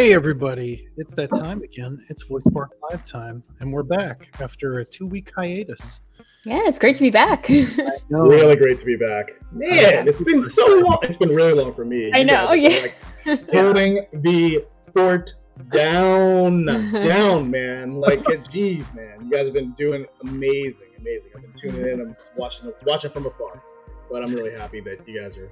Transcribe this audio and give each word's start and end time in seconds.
Hey, 0.00 0.14
everybody. 0.14 0.88
It's 0.96 1.14
that 1.16 1.28
time 1.28 1.60
again. 1.60 2.02
It's 2.08 2.22
Voice 2.22 2.46
Park 2.54 2.70
Live 2.90 3.04
time, 3.04 3.42
and 3.60 3.70
we're 3.70 3.82
back 3.82 4.34
after 4.40 4.78
a 4.78 4.84
two 4.86 5.06
week 5.06 5.30
hiatus. 5.36 6.00
Yeah, 6.46 6.62
it's 6.64 6.78
great 6.78 6.96
to 6.96 7.02
be 7.02 7.10
back. 7.10 7.50
Really 8.08 8.56
great 8.56 8.80
to 8.80 8.84
be 8.86 8.96
back. 8.96 9.26
Man, 9.52 10.08
it's 10.08 10.22
been 10.22 10.50
so 10.56 10.66
long. 10.68 11.00
It's 11.02 11.18
been 11.18 11.34
really 11.34 11.52
long 11.52 11.74
for 11.74 11.84
me. 11.84 12.10
I 12.14 12.22
know, 12.22 12.32
guys 12.32 12.48
are, 12.48 12.56
yeah. 12.56 12.86
Like, 13.26 13.50
holding 13.50 14.06
the 14.14 14.64
fort 14.94 15.28
down, 15.70 16.64
down, 16.92 17.50
man. 17.50 17.96
Like, 17.96 18.24
geez, 18.50 18.86
man, 18.94 19.16
you 19.22 19.30
guys 19.30 19.44
have 19.44 19.52
been 19.52 19.72
doing 19.72 20.06
amazing, 20.22 20.76
amazing. 20.98 21.30
I've 21.36 21.42
been 21.42 21.60
tuning 21.60 21.92
in. 21.92 22.00
I'm 22.00 22.16
watching, 22.38 22.72
watching 22.86 23.10
from 23.10 23.26
afar, 23.26 23.62
but 24.10 24.22
I'm 24.24 24.32
really 24.32 24.52
happy 24.52 24.80
that 24.80 25.06
you 25.06 25.20
guys 25.20 25.36
are 25.36 25.50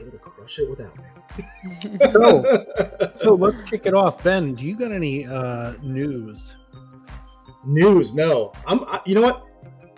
able 0.00 0.12
to 0.12 0.18
crush 0.18 0.58
it 0.58 0.70
without 0.70 0.96
me. 0.96 1.98
So, 2.06 3.10
so 3.12 3.34
let's 3.34 3.62
kick 3.62 3.86
it 3.86 3.94
off. 3.94 4.22
Ben, 4.22 4.54
do 4.54 4.64
you 4.64 4.76
got 4.76 4.92
any 4.92 5.26
uh, 5.26 5.74
news? 5.82 6.56
News, 7.64 8.08
no. 8.12 8.52
I'm. 8.66 8.84
I, 8.84 9.00
you 9.06 9.14
know 9.14 9.22
what? 9.22 9.46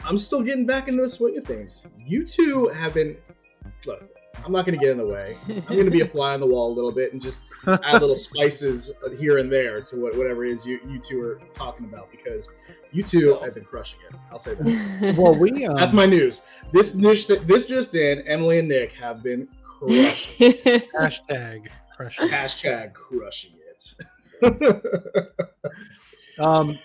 I'm 0.04 0.18
still 0.18 0.42
getting 0.42 0.66
back 0.66 0.88
into 0.88 1.06
the 1.06 1.16
swing 1.16 1.38
of 1.38 1.44
things. 1.44 1.70
You 1.98 2.28
two 2.36 2.68
have 2.68 2.94
been. 2.94 3.16
Look, 3.86 4.02
I'm 4.44 4.52
not 4.52 4.66
going 4.66 4.78
to 4.78 4.84
get 4.84 4.92
in 4.92 4.98
the 4.98 5.06
way. 5.06 5.36
I'm 5.48 5.62
going 5.62 5.86
to 5.86 5.90
be 5.90 6.02
a 6.02 6.08
fly 6.08 6.34
on 6.34 6.40
the 6.40 6.46
wall 6.46 6.72
a 6.72 6.74
little 6.74 6.92
bit 6.92 7.12
and 7.12 7.22
just 7.22 7.36
add 7.66 8.00
little 8.00 8.22
spices 8.34 8.90
here 9.18 9.38
and 9.38 9.50
there 9.50 9.82
to 9.82 10.02
what, 10.02 10.16
whatever 10.16 10.44
it 10.44 10.58
is 10.58 10.58
you, 10.64 10.80
you 10.86 11.00
two 11.08 11.20
are 11.22 11.40
talking 11.54 11.86
about 11.86 12.10
because 12.10 12.44
you 12.92 13.02
two 13.02 13.38
have 13.42 13.54
been 13.54 13.64
crushing 13.64 13.98
it. 14.10 14.16
I'll 14.30 14.44
say 14.44 14.54
that. 14.54 15.14
Well, 15.18 15.34
we 15.34 15.66
um, 15.66 15.76
That's 15.76 15.94
my 15.94 16.06
news. 16.06 16.34
This 16.72 16.86
this 16.94 17.18
this 17.46 17.66
just 17.68 17.94
in. 17.94 18.22
Emily 18.26 18.58
and 18.58 18.68
Nick 18.68 18.92
have 19.00 19.22
been 19.22 19.48
crushing. 19.78 20.82
hashtag 20.98 21.68
crushing. 21.96 22.28
Hashtag 22.28 22.92
crushing 22.94 23.52
it. 24.42 24.82
Um, 26.38 26.78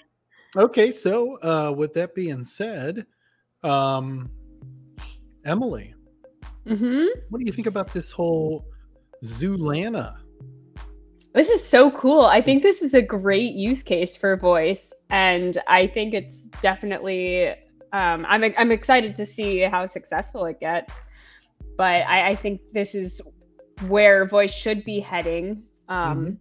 okay, 0.55 0.91
so 0.91 1.41
uh, 1.41 1.73
with 1.75 1.93
that 1.95 2.13
being 2.13 2.43
said, 2.43 3.05
um, 3.63 4.29
Emily, 5.45 5.93
hmm 6.67 7.05
what 7.29 7.39
do 7.39 7.45
you 7.45 7.51
think 7.51 7.67
about 7.67 7.91
this 7.93 8.11
whole 8.11 8.65
Zulana? 9.23 10.17
This 11.33 11.49
is 11.49 11.63
so 11.63 11.89
cool. 11.91 12.21
I 12.21 12.41
think 12.41 12.63
this 12.63 12.81
is 12.81 12.93
a 12.93 13.01
great 13.01 13.53
use 13.53 13.81
case 13.81 14.15
for 14.15 14.35
voice, 14.35 14.93
and 15.09 15.57
I 15.67 15.87
think 15.87 16.13
it's 16.13 16.37
definitely. 16.61 17.49
Um, 17.91 18.25
I'm 18.29 18.43
I'm 18.57 18.71
excited 18.71 19.15
to 19.15 19.25
see 19.25 19.61
how 19.61 19.87
successful 19.87 20.45
it 20.45 20.59
gets, 20.59 20.93
but 21.79 22.03
I, 22.05 22.31
I 22.31 22.35
think 22.35 22.59
this 22.73 22.93
is 22.93 23.21
where 23.87 24.25
voice 24.25 24.53
should 24.53 24.83
be 24.83 24.99
heading. 24.99 25.63
Um, 25.87 26.37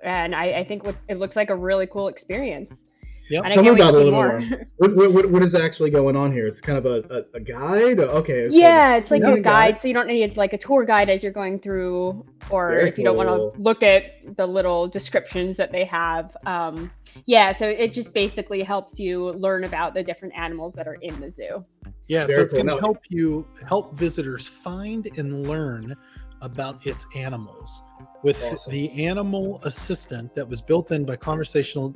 And 0.00 0.32
I, 0.32 0.60
I 0.60 0.64
think 0.64 0.86
it 1.08 1.18
looks 1.18 1.34
like 1.34 1.50
a 1.50 1.56
really 1.56 1.88
cool 1.88 2.06
experience. 2.06 2.84
Yep. 3.30 3.42
And 3.44 3.52
I 3.52 3.56
Tell 3.56 3.64
me 3.64 3.70
can't 3.70 3.78
wait 3.78 3.88
about 3.88 3.98
to 3.98 4.04
see 4.04 4.10
more. 4.10 4.40
more. 4.40 4.66
What, 4.76 4.94
what, 4.96 5.12
what, 5.12 5.30
what 5.30 5.42
is 5.42 5.54
actually 5.54 5.90
going 5.90 6.14
on 6.14 6.30
here? 6.30 6.46
It's 6.46 6.60
kind 6.60 6.78
of 6.78 6.86
a, 6.86 7.24
a, 7.34 7.38
a 7.38 7.40
guide. 7.40 7.98
Okay. 7.98 8.48
so- 8.48 8.54
Yeah, 8.54 8.94
it's 8.96 9.10
like 9.10 9.22
Yeah, 9.22 9.34
a 9.34 9.40
guide, 9.40 9.80
so 9.80 9.88
you 9.88 9.94
don't 9.94 10.06
need 10.06 10.36
like 10.36 10.52
a 10.52 10.58
tour 10.58 10.84
guide 10.84 11.08
as 11.10 11.24
you're 11.24 11.32
going 11.32 11.58
through, 11.58 12.24
or 12.48 12.68
Very 12.68 12.88
if 12.90 12.98
you 12.98 13.02
don't 13.02 13.16
want 13.16 13.30
to 13.30 13.60
look 13.60 13.82
at 13.82 14.36
the 14.36 14.46
little 14.46 14.86
descriptions 14.86 15.56
that 15.56 15.72
they 15.72 15.84
have. 15.86 16.36
Um, 16.46 16.92
yeah, 17.26 17.52
so 17.52 17.68
it 17.68 17.92
just 17.92 18.12
basically 18.14 18.62
helps 18.62 18.98
you 18.98 19.32
learn 19.32 19.64
about 19.64 19.94
the 19.94 20.02
different 20.02 20.34
animals 20.34 20.74
that 20.74 20.86
are 20.86 20.98
in 21.02 21.18
the 21.20 21.30
zoo. 21.30 21.64
Yeah, 22.08 22.26
so 22.26 22.32
Very 22.32 22.42
it's 22.44 22.52
cool. 22.52 22.64
going 22.64 22.76
to 22.76 22.82
help 22.84 22.98
you 23.08 23.46
help 23.66 23.94
visitors 23.94 24.46
find 24.46 25.06
and 25.18 25.46
learn 25.48 25.96
about 26.42 26.86
its 26.86 27.06
animals 27.14 27.80
with 28.22 28.42
Awesome. 28.42 28.58
the 28.68 29.06
animal 29.06 29.60
assistant 29.64 30.34
that 30.34 30.46
was 30.46 30.60
built 30.60 30.90
in 30.90 31.04
by 31.04 31.16
conversational 31.16 31.94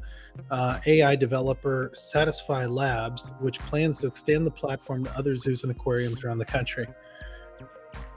uh, 0.51 0.79
AI 0.87 1.17
developer 1.17 1.91
Satisfy 1.95 2.65
Labs, 2.67 3.31
which 3.41 3.59
plans 3.59 3.99
to 3.99 4.07
extend 4.07 4.47
the 4.47 4.51
platform 4.51 5.05
to 5.05 5.17
other 5.19 5.37
zoos 5.37 5.63
and 5.65 5.73
aquariums 5.73 6.25
around 6.25 6.39
the 6.39 6.45
country. 6.45 6.87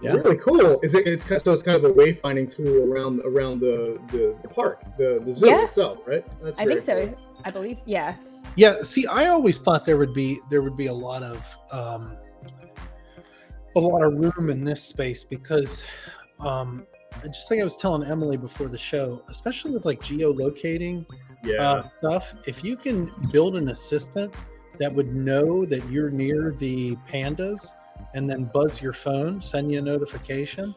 Yeah. 0.01 0.13
Really 0.13 0.37
cool. 0.37 0.79
Is 0.81 0.93
it? 0.93 1.05
It's 1.07 1.23
kind 1.25 1.41
so 1.43 1.53
it's 1.53 1.63
kind 1.63 1.77
of 1.77 1.83
a 1.83 1.93
wayfinding 1.93 2.55
tool 2.55 2.91
around 2.91 3.21
around 3.23 3.59
the 3.59 3.99
the, 4.07 4.35
the 4.41 4.47
park, 4.49 4.81
the, 4.97 5.21
the 5.25 5.35
zoo 5.39 5.47
Yeah. 5.47 5.65
itself, 5.65 5.99
right? 6.07 6.25
That's 6.41 6.55
I 6.57 6.65
very 6.65 6.81
think 6.81 6.83
so. 6.83 7.07
cool. 7.07 7.17
I 7.45 7.51
believe, 7.51 7.77
yeah. 7.85 8.15
Yeah, 8.55 8.81
see, 8.81 9.05
I 9.07 9.27
always 9.27 9.61
thought 9.61 9.85
there 9.85 9.97
would 9.97 10.13
be 10.13 10.39
there 10.49 10.61
would 10.61 10.75
be 10.77 10.87
a 10.87 10.93
lot 10.93 11.23
of 11.23 11.57
um, 11.71 12.17
a 13.75 13.79
lot 13.79 14.03
of 14.03 14.13
room 14.13 14.49
in 14.49 14.63
this 14.63 14.81
space 14.83 15.23
because, 15.23 15.83
um, 16.39 16.85
just 17.25 17.49
like 17.49 17.59
I 17.59 17.63
was 17.63 17.77
telling 17.77 18.03
Emily 18.09 18.37
before 18.37 18.67
the 18.67 18.77
show, 18.77 19.21
especially 19.29 19.71
with 19.71 19.85
like 19.85 20.01
geolocating 20.01 21.05
Yeah. 21.43 21.61
uh, 21.61 21.89
stuff, 21.89 22.33
if 22.47 22.63
you 22.63 22.75
can 22.75 23.11
build 23.31 23.55
an 23.55 23.69
assistant 23.69 24.33
that 24.79 24.93
would 24.93 25.13
know 25.13 25.65
that 25.65 25.87
you're 25.89 26.09
near 26.09 26.51
the 26.59 26.95
pandas 27.09 27.71
and 28.13 28.29
then 28.29 28.45
buzz 28.53 28.81
your 28.81 28.93
phone, 28.93 29.41
send 29.41 29.71
you 29.71 29.79
a 29.79 29.81
notification, 29.81 30.75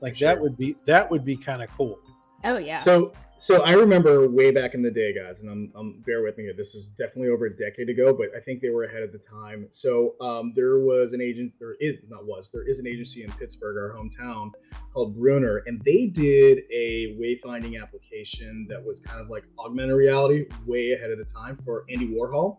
like 0.00 0.18
that 0.18 0.40
would 0.40 0.56
be 0.56 0.76
that 0.86 1.10
would 1.10 1.24
be 1.24 1.36
kind 1.36 1.62
of 1.62 1.68
cool. 1.76 1.98
Oh, 2.44 2.56
yeah. 2.56 2.84
So 2.84 3.12
so 3.48 3.62
I 3.62 3.72
remember 3.72 4.28
way 4.28 4.50
back 4.50 4.74
in 4.74 4.82
the 4.82 4.90
day, 4.90 5.14
guys, 5.14 5.36
and 5.40 5.48
I'm, 5.48 5.72
I'm 5.74 6.02
bear 6.04 6.22
with 6.22 6.36
me. 6.36 6.44
here, 6.44 6.52
This 6.54 6.66
is 6.74 6.84
definitely 6.98 7.30
over 7.30 7.46
a 7.46 7.56
decade 7.56 7.88
ago, 7.88 8.12
but 8.12 8.28
I 8.36 8.44
think 8.44 8.60
they 8.60 8.68
were 8.68 8.84
ahead 8.84 9.02
of 9.02 9.10
the 9.10 9.20
time. 9.20 9.66
So 9.80 10.16
um, 10.20 10.52
there 10.54 10.80
was 10.80 11.14
an 11.14 11.22
agent, 11.22 11.54
there 11.58 11.76
is 11.80 11.96
not 12.10 12.26
was, 12.26 12.44
there 12.52 12.68
is 12.68 12.78
an 12.78 12.86
agency 12.86 13.24
in 13.24 13.32
Pittsburgh, 13.32 13.78
our 13.78 13.98
hometown, 13.98 14.50
called 14.92 15.16
Brunner, 15.16 15.62
and 15.66 15.80
they 15.82 16.12
did 16.12 16.58
a 16.70 17.16
wayfinding 17.18 17.80
application 17.80 18.66
that 18.68 18.84
was 18.84 18.98
kind 19.02 19.18
of 19.18 19.30
like 19.30 19.44
augmented 19.58 19.96
reality, 19.96 20.44
way 20.66 20.92
ahead 20.92 21.10
of 21.10 21.16
the 21.16 21.26
time 21.34 21.58
for 21.64 21.86
Andy 21.88 22.08
Warhol. 22.08 22.58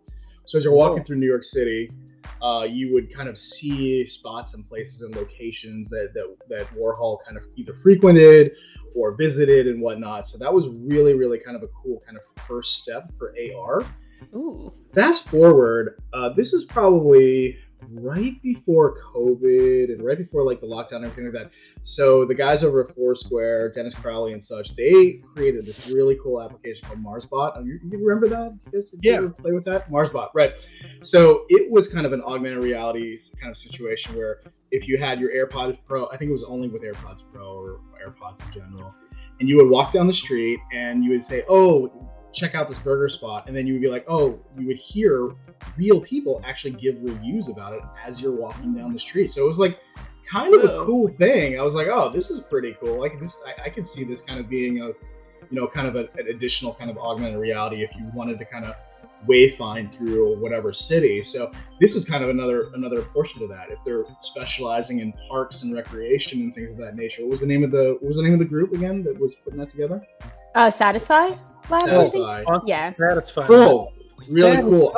So 0.49 0.57
as 0.57 0.63
you're 0.63 0.73
walking 0.73 1.03
through 1.03 1.17
New 1.17 1.27
York 1.27 1.43
City, 1.53 1.89
uh, 2.41 2.63
you 2.63 2.93
would 2.93 3.13
kind 3.15 3.29
of 3.29 3.37
see 3.59 4.09
spots 4.19 4.53
and 4.53 4.67
places 4.67 5.01
and 5.01 5.15
locations 5.15 5.89
that, 5.89 6.09
that 6.13 6.35
that 6.49 6.67
Warhol 6.75 7.17
kind 7.25 7.37
of 7.37 7.43
either 7.55 7.75
frequented 7.83 8.51
or 8.95 9.15
visited 9.15 9.67
and 9.67 9.81
whatnot. 9.81 10.25
So 10.31 10.37
that 10.39 10.51
was 10.51 10.65
really, 10.79 11.13
really 11.13 11.39
kind 11.39 11.55
of 11.55 11.63
a 11.63 11.67
cool 11.67 12.01
kind 12.05 12.17
of 12.17 12.23
first 12.45 12.69
step 12.83 13.11
for 13.17 13.35
AR. 13.55 13.85
Ooh. 14.35 14.73
Fast 14.93 15.27
forward, 15.29 16.01
uh, 16.13 16.29
this 16.35 16.47
is 16.47 16.63
probably 16.67 17.57
right 17.91 18.41
before 18.41 18.97
COVID 19.13 19.93
and 19.93 20.03
right 20.03 20.17
before 20.17 20.43
like 20.43 20.59
the 20.61 20.67
lockdown 20.67 20.97
and 20.97 21.05
everything 21.05 21.33
like 21.33 21.43
that. 21.43 21.51
So 21.99 22.23
the 22.23 22.33
guys 22.33 22.63
over 22.63 22.79
at 22.87 22.95
Foursquare, 22.95 23.73
Dennis 23.73 23.93
Crowley 23.95 24.31
and 24.31 24.41
such, 24.47 24.73
they 24.77 25.21
created 25.35 25.65
this 25.65 25.85
really 25.89 26.17
cool 26.23 26.41
application 26.41 26.81
called 26.85 27.03
MarsBot. 27.03 27.57
Um, 27.57 27.67
You, 27.67 27.77
you 27.91 27.99
remember 28.07 28.29
that? 28.29 28.71
Did 28.71 28.85
Yeah. 29.01 29.27
play 29.37 29.51
with 29.51 29.65
that? 29.65 29.91
MarsBot, 29.91 30.29
right. 30.33 30.53
So 31.11 31.43
it 31.49 31.69
was 31.69 31.89
kind 31.91 32.05
of 32.05 32.13
an 32.13 32.21
augmented 32.21 32.63
reality 32.63 33.17
kind 33.41 33.51
of 33.53 33.57
situation 33.69 34.15
where 34.15 34.39
if 34.71 34.87
you 34.87 34.97
had 34.97 35.19
your 35.19 35.31
AirPods 35.31 35.77
Pro, 35.85 36.07
I 36.07 36.15
think 36.15 36.29
it 36.29 36.33
was 36.33 36.45
only 36.47 36.69
with 36.69 36.83
AirPods 36.83 37.19
Pro 37.33 37.45
or 37.45 37.81
AirPods 38.01 38.45
in 38.47 38.61
general, 38.61 38.95
and 39.41 39.49
you 39.49 39.57
would 39.57 39.69
walk 39.69 39.91
down 39.91 40.07
the 40.07 40.17
street 40.23 40.57
and 40.71 41.03
you 41.03 41.11
would 41.11 41.27
say, 41.29 41.43
"Oh, 41.49 41.91
check 42.33 42.55
out 42.55 42.69
this 42.69 42.79
burger 42.79 43.09
spot," 43.09 43.47
and 43.47 43.55
then 43.57 43.67
you 43.67 43.73
would 43.73 43.81
be 43.81 43.89
like, 43.89 44.05
"Oh," 44.07 44.39
you 44.57 44.67
would 44.67 44.77
hear 44.77 45.31
real 45.77 45.99
people 45.99 46.41
actually 46.45 46.71
give 46.71 46.95
reviews 47.01 47.49
about 47.49 47.73
it 47.73 47.81
as 48.07 48.17
you're 48.21 48.35
walking 48.35 48.73
down 48.73 48.93
the 48.93 48.99
street. 48.99 49.31
So 49.35 49.43
it 49.43 49.49
was 49.49 49.57
like 49.57 49.77
kind 50.31 50.53
of 50.55 50.63
a 50.63 50.85
cool 50.85 51.09
thing. 51.17 51.59
I 51.59 51.63
was 51.63 51.73
like, 51.73 51.87
"Oh, 51.87 52.11
this 52.13 52.25
is 52.29 52.41
pretty 52.49 52.75
cool." 52.79 52.99
Like 52.99 53.19
this, 53.19 53.31
I, 53.45 53.67
I 53.67 53.69
could 53.69 53.87
see 53.95 54.03
this 54.03 54.19
kind 54.27 54.39
of 54.39 54.49
being 54.49 54.81
a, 54.81 54.87
you 54.87 54.95
know, 55.51 55.67
kind 55.67 55.87
of 55.87 55.95
a, 55.95 56.07
an 56.19 56.27
additional 56.29 56.73
kind 56.75 56.89
of 56.89 56.97
augmented 56.97 57.39
reality 57.39 57.83
if 57.83 57.89
you 57.97 58.09
wanted 58.13 58.39
to 58.39 58.45
kind 58.45 58.65
of 58.65 58.75
wayfind 59.27 59.95
through 59.97 60.37
whatever 60.39 60.73
city. 60.87 61.25
So 61.33 61.51
this 61.79 61.91
is 61.91 62.05
kind 62.05 62.23
of 62.23 62.29
another 62.29 62.71
another 62.73 63.01
portion 63.01 63.43
of 63.43 63.49
that. 63.49 63.69
If 63.69 63.79
they're 63.85 64.05
specializing 64.31 64.99
in 64.99 65.13
parks 65.29 65.55
and 65.61 65.73
recreation 65.73 66.41
and 66.41 66.55
things 66.55 66.71
of 66.71 66.77
that 66.77 66.95
nature. 66.95 67.23
What 67.23 67.31
was 67.31 67.39
the 67.41 67.45
name 67.45 67.63
of 67.63 67.71
the 67.71 67.97
what 67.99 68.09
was 68.09 68.15
the 68.15 68.23
name 68.23 68.33
of 68.33 68.39
the 68.39 68.45
group 68.45 68.73
again 68.73 69.03
that 69.03 69.19
was 69.19 69.33
putting 69.43 69.59
that 69.59 69.71
together? 69.71 70.01
Uh, 70.55 70.69
Satisfy 70.69 71.35
Labs, 71.69 71.71
I 71.71 71.79
think? 71.79 72.13
Satisfy. 72.13 72.43
Awesome. 72.43 72.67
Yeah. 72.67 72.93
Satisfied. 72.93 73.47
Cool. 73.47 73.93
Really 74.31 74.61
cool. 74.61 74.95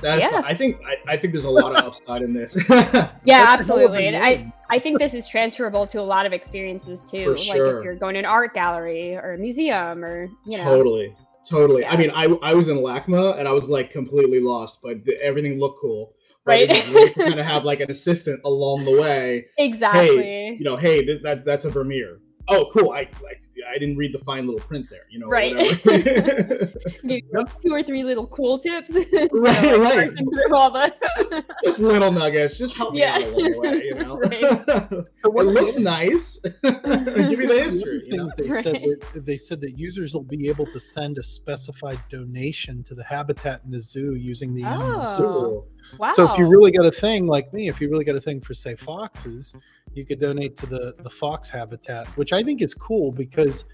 That's, 0.00 0.20
Yeah. 0.20 0.42
I 0.44 0.54
think 0.56 0.78
I, 0.84 1.12
I 1.12 1.16
think 1.16 1.32
there's 1.32 1.44
a 1.44 1.50
lot 1.50 1.76
of 1.76 1.84
upside 1.94 2.22
in 2.22 2.32
this. 2.32 2.52
Yeah, 2.54 2.64
That's 2.68 3.24
a 3.24 3.32
hell 3.34 3.42
of 3.42 3.48
a 3.48 3.52
absolutely. 3.58 4.06
And 4.08 4.16
I. 4.16 4.52
I 4.68 4.80
think 4.80 4.98
this 4.98 5.14
is 5.14 5.28
transferable 5.28 5.86
to 5.86 6.00
a 6.00 6.02
lot 6.02 6.26
of 6.26 6.32
experiences 6.32 7.00
too. 7.08 7.22
For 7.24 7.38
Like 7.38 7.56
sure. 7.56 7.78
if 7.78 7.84
you're 7.84 7.94
going 7.94 8.14
to 8.14 8.18
an 8.18 8.24
art 8.24 8.52
gallery 8.52 9.14
or 9.14 9.34
a 9.34 9.38
museum 9.38 10.04
or, 10.04 10.28
you 10.44 10.58
know. 10.58 10.64
Totally. 10.64 11.14
Totally. 11.48 11.84
I 11.84 11.96
mean, 11.96 12.10
I, 12.10 12.24
I 12.42 12.52
was 12.52 12.66
in 12.66 12.78
LACMA 12.78 13.38
and 13.38 13.46
I 13.46 13.52
was 13.52 13.62
like 13.68 13.92
completely 13.92 14.40
lost, 14.40 14.72
but 14.82 15.04
th- 15.04 15.20
everything 15.22 15.60
looked 15.60 15.80
cool. 15.80 16.14
Right. 16.44 16.68
It 16.68 16.84
was 16.84 16.86
great 16.92 17.14
to 17.14 17.22
kind 17.22 17.38
of 17.38 17.46
have 17.46 17.62
like 17.62 17.78
an 17.78 17.90
assistant 17.96 18.40
along 18.44 18.84
the 18.86 19.00
way. 19.00 19.46
Exactly. 19.56 20.56
You 20.58 20.64
know, 20.64 20.76
hey, 20.76 21.06
this, 21.06 21.22
that, 21.22 21.44
that's 21.44 21.64
a 21.64 21.68
Vermeer. 21.68 22.18
Oh, 22.48 22.66
cool. 22.76 22.90
I 22.90 23.08
like 23.22 23.40
I 23.74 23.78
didn't 23.78 23.96
read 23.96 24.12
the 24.14 24.18
fine 24.24 24.46
little 24.46 24.60
print 24.66 24.86
there. 24.90 25.02
You 25.10 25.18
know, 25.20 25.28
Right. 25.28 25.54
whatever. 25.56 26.72
Maybe 27.02 27.26
two 27.62 27.72
or 27.74 27.82
three 27.82 28.04
little 28.04 28.26
cool 28.28 28.58
tips. 28.58 28.92
so 28.94 29.00
Right, 29.32 29.58
I'm 29.68 29.80
right. 29.80 30.10
through 30.10 30.54
all 30.54 30.70
the. 30.70 31.44
just 31.64 31.78
little 31.78 32.12
nuggets, 32.12 32.58
just 32.58 32.74
help 32.76 32.92
me 32.94 33.00
Yeah. 33.00 33.14
out 33.16 33.22
along 33.22 33.50
the 33.50 33.58
way. 33.58 33.82
You 33.84 33.94
know, 33.94 34.16
Right. 34.18 35.04
So 35.12 35.28
it 35.28 35.32
what 35.34 35.46
looks 35.46 35.78
nice. 35.78 36.10
Give 36.42 36.54
me 36.62 37.46
the 37.46 37.46
the 37.46 37.62
history. 37.62 37.62
other 37.62 37.72
you 37.72 38.16
know? 38.16 38.26
things 38.28 38.32
they 38.36 38.48
said 38.48 38.72
Right. 38.74 39.00
that 39.14 39.26
they 39.26 39.36
said 39.36 39.60
that 39.62 39.78
users 39.78 40.14
will 40.14 40.22
be 40.24 40.48
able 40.48 40.66
to 40.66 40.80
send 40.80 41.18
a 41.18 41.22
specified 41.22 41.98
donation 42.10 42.82
to 42.84 42.94
the 42.94 43.04
habitat 43.04 43.62
in 43.64 43.70
the 43.70 43.80
zoo 43.80 44.14
using 44.14 44.54
the 44.54 44.64
animal 44.64 45.02
oh. 45.02 45.06
system. 45.06 45.26
Oh. 45.28 45.64
Wow. 45.98 46.10
So 46.12 46.30
if 46.30 46.38
you 46.38 46.48
really 46.48 46.70
got 46.72 46.84
a 46.86 46.90
thing 46.90 47.26
like 47.26 47.52
me, 47.52 47.68
if 47.68 47.80
you 47.80 47.88
really 47.88 48.04
got 48.04 48.16
a 48.16 48.20
thing 48.20 48.40
for 48.40 48.54
say 48.54 48.74
foxes, 48.74 49.54
you 49.96 50.04
could 50.04 50.20
donate 50.20 50.56
to 50.58 50.66
the 50.66 50.94
the 51.02 51.10
fox 51.10 51.48
habitat, 51.48 52.06
which 52.18 52.32
I 52.32 52.42
think 52.42 52.60
is 52.62 52.74
cool 52.74 53.10
because 53.10 53.64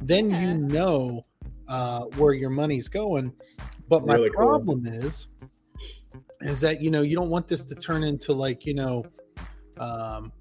then 0.00 0.30
Yeah. 0.30 0.40
you 0.42 0.54
know 0.54 1.22
uh, 1.68 2.02
where 2.18 2.34
your 2.34 2.50
money's 2.50 2.88
going. 2.88 3.32
But 3.88 4.06
my 4.06 4.14
Really 4.14 4.30
cool. 4.30 4.46
problem 4.46 4.86
is, 4.86 5.28
is 6.42 6.60
that 6.60 6.82
you 6.82 6.90
know 6.90 7.00
you 7.02 7.16
don't 7.16 7.30
want 7.30 7.48
this 7.48 7.64
to 7.64 7.74
turn 7.74 8.04
into 8.04 8.32
like 8.32 8.66
you 8.66 8.74
know, 8.74 9.04
um, 9.78 10.32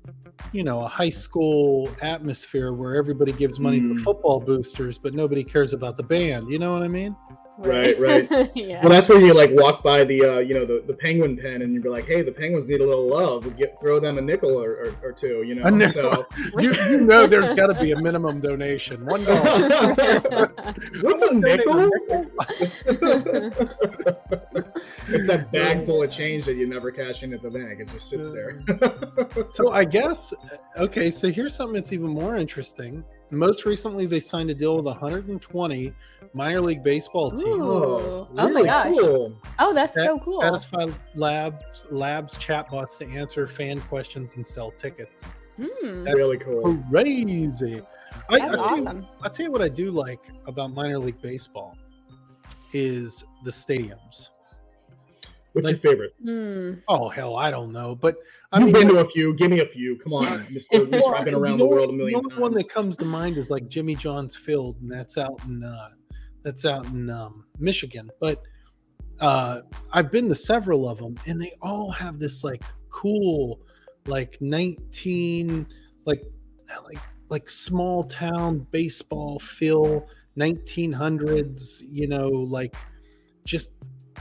you 0.52 0.64
know, 0.64 0.84
a 0.84 0.88
high 0.88 1.10
school 1.10 1.90
atmosphere 2.02 2.74
where 2.74 2.96
everybody 2.96 3.32
gives 3.32 3.60
money 3.60 3.80
to 3.80 3.88
Mm. 3.94 4.04
football 4.04 4.40
boosters, 4.40 4.98
but 4.98 5.14
nobody 5.14 5.44
cares 5.44 5.74
about 5.74 5.96
the 5.98 6.04
band. 6.04 6.50
You 6.50 6.60
know 6.60 6.74
what 6.74 6.84
I 6.84 6.88
mean? 6.90 7.16
Right, 7.62 8.00
right. 8.00 8.28
yeah. 8.56 8.80
Well, 8.82 8.90
that's 8.90 9.08
where 9.10 9.20
you 9.20 9.34
like 9.34 9.52
walk 9.54 9.84
by 9.84 10.04
the 10.04 10.24
uh, 10.24 10.40
you 10.40 10.54
know 10.54 10.66
the, 10.66 10.84
the 10.86 10.94
penguin 10.94 11.38
pen 11.38 11.62
and 11.62 11.74
you'd 11.74 11.84
be 11.84 11.90
like, 11.90 12.06
hey, 12.06 12.22
the 12.22 12.32
penguins 12.32 12.68
need 12.68 12.82
a 12.82 12.88
little 12.88 13.08
love. 13.08 13.56
Get 13.58 13.80
throw 13.80 14.00
them 14.00 14.18
a 14.18 14.22
nickel 14.22 14.52
or, 14.52 14.72
or, 14.72 14.96
or 15.04 15.12
two. 15.14 15.44
You 15.44 15.56
know. 15.56 15.64
A 15.64 15.72
nickel. 15.72 16.14
So, 16.14 16.60
You, 16.60 16.74
you 16.90 17.02
know, 17.02 17.28
there's 17.28 17.52
got 17.52 17.68
to 17.68 17.80
be 17.80 17.92
a 17.92 18.02
minimum 18.02 18.40
donation. 18.40 19.06
One 19.06 19.24
dollar. 19.24 19.70
What's 21.02 21.32
a 21.32 21.34
nickel? 21.34 21.90
it's 25.08 25.28
that 25.28 25.50
bag 25.52 25.86
full 25.86 26.04
of 26.04 26.12
change 26.14 26.46
that 26.46 26.56
you 26.56 26.68
never 26.68 26.92
cash 26.92 27.16
in 27.22 27.34
at 27.34 27.42
the 27.42 27.50
bank. 27.50 27.80
It 27.80 27.90
just 27.90 28.10
sits 28.10 28.28
there. 28.34 29.48
So 29.52 29.72
I 29.72 29.86
guess 29.86 30.34
okay. 30.78 31.12
So 31.12 31.32
here's 31.32 31.56
something 31.56 31.76
that's 31.76 31.94
even 31.94 32.10
more 32.10 32.38
interesting. 32.38 33.04
Most 33.32 33.66
recently, 33.66 34.06
they 34.06 34.20
signed 34.20 34.50
a 34.50 34.54
deal 34.54 34.76
with 34.76 34.86
120 34.86 35.94
minor 36.34 36.62
league 36.62 36.84
baseball 36.84 37.32
teams. 37.32 37.44
Ooh. 37.44 38.28
Oh 38.38 38.50
my 38.50 38.64
gosh. 38.64 38.96
Cool. 38.98 39.38
Oh, 39.60 39.74
that's 39.74 39.96
Sat- 39.96 40.08
so 40.08 40.20
cool. 40.20 40.42
Satisfy 40.42 40.88
labs 41.16 41.86
labs 41.90 42.38
chatbots 42.38 42.98
to 43.00 43.08
answer 43.08 43.48
fan 43.48 43.80
questions 43.82 44.36
and 44.36 44.46
sell 44.46 44.72
tickets. 44.72 45.24
Hmm. 45.58 46.04
That's 46.04 46.16
really 46.16 46.38
cool. 46.40 46.78
Crazy. 46.90 47.82
I, 48.30 48.36
I, 48.36 48.40
That's 48.40 48.56
tell 48.56 48.78
you, 48.78 48.84
awesome. 48.84 49.08
I 49.22 49.30
tell 49.30 49.46
you 49.46 49.52
what 49.52 49.62
I 49.62 49.70
do 49.70 49.92
like 49.92 50.20
about 50.48 50.74
minor 50.74 51.00
league 51.00 51.22
baseball 51.22 51.78
is 52.74 53.24
the 53.44 53.52
stadiums. 53.52 54.30
What's 55.54 55.66
like- 55.66 55.84
your 55.84 55.92
favorite? 55.92 56.14
Hmm. 56.24 56.80
Oh 56.88 57.10
hell, 57.10 57.36
I 57.36 57.52
don't 57.52 57.72
know, 57.72 57.96
but 57.96 58.16
I 58.52 58.60
You've 58.60 58.74
mean, 58.74 58.88
been 58.88 58.96
to 58.96 59.02
a 59.06 59.10
few. 59.10 59.34
Give 59.36 59.50
me 59.52 59.60
a 59.62 59.66
few. 59.68 59.98
Come 59.98 60.14
on, 60.14 60.24
Mr. 60.46 60.64
Mr. 60.74 60.92
Well, 60.92 61.16
I've 61.16 61.26
been 61.26 61.34
the 61.34 61.40
around 61.40 61.58
the 61.58 61.64
only- 61.66 61.76
world 61.76 61.90
a 61.90 61.94
million 61.94 62.20
The 62.22 62.26
only 62.34 62.42
one 62.42 62.54
that 62.54 62.70
comes 62.70 62.98
to 62.98 63.06
mind 63.06 63.38
is 63.38 63.50
like 63.50 63.68
Jimmy 63.68 63.96
John's 63.96 64.36
Field, 64.36 64.78
and 64.82 64.92
that's 64.92 65.18
out 65.18 65.40
in 65.46 65.64
uh, 65.64 65.90
that's 66.44 66.66
out 66.66 66.86
in 66.88 67.10
um, 67.10 67.46
Michigan. 67.60 68.10
But 68.20 68.42
uh, 69.20 69.62
I've 69.92 70.10
been 70.12 70.28
to 70.30 70.36
several 70.36 70.90
of 70.90 70.98
them, 70.98 71.16
and 71.28 71.40
they 71.40 71.54
all 71.62 71.92
have 71.92 72.18
this 72.20 72.44
like 72.44 72.64
cool, 72.90 73.60
like 74.08 74.38
nineteen, 74.42 75.68
like 76.06 76.24
like 76.88 76.98
like 77.30 77.50
small 77.50 78.04
town 78.04 78.66
baseball 78.72 79.40
feel, 79.40 80.08
nineteen 80.36 80.92
hundreds. 80.92 81.84
You 81.90 82.08
know, 82.08 82.28
like 82.28 82.76
just 83.46 83.72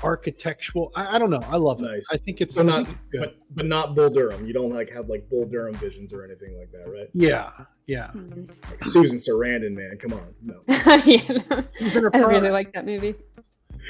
architectural. 0.03 0.93
I, 0.95 1.17
I 1.17 1.19
don't 1.19 1.31
know. 1.31 1.43
I 1.49 1.57
love 1.57 1.81
Nice. 1.81 1.99
it. 1.99 2.05
I 2.11 2.17
think 2.17 2.41
it's, 2.41 2.55
So 2.55 2.63
I 2.63 2.65
not, 2.65 2.87
think 2.87 2.89
it's 2.99 3.07
good. 3.13 3.21
but 3.21 3.37
but 3.55 3.67
not 3.67 3.95
Bull 3.95 4.11
Durham. 4.11 4.47
You 4.47 4.53
don't 4.53 4.71
like 4.73 4.91
have 4.91 5.09
like 5.09 5.29
Bull 5.29 5.47
Durham 5.47 5.75
visions 5.75 6.13
or 6.15 6.25
anything 6.25 6.59
like 6.59 6.71
that, 6.73 6.91
right? 6.91 7.09
yeah, 7.15 7.51
yeah. 7.87 8.11
Like 8.15 8.85
Susan 8.93 9.21
Sarandon, 9.27 9.73
man, 9.75 9.99
come 10.01 10.13
on, 10.13 10.35
no. 10.43 10.61
yeah. 10.69 11.63
Who's 11.79 11.97
in 11.97 12.05
her 12.05 12.15
I 12.15 12.19
really 12.19 12.51
like 12.51 12.73
that 12.73 12.87
movie. 12.87 13.15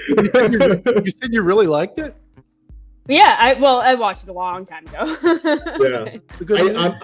you, 0.08 0.26
said 0.32 0.52
you, 0.52 0.82
you 1.04 1.10
said 1.10 1.32
you 1.32 1.42
really 1.42 1.66
liked 1.66 1.98
it. 1.98 2.14
Yeah, 3.08 3.36
I 3.38 3.54
well, 3.54 3.80
I 3.80 3.94
watched 3.94 4.22
it 4.24 4.28
a 4.28 4.32
long 4.32 4.66
time 4.66 4.86
ago. 4.86 5.16
Yeah. 5.80 6.16
The 6.38 6.44
good 6.44 6.60
I, 6.60 6.62
movie? 6.64 6.76
I, 6.78 6.98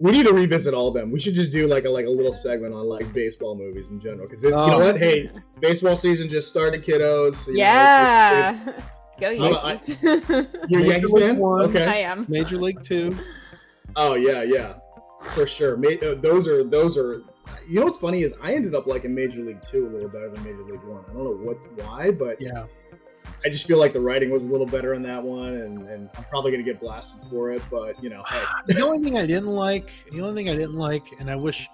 we 0.00 0.12
need 0.12 0.24
to 0.26 0.32
revisit 0.32 0.74
all 0.74 0.88
of 0.88 0.94
them. 0.94 1.10
We 1.10 1.20
should 1.20 1.34
just 1.34 1.52
do 1.52 1.66
like 1.66 1.84
a 1.84 1.90
like 1.90 2.06
a 2.06 2.10
little 2.10 2.38
segment 2.44 2.74
on 2.74 2.86
like 2.88 3.10
baseball 3.12 3.54
movies 3.56 3.84
in 3.90 4.00
general. 4.00 4.28
Because 4.28 4.42
you 4.42 4.54
Oh. 4.54 4.66
know 4.66 4.78
what? 4.78 4.98
Hey, 4.98 5.30
baseball 5.60 5.98
season 6.02 6.28
just 6.30 6.48
started, 6.48 6.84
kiddos. 6.84 7.34
so, 7.44 7.50
you 7.50 7.56
know, 7.56 7.58
yeah. 7.58 8.80
Go 9.18 9.28
I- 9.28 9.30
Yankees. 9.32 9.96
it's- 10.02 10.46
you're 10.68 10.82
Yankee 10.82 11.06
fan? 11.18 11.38
One. 11.38 11.62
Okay. 11.70 11.84
I 11.86 11.96
am. 11.98 12.26
Major 12.28 12.58
League 12.58 12.82
Two. 12.82 13.16
Oh 13.96 14.14
yeah, 14.14 14.42
yeah, 14.42 14.74
for 15.32 15.48
sure. 15.56 15.76
Ma- 15.78 15.88
uh, 16.06 16.14
those 16.20 16.46
are 16.46 16.62
those 16.64 16.96
are. 16.98 17.22
You 17.68 17.80
know 17.80 17.86
what's 17.86 18.00
funny 18.00 18.22
is 18.24 18.32
I 18.42 18.52
ended 18.54 18.74
up 18.74 18.86
liking 18.86 19.14
Major 19.14 19.38
League 19.42 19.60
Two 19.72 19.86
a 19.86 19.90
little 19.90 20.08
better 20.08 20.28
than 20.30 20.42
Major 20.44 20.64
League 20.64 20.82
One. 20.84 21.02
I 21.08 21.12
don't 21.14 21.24
know 21.24 21.30
what 21.46 21.56
why, 21.86 22.10
but 22.10 22.40
Yeah. 22.40 22.64
I 23.46 23.48
just 23.48 23.64
feel 23.68 23.78
like 23.78 23.92
the 23.92 24.00
writing 24.00 24.30
was 24.30 24.42
a 24.42 24.46
little 24.46 24.66
better 24.66 24.94
in 24.94 25.02
that 25.02 25.22
one, 25.22 25.54
and, 25.54 25.88
and 25.88 26.10
I'm 26.16 26.24
probably 26.24 26.50
gonna 26.50 26.64
get 26.64 26.80
blasted 26.80 27.30
for 27.30 27.52
it. 27.52 27.62
But 27.70 28.02
you 28.02 28.10
know, 28.10 28.24
hey, 28.28 28.42
The 28.74 28.80
only 28.80 28.98
thing 29.04 29.16
I 29.16 29.24
didn't 29.24 29.50
like, 29.50 29.92
the 30.10 30.20
only 30.20 30.34
thing 30.34 30.52
I 30.52 30.56
didn't 30.56 30.74
like, 30.74 31.04
and 31.20 31.30
I 31.30 31.36
wish, 31.36 31.68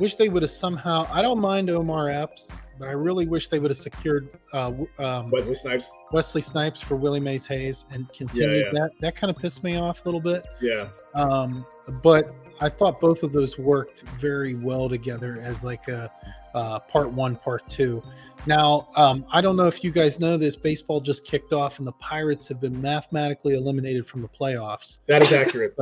wish 0.00 0.16
they 0.16 0.28
would 0.28 0.42
have 0.42 0.50
somehow. 0.50 1.06
I 1.12 1.22
don't 1.22 1.38
mind 1.38 1.70
Omar 1.70 2.10
Epps, 2.10 2.50
but 2.80 2.88
I 2.88 2.92
really 2.92 3.28
wish 3.28 3.46
they 3.46 3.60
would 3.60 3.70
have 3.70 3.78
secured 3.78 4.28
uh, 4.52 4.72
um, 4.98 5.30
Wesley 5.30 5.56
Snipes. 5.62 5.84
Wesley 6.10 6.42
Snipes 6.42 6.80
for 6.80 6.96
Willie 6.96 7.20
Mays 7.20 7.46
Hayes 7.46 7.84
and 7.92 8.08
continued 8.12 8.66
yeah. 8.66 8.80
that. 8.80 8.90
That 9.00 9.14
kind 9.14 9.30
of 9.30 9.36
pissed 9.40 9.62
me 9.62 9.76
off 9.76 10.04
a 10.04 10.08
little 10.08 10.20
bit. 10.20 10.44
Yeah, 10.60 10.88
Um, 11.14 11.64
but 12.02 12.34
I 12.60 12.68
thought 12.70 13.00
both 13.00 13.22
of 13.22 13.32
those 13.32 13.56
worked 13.56 14.02
very 14.18 14.56
well 14.56 14.88
together 14.88 15.38
as 15.40 15.62
like 15.62 15.86
a 15.86 16.10
uh, 16.54 16.78
part 16.80 17.10
one, 17.10 17.36
part 17.36 17.68
two. 17.68 18.02
Now, 18.46 18.88
um, 18.96 19.24
I 19.32 19.40
don't 19.40 19.56
know 19.56 19.66
if 19.66 19.82
you 19.82 19.90
guys 19.90 20.20
know 20.20 20.36
this. 20.36 20.54
Baseball 20.54 21.00
just 21.00 21.24
kicked 21.24 21.52
off, 21.52 21.78
and 21.78 21.86
the 21.86 21.92
Pirates 21.92 22.46
have 22.48 22.60
been 22.60 22.80
mathematically 22.80 23.54
eliminated 23.54 24.06
from 24.06 24.22
the 24.22 24.28
playoffs. 24.28 24.98
that 25.06 25.22
is 25.22 25.32
accurate. 25.32 25.74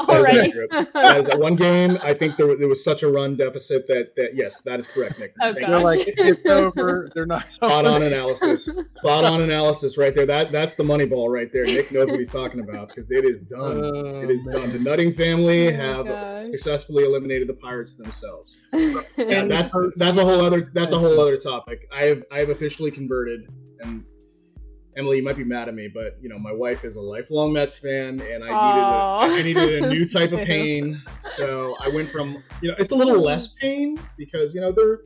Already. 0.00 0.50
accurate. 0.50 0.70
That 0.92 1.26
is 1.28 1.36
one 1.40 1.56
game. 1.56 1.98
I 2.02 2.12
think 2.14 2.36
there, 2.36 2.46
was- 2.46 2.58
there 2.58 2.68
was 2.68 2.78
such 2.84 3.02
a 3.02 3.08
run 3.08 3.36
deficit 3.36 3.86
that 3.88 4.10
that 4.16 4.34
yes, 4.34 4.52
that 4.64 4.80
is 4.80 4.86
correct, 4.94 5.18
Nick. 5.18 5.34
Oh, 5.40 5.52
gosh. 5.52 5.62
They're 5.68 5.80
like, 5.80 6.04
it's 6.06 6.44
over. 6.46 7.10
They're 7.14 7.26
not. 7.26 7.48
Spot 7.48 7.86
on 7.86 8.02
analysis. 8.02 8.60
Spot 8.98 9.24
on 9.24 9.40
analysis 9.42 9.96
right 9.96 10.14
there. 10.14 10.26
That 10.26 10.50
that's 10.52 10.76
the 10.76 10.84
money 10.84 11.06
ball 11.06 11.28
right 11.30 11.50
there. 11.52 11.64
Nick 11.64 11.90
knows 11.92 12.08
what 12.08 12.20
he's 12.20 12.30
talking 12.30 12.60
about 12.60 12.88
because 12.88 13.10
it 13.10 13.24
is 13.24 13.40
done. 13.48 13.60
Oh, 13.84 14.20
it 14.22 14.30
is 14.30 14.44
man. 14.44 14.54
done. 14.54 14.72
The 14.72 14.78
Nutting 14.80 15.14
family 15.14 15.68
Oh, 15.68 15.76
have 15.96 16.06
gosh. 16.06 16.50
successfully 16.52 17.04
eliminated 17.04 17.48
the 17.48 17.54
Pirates 17.54 17.92
themselves. 17.96 18.46
Yeah, 19.16 19.44
that's 19.46 19.72
that's 19.96 20.16
a 20.18 20.22
whole 20.22 20.44
other 20.44 20.70
that's 20.74 20.92
a 20.92 20.98
whole 20.98 21.18
other 21.20 21.38
topic. 21.38 21.88
I 21.94 22.04
have 22.04 22.22
I 22.30 22.40
have 22.40 22.50
officially 22.50 22.90
converted, 22.90 23.48
and 23.80 24.04
Emily, 24.96 25.18
you 25.18 25.22
might 25.22 25.36
be 25.36 25.44
mad 25.44 25.68
at 25.68 25.74
me, 25.74 25.88
but 25.92 26.16
you 26.22 26.28
know 26.28 26.38
my 26.38 26.52
wife 26.52 26.84
is 26.84 26.96
a 26.96 27.00
lifelong 27.00 27.52
Mets 27.52 27.72
fan, 27.82 28.20
and 28.20 28.42
I 28.42 28.48
Aw. 28.48 29.26
needed 29.26 29.58
a, 29.58 29.60
I 29.60 29.66
needed 29.68 29.82
a 29.84 29.88
new 29.90 30.08
type 30.08 30.32
of 30.32 30.38
pain. 30.46 31.02
So 31.36 31.76
I 31.80 31.88
went 31.88 32.10
from 32.10 32.42
you 32.62 32.70
know 32.70 32.76
it's 32.78 32.92
a 32.92 32.94
little 32.94 33.20
less 33.22 33.46
pain 33.60 33.98
because 34.16 34.54
you 34.54 34.60
know 34.60 34.72
they're 34.72 35.00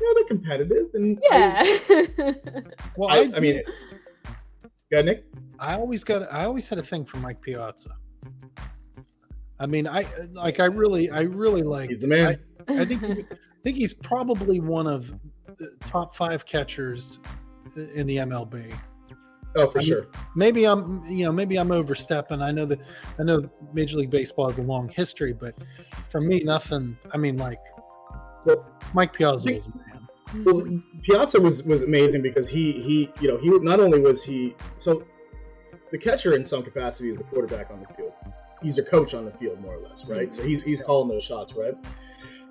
know 0.00 0.14
they're 0.14 0.24
competitive 0.28 0.86
and 0.94 1.18
I- 1.30 1.80
yeah. 2.18 2.32
Well, 2.96 3.10
I, 3.10 3.18
I, 3.18 3.32
I 3.36 3.40
mean, 3.40 3.62
yeah, 4.90 5.02
Nick. 5.02 5.24
I 5.58 5.74
always 5.74 6.02
got. 6.04 6.32
I 6.32 6.44
always 6.44 6.66
had 6.66 6.78
a 6.78 6.82
thing 6.82 7.04
for 7.04 7.18
Mike 7.18 7.40
Piazza. 7.40 7.90
I 9.58 9.66
mean, 9.66 9.86
I 9.86 10.06
like. 10.32 10.60
I 10.60 10.66
really, 10.66 11.08
I 11.10 11.20
really 11.22 11.62
like. 11.62 11.90
He's 11.90 12.00
the 12.00 12.08
man. 12.08 12.38
I, 12.68 12.80
I 12.80 12.84
think. 12.84 13.02
I 13.02 13.24
think 13.62 13.78
he's 13.78 13.92
probably 13.94 14.60
one 14.60 14.86
of 14.86 15.12
the 15.56 15.76
top 15.86 16.14
five 16.14 16.44
catchers 16.46 17.18
in 17.94 18.06
the 18.06 18.18
MLB. 18.18 18.72
Oh, 19.56 19.70
for 19.70 19.82
sure. 19.82 20.08
Maybe 20.34 20.64
I'm, 20.64 21.04
you 21.06 21.24
know, 21.24 21.32
maybe 21.32 21.56
I'm 21.56 21.72
overstepping. 21.72 22.42
I 22.42 22.50
know 22.50 22.66
that, 22.66 22.80
I 23.18 23.22
know 23.22 23.48
Major 23.72 23.96
League 23.98 24.10
Baseball 24.10 24.50
has 24.50 24.58
a 24.58 24.62
long 24.62 24.88
history, 24.88 25.32
but 25.32 25.54
for 26.08 26.20
me, 26.20 26.40
nothing. 26.40 26.96
I 27.12 27.16
mean, 27.16 27.36
like 27.38 27.60
Well, 28.44 28.70
Mike 28.94 29.12
Piazza 29.12 29.52
was 29.52 29.66
a 29.66 29.70
man. 29.70 30.44
Well, 30.44 30.62
Piazza 31.02 31.40
was, 31.40 31.62
was 31.64 31.82
amazing 31.82 32.22
because 32.22 32.46
he 32.48 32.82
he 32.84 33.10
you 33.20 33.28
know 33.28 33.38
he 33.38 33.48
not 33.60 33.80
only 33.80 34.00
was 34.00 34.16
he 34.26 34.54
so 34.84 35.04
the 35.92 35.98
catcher 35.98 36.34
in 36.34 36.48
some 36.48 36.62
capacity 36.64 37.10
is 37.10 37.16
the 37.16 37.24
quarterback 37.24 37.70
on 37.70 37.80
the 37.80 37.94
field. 37.94 38.12
He's 38.62 38.76
a 38.78 38.82
coach 38.82 39.14
on 39.14 39.24
the 39.24 39.30
field 39.32 39.60
more 39.60 39.74
or 39.74 39.80
less, 39.80 40.04
right? 40.06 40.28
Mm-hmm. 40.28 40.36
So 40.36 40.42
he's 40.42 40.62
he's 40.64 40.78
calling 40.84 41.08
those 41.08 41.24
shots, 41.24 41.52
right? 41.56 41.74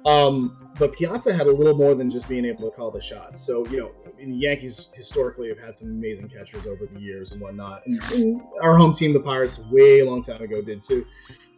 Um, 0.06 0.56
but 0.78 0.94
Piazza 0.94 1.34
had 1.34 1.48
a 1.48 1.52
little 1.52 1.76
more 1.76 1.96
than 1.96 2.12
just 2.12 2.28
being 2.30 2.46
able 2.46 2.70
to 2.70 2.76
call 2.76 2.92
the 2.92 3.02
shots. 3.02 3.38
So, 3.48 3.66
you 3.68 3.78
know, 3.78 3.92
the 4.18 4.26
Yankees 4.26 4.80
historically 4.94 5.50
have 5.50 5.58
had 5.58 5.80
some 5.80 5.90
amazing 5.90 6.30
catchers 6.30 6.68
over 6.68 6.86
the 6.86 7.00
years 7.00 7.32
and 7.32 7.42
whatnot. 7.42 7.82
And, 7.88 8.00
and 8.12 8.42
our 8.62 8.78
home 8.78 8.96
team, 8.98 9.14
the 9.14 9.20
Pirates, 9.20 9.58
way 9.72 10.02
a 10.02 10.06
long 10.06 10.24
time 10.24 10.42
ago 10.42 10.62
did 10.62 10.82
too. 10.88 11.06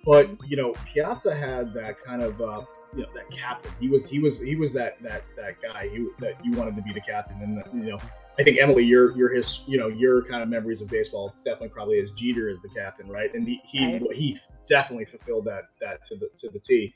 But 0.06 0.30
you 0.48 0.56
know, 0.56 0.74
Piazza 0.94 1.36
had 1.36 1.74
that 1.74 2.02
kind 2.02 2.22
of 2.22 2.40
uh, 2.40 2.62
you 2.96 3.02
know 3.02 3.10
that 3.14 3.30
captain. 3.30 3.72
He 3.78 3.90
was 3.90 4.06
he 4.06 4.20
was 4.20 4.40
he 4.40 4.56
was 4.56 4.72
that 4.72 5.02
that 5.04 5.24
that 5.36 5.62
guy 5.62 5.90
he, 5.90 6.08
that 6.20 6.36
you 6.46 6.54
wanted 6.54 6.78
to 6.78 6.82
be 6.82 6.94
the 6.94 7.02
captain. 7.02 7.42
And 7.42 7.84
you 7.84 7.92
know, 7.92 8.00
I 8.40 8.44
think 8.44 8.58
Emily, 8.58 8.86
your 8.86 9.18
your 9.18 9.34
his 9.36 9.60
you 9.68 9.78
know 9.78 9.90
your 9.90 10.24
kind 10.24 10.42
of 10.42 10.48
memories 10.48 10.80
of 10.82 10.88
baseball 10.88 11.36
definitely 11.44 11.70
probably 11.70 11.98
is 11.98 12.10
Jeter 12.18 12.48
as 12.50 12.56
the 12.64 12.70
captain, 12.70 13.10
right? 13.10 13.34
And 13.34 13.46
he 13.46 13.60
he, 13.70 13.86
Right. 13.86 14.02
he 14.16 14.40
definitely 14.70 15.06
fulfilled 15.06 15.44
that 15.46 15.64
that 15.82 16.00
to 16.08 16.16
the 16.16 16.30
to 16.40 16.54
the 16.54 16.60
T. 16.66 16.94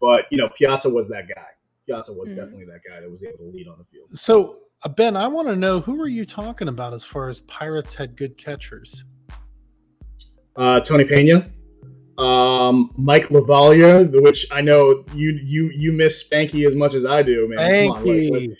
But 0.00 0.22
you 0.30 0.38
know, 0.38 0.48
Piazza 0.58 0.88
was 0.88 1.06
that 1.10 1.28
guy. 1.28 1.46
Piazza 1.86 2.12
was 2.12 2.28
Mhm. 2.28 2.36
definitely 2.36 2.64
that 2.66 2.80
guy 2.88 3.00
that 3.00 3.10
was 3.10 3.20
able 3.22 3.38
to 3.50 3.56
lead 3.56 3.68
on 3.68 3.78
the 3.78 3.84
field. 3.84 4.08
So, 4.18 4.58
uh, 4.82 4.88
Ben, 4.88 5.16
I 5.16 5.28
want 5.28 5.48
to 5.48 5.56
know 5.56 5.80
who 5.80 6.00
are 6.02 6.08
you 6.08 6.26
talking 6.26 6.68
about 6.68 6.92
as 6.92 7.04
far 7.04 7.28
as 7.28 7.40
Pirates 7.40 7.94
had 7.94 8.16
good 8.16 8.36
catchers? 8.36 9.04
uh, 10.56 10.80
Tony 10.80 11.04
Pena, 11.04 11.50
um, 12.18 12.90
Mike 12.96 13.28
LaValliere, 13.28 14.08
which 14.22 14.38
I 14.50 14.60
know 14.62 15.04
you 15.14 15.38
you 15.44 15.70
you 15.74 15.92
miss 15.92 16.12
Spanky 16.32 16.66
as 16.68 16.74
much 16.74 16.94
as 16.94 17.04
I 17.04 17.22
do, 17.22 17.46
man. 17.48 17.88
Come 17.88 17.96
on, 17.98 18.04
like, 18.06 18.16
Spanky. 18.16 18.56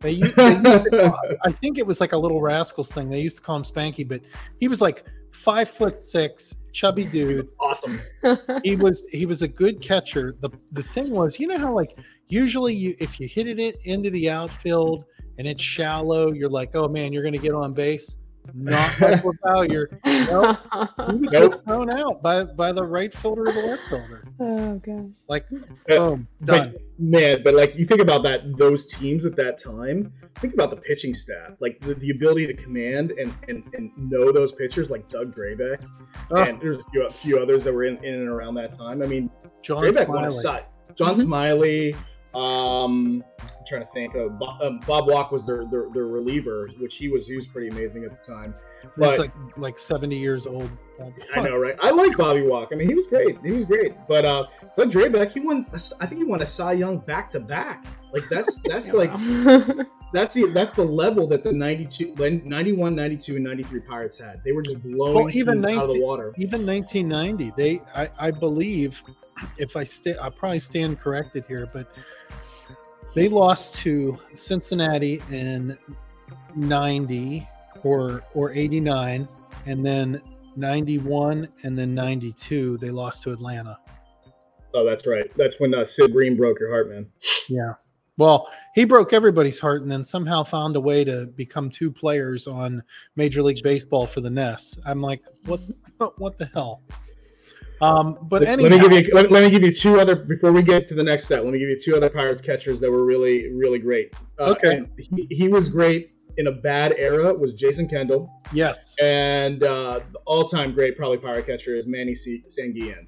They 0.00 0.10
used, 0.10 0.36
they 0.36 0.50
used 0.50 0.62
to 0.64 0.90
call- 1.10 1.20
I 1.44 1.52
think 1.52 1.78
it 1.78 1.86
was 1.86 2.00
like 2.02 2.12
a 2.12 2.18
little 2.18 2.42
rascals 2.42 2.92
thing. 2.92 3.08
They 3.08 3.20
used 3.22 3.38
to 3.38 3.42
call 3.42 3.56
him 3.56 3.62
Spanky, 3.62 4.06
but 4.06 4.20
he 4.60 4.68
was 4.68 4.82
like 4.82 5.04
five 5.36 5.68
foot 5.68 5.98
six, 5.98 6.56
chubby 6.72 7.04
dude. 7.04 7.48
awesome. 7.60 8.00
He 8.64 8.74
was 8.76 9.06
he 9.12 9.26
was 9.26 9.42
a 9.42 9.48
good 9.48 9.80
catcher. 9.80 10.36
The 10.40 10.50
the 10.72 10.82
thing 10.82 11.10
was, 11.10 11.38
you 11.38 11.46
know 11.46 11.58
how 11.58 11.72
like 11.72 11.96
usually 12.28 12.74
you 12.74 12.96
if 12.98 13.20
you 13.20 13.28
hit 13.28 13.46
it 13.46 13.76
into 13.84 14.10
the 14.10 14.30
outfield 14.30 15.04
and 15.38 15.46
it's 15.46 15.62
shallow, 15.62 16.32
you're 16.32 16.48
like, 16.48 16.74
oh 16.74 16.88
man, 16.88 17.12
you're 17.12 17.22
gonna 17.22 17.38
get 17.38 17.54
on 17.54 17.72
base. 17.72 18.16
Not 18.54 19.00
like 19.00 19.22
LaValliere. 19.22 19.88
He 20.04 20.20
would 20.20 21.32
Nope. 21.32 21.50
get 21.52 21.64
thrown 21.64 21.90
out 21.90 22.22
by 22.22 22.44
by 22.44 22.72
the 22.72 22.84
right 22.84 23.12
fielder 23.12 23.48
or 23.48 23.52
the 23.52 23.62
left 23.62 23.82
fielder. 23.88 24.24
oh 24.40 24.74
god. 24.78 25.12
Like 25.28 25.46
Uh, 25.52 25.58
boom, 25.98 26.28
done. 26.44 26.72
But 26.72 26.80
man, 26.98 27.40
but 27.44 27.54
like 27.54 27.74
you 27.76 27.86
think 27.86 28.00
about 28.00 28.22
that, 28.24 28.40
those 28.58 28.80
teams 28.98 29.24
at 29.24 29.36
that 29.36 29.62
time. 29.62 30.12
Think 30.36 30.52
about 30.54 30.70
the 30.70 30.76
pitching 30.76 31.16
staff, 31.24 31.56
like 31.60 31.80
the, 31.80 31.94
the 31.94 32.10
ability 32.10 32.46
to 32.46 32.54
command 32.54 33.12
and, 33.12 33.32
and 33.48 33.64
and 33.74 33.90
know 33.96 34.30
those 34.32 34.52
pitchers, 34.58 34.90
like 34.90 35.08
Doug 35.08 35.34
Drabek, 35.34 35.80
Oh, 36.30 36.42
and 36.42 36.60
there's 36.60 36.78
a 36.78 36.84
few, 36.90 37.06
a 37.06 37.10
few 37.12 37.38
others 37.38 37.64
that 37.64 37.72
were 37.72 37.84
in, 37.84 37.96
in 38.04 38.14
and 38.14 38.28
around 38.28 38.54
that 38.56 38.76
time. 38.76 39.02
I 39.02 39.06
mean, 39.06 39.30
John 39.62 39.82
Drabek 39.82 40.08
won 40.08 40.24
a 40.24 40.28
Smiley. 40.28 40.42
side. 40.44 40.64
John 40.98 41.16
Mhm. 41.16 41.24
Smiley. 41.24 41.94
Um, 42.34 43.24
I'm 43.40 43.55
trying 43.68 43.82
to 43.82 43.92
think. 43.92 44.14
Uh, 44.14 44.28
Bob, 44.28 44.62
um, 44.62 44.80
Bob 44.86 45.08
Walk 45.08 45.32
was 45.32 45.42
their, 45.46 45.64
their 45.66 45.88
their 45.90 46.06
reliever, 46.06 46.68
which 46.78 46.92
he 46.98 47.08
was 47.08 47.22
he 47.26 47.36
was 47.36 47.46
pretty 47.52 47.68
amazing 47.68 48.04
at 48.04 48.10
the 48.10 48.32
time. 48.32 48.54
That's 48.82 48.94
But 48.96 49.18
like 49.18 49.32
like 49.56 49.78
seventy 49.78 50.16
years 50.16 50.46
old. 50.46 50.70
I 51.34 51.40
know, 51.40 51.56
right? 51.56 51.76
I 51.82 51.90
like 51.90 52.16
Bobby 52.16 52.42
Walk. 52.42 52.70
I 52.72 52.76
mean, 52.76 52.88
he 52.88 52.94
was 52.94 53.06
great. 53.08 53.36
He 53.44 53.52
was 53.52 53.66
great. 53.66 53.94
But 54.08 54.24
uh, 54.24 54.44
but 54.76 54.88
Drabek, 54.88 55.32
he 55.32 55.40
won. 55.40 55.66
I 56.00 56.06
think 56.06 56.22
he 56.22 56.26
won 56.26 56.42
a 56.42 56.56
Cy 56.56 56.72
Young 56.72 56.98
back 57.00 57.32
to 57.32 57.40
back. 57.40 57.84
Like 58.12 58.24
that's 58.28 58.48
that's 58.64 58.86
like 58.94 59.10
that's 60.12 60.32
the 60.34 60.50
that's 60.54 60.74
the 60.76 60.84
level 60.84 61.26
that 61.28 61.44
the 61.44 61.52
92, 61.52 62.14
91, 62.44 62.94
92, 62.94 63.36
and 63.36 63.44
93 63.44 63.80
Pirates 63.80 64.18
had. 64.18 64.40
They 64.44 64.52
were 64.52 64.62
just 64.62 64.82
blowing 64.82 65.24
Well, 65.24 65.36
even 65.36 65.62
teams 65.62 65.78
out 65.78 65.84
of 65.84 65.90
the 65.92 66.00
water. 66.00 66.32
Even 66.38 66.64
1990, 66.66 67.52
they 67.56 67.80
I, 67.94 68.08
I 68.18 68.30
believe, 68.30 69.02
if 69.58 69.76
I 69.76 69.84
stay, 69.84 70.16
I 70.20 70.30
probably 70.30 70.60
stand 70.60 71.00
corrected 71.00 71.44
here, 71.46 71.68
but 71.72 71.92
they 73.16 73.30
lost 73.30 73.74
to 73.76 74.18
Cincinnati 74.34 75.22
in 75.30 75.76
90 76.54 77.48
or 77.82 78.22
or 78.34 78.52
89, 78.52 79.26
and 79.64 79.84
then 79.84 80.20
91, 80.54 81.48
and 81.62 81.78
then 81.78 81.94
92 81.94 82.76
they 82.76 82.90
lost 82.90 83.22
to 83.22 83.32
Atlanta. 83.32 83.78
Oh, 84.74 84.84
that's 84.84 85.06
right. 85.06 85.34
That's 85.34 85.54
when 85.58 85.74
uh, 85.74 85.86
Sid 85.98 86.12
Bream 86.12 86.36
broke 86.36 86.60
your 86.60 86.68
heart, 86.68 86.90
man. 86.90 87.06
Yeah. 87.48 87.72
Well, 88.18 88.48
he 88.74 88.84
broke 88.84 89.14
everybody's 89.14 89.58
heart 89.58 89.80
and 89.80 89.90
then 89.90 90.04
somehow 90.04 90.42
found 90.42 90.76
a 90.76 90.80
way 90.80 91.02
to 91.04 91.26
become 91.26 91.70
two 91.70 91.90
players 91.90 92.46
on 92.46 92.82
Major 93.14 93.42
League 93.42 93.62
Baseball 93.62 94.06
for 94.06 94.20
the 94.20 94.30
Ness. 94.30 94.78
I'm 94.84 95.00
like, 95.00 95.22
what 95.46 95.60
what 96.18 96.36
the 96.36 96.46
hell? 96.52 96.82
Um, 97.80 98.18
but 98.22 98.42
let, 98.42 98.58
anyhow, 98.58 98.70
let 98.70 98.80
me 98.80 98.88
give 98.88 99.06
you 99.06 99.14
let, 99.14 99.30
let 99.30 99.42
me 99.44 99.50
give 99.50 99.62
you 99.62 99.78
two 99.78 100.00
other 100.00 100.16
before 100.16 100.50
we 100.52 100.62
get 100.62 100.88
to 100.88 100.94
the 100.94 101.02
next 101.02 101.26
step. 101.26 101.44
Let 101.44 101.52
me 101.52 101.58
give 101.58 101.68
you 101.68 101.80
two 101.84 101.94
other 101.96 102.08
Pirates 102.08 102.40
catchers 102.44 102.80
that 102.80 102.90
were 102.90 103.04
really 103.04 103.52
really 103.52 103.78
great. 103.78 104.14
Uh, 104.38 104.54
Okay. 104.56 104.82
He, 104.96 105.26
he 105.30 105.48
was 105.48 105.68
great 105.68 106.12
in 106.38 106.46
a 106.46 106.52
bad 106.52 106.94
era. 106.98 107.32
Was 107.34 107.52
Jason 107.54 107.88
Kendall 107.88 108.30
yes. 108.52 108.94
and 109.02 109.62
uh, 109.62 110.00
the 110.12 110.18
all-time 110.26 110.72
great 110.72 110.96
probably 110.96 111.18
Pirate 111.18 111.46
catcher 111.46 111.76
is 111.76 111.86
Manny 111.86 112.18
C- 112.24 112.42
Sanguillen. 112.58 113.06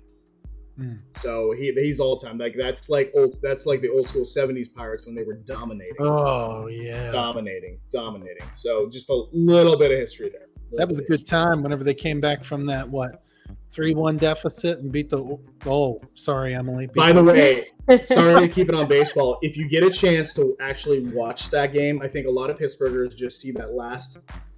Hmm. 0.77 0.95
So 1.23 1.53
he 1.59 1.73
he's 1.75 1.99
all 1.99 2.21
time 2.21 2.39
like 2.39 2.55
that's 2.59 2.89
like 2.89 3.11
old 3.17 3.37
that's 3.43 3.67
like 3.67 3.81
the 3.81 3.89
old 3.89 4.09
school 4.09 4.29
'70s 4.37 4.73
Pirates 4.75 5.07
when 5.07 5.15
they 5.15 5.25
were 5.25 5.35
dominating, 5.47 5.97
Oh 5.99 6.69
yeah. 6.69 7.11
dominating, 7.11 7.81
dominating. 7.93 8.47
So 8.63 8.89
just 8.93 9.09
a 9.09 9.25
little 9.33 9.77
bit 9.77 9.91
of 9.91 9.99
history 9.99 10.29
there. 10.31 10.47
That 10.73 10.87
was 10.87 11.01
a 11.01 11.05
good 11.05 11.25
time 11.27 11.63
whenever 11.63 11.83
they 11.83 11.95
came 11.95 12.21
back 12.21 12.45
from 12.45 12.67
that 12.67 12.89
what 12.89 13.23
three 13.71 13.95
one 13.95 14.17
deficit 14.17 14.79
and 14.79 14.91
beat 14.91 15.09
the 15.11 15.39
oh 15.67 16.01
sorry 16.15 16.55
Emily. 16.55 16.87
Beat 16.87 16.95
By 16.97 17.13
the 17.13 17.23
way, 17.23 17.65
sorry 18.09 18.49
to 18.49 18.55
keep 18.55 18.69
it 18.69 18.75
on 18.75 18.87
baseball. 18.87 19.39
If 19.43 19.57
you 19.57 19.69
get 19.69 19.83
a 19.83 19.91
chance 19.91 20.33
to 20.35 20.57
actually 20.61 21.09
watch 21.09 21.51
that 21.51 21.73
game, 21.73 22.01
I 22.03 22.09
think 22.09 22.27
a 22.27 22.31
lot 22.31 22.51
of 22.51 22.59
Pittsburghers 22.59 23.17
just 23.17 23.41
see 23.41 23.53
that 23.53 23.75
last 23.75 24.09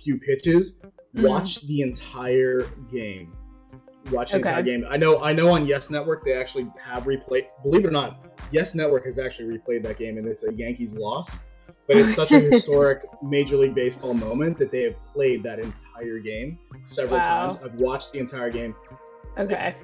few 0.02 0.18
pitches. 0.18 0.72
Mhm. 1.16 1.28
Watch 1.28 1.58
the 1.66 1.82
entire 1.82 2.62
game. 2.92 3.32
Watch 4.12 4.30
the 4.30 4.38
Okay. 4.38 4.48
entire 4.48 4.62
game. 4.62 4.84
I 4.88 4.96
know. 4.96 5.18
I 5.20 5.32
know 5.32 5.48
on 5.50 5.66
Yes 5.66 5.82
Network 5.90 6.24
they 6.24 6.32
actually 6.32 6.66
have 6.82 7.04
replayed. 7.04 7.46
Believe 7.62 7.84
it 7.84 7.88
or 7.88 7.90
not, 7.90 8.24
Yes 8.52 8.74
Network 8.74 9.04
has 9.06 9.18
actually 9.18 9.58
replayed 9.58 9.82
that 9.84 9.98
game, 9.98 10.16
and 10.18 10.26
it's 10.26 10.42
a 10.44 10.52
Yankees 10.54 10.90
loss. 10.94 11.28
But 11.86 11.96
it's 11.98 12.14
such 12.14 12.30
a 12.30 12.38
historic 12.50 13.02
Major 13.22 13.56
League 13.56 13.74
Baseball 13.74 14.14
moment 14.14 14.58
that 14.58 14.70
they 14.70 14.82
have 14.84 14.94
played 15.12 15.42
that 15.42 15.58
entire 15.58 16.18
game 16.18 16.58
several 16.94 17.18
Wow. 17.18 17.46
times. 17.54 17.60
I've 17.64 17.78
watched 17.80 18.06
the 18.12 18.18
entire 18.18 18.50
game 18.50 18.74
okay. 19.38 19.74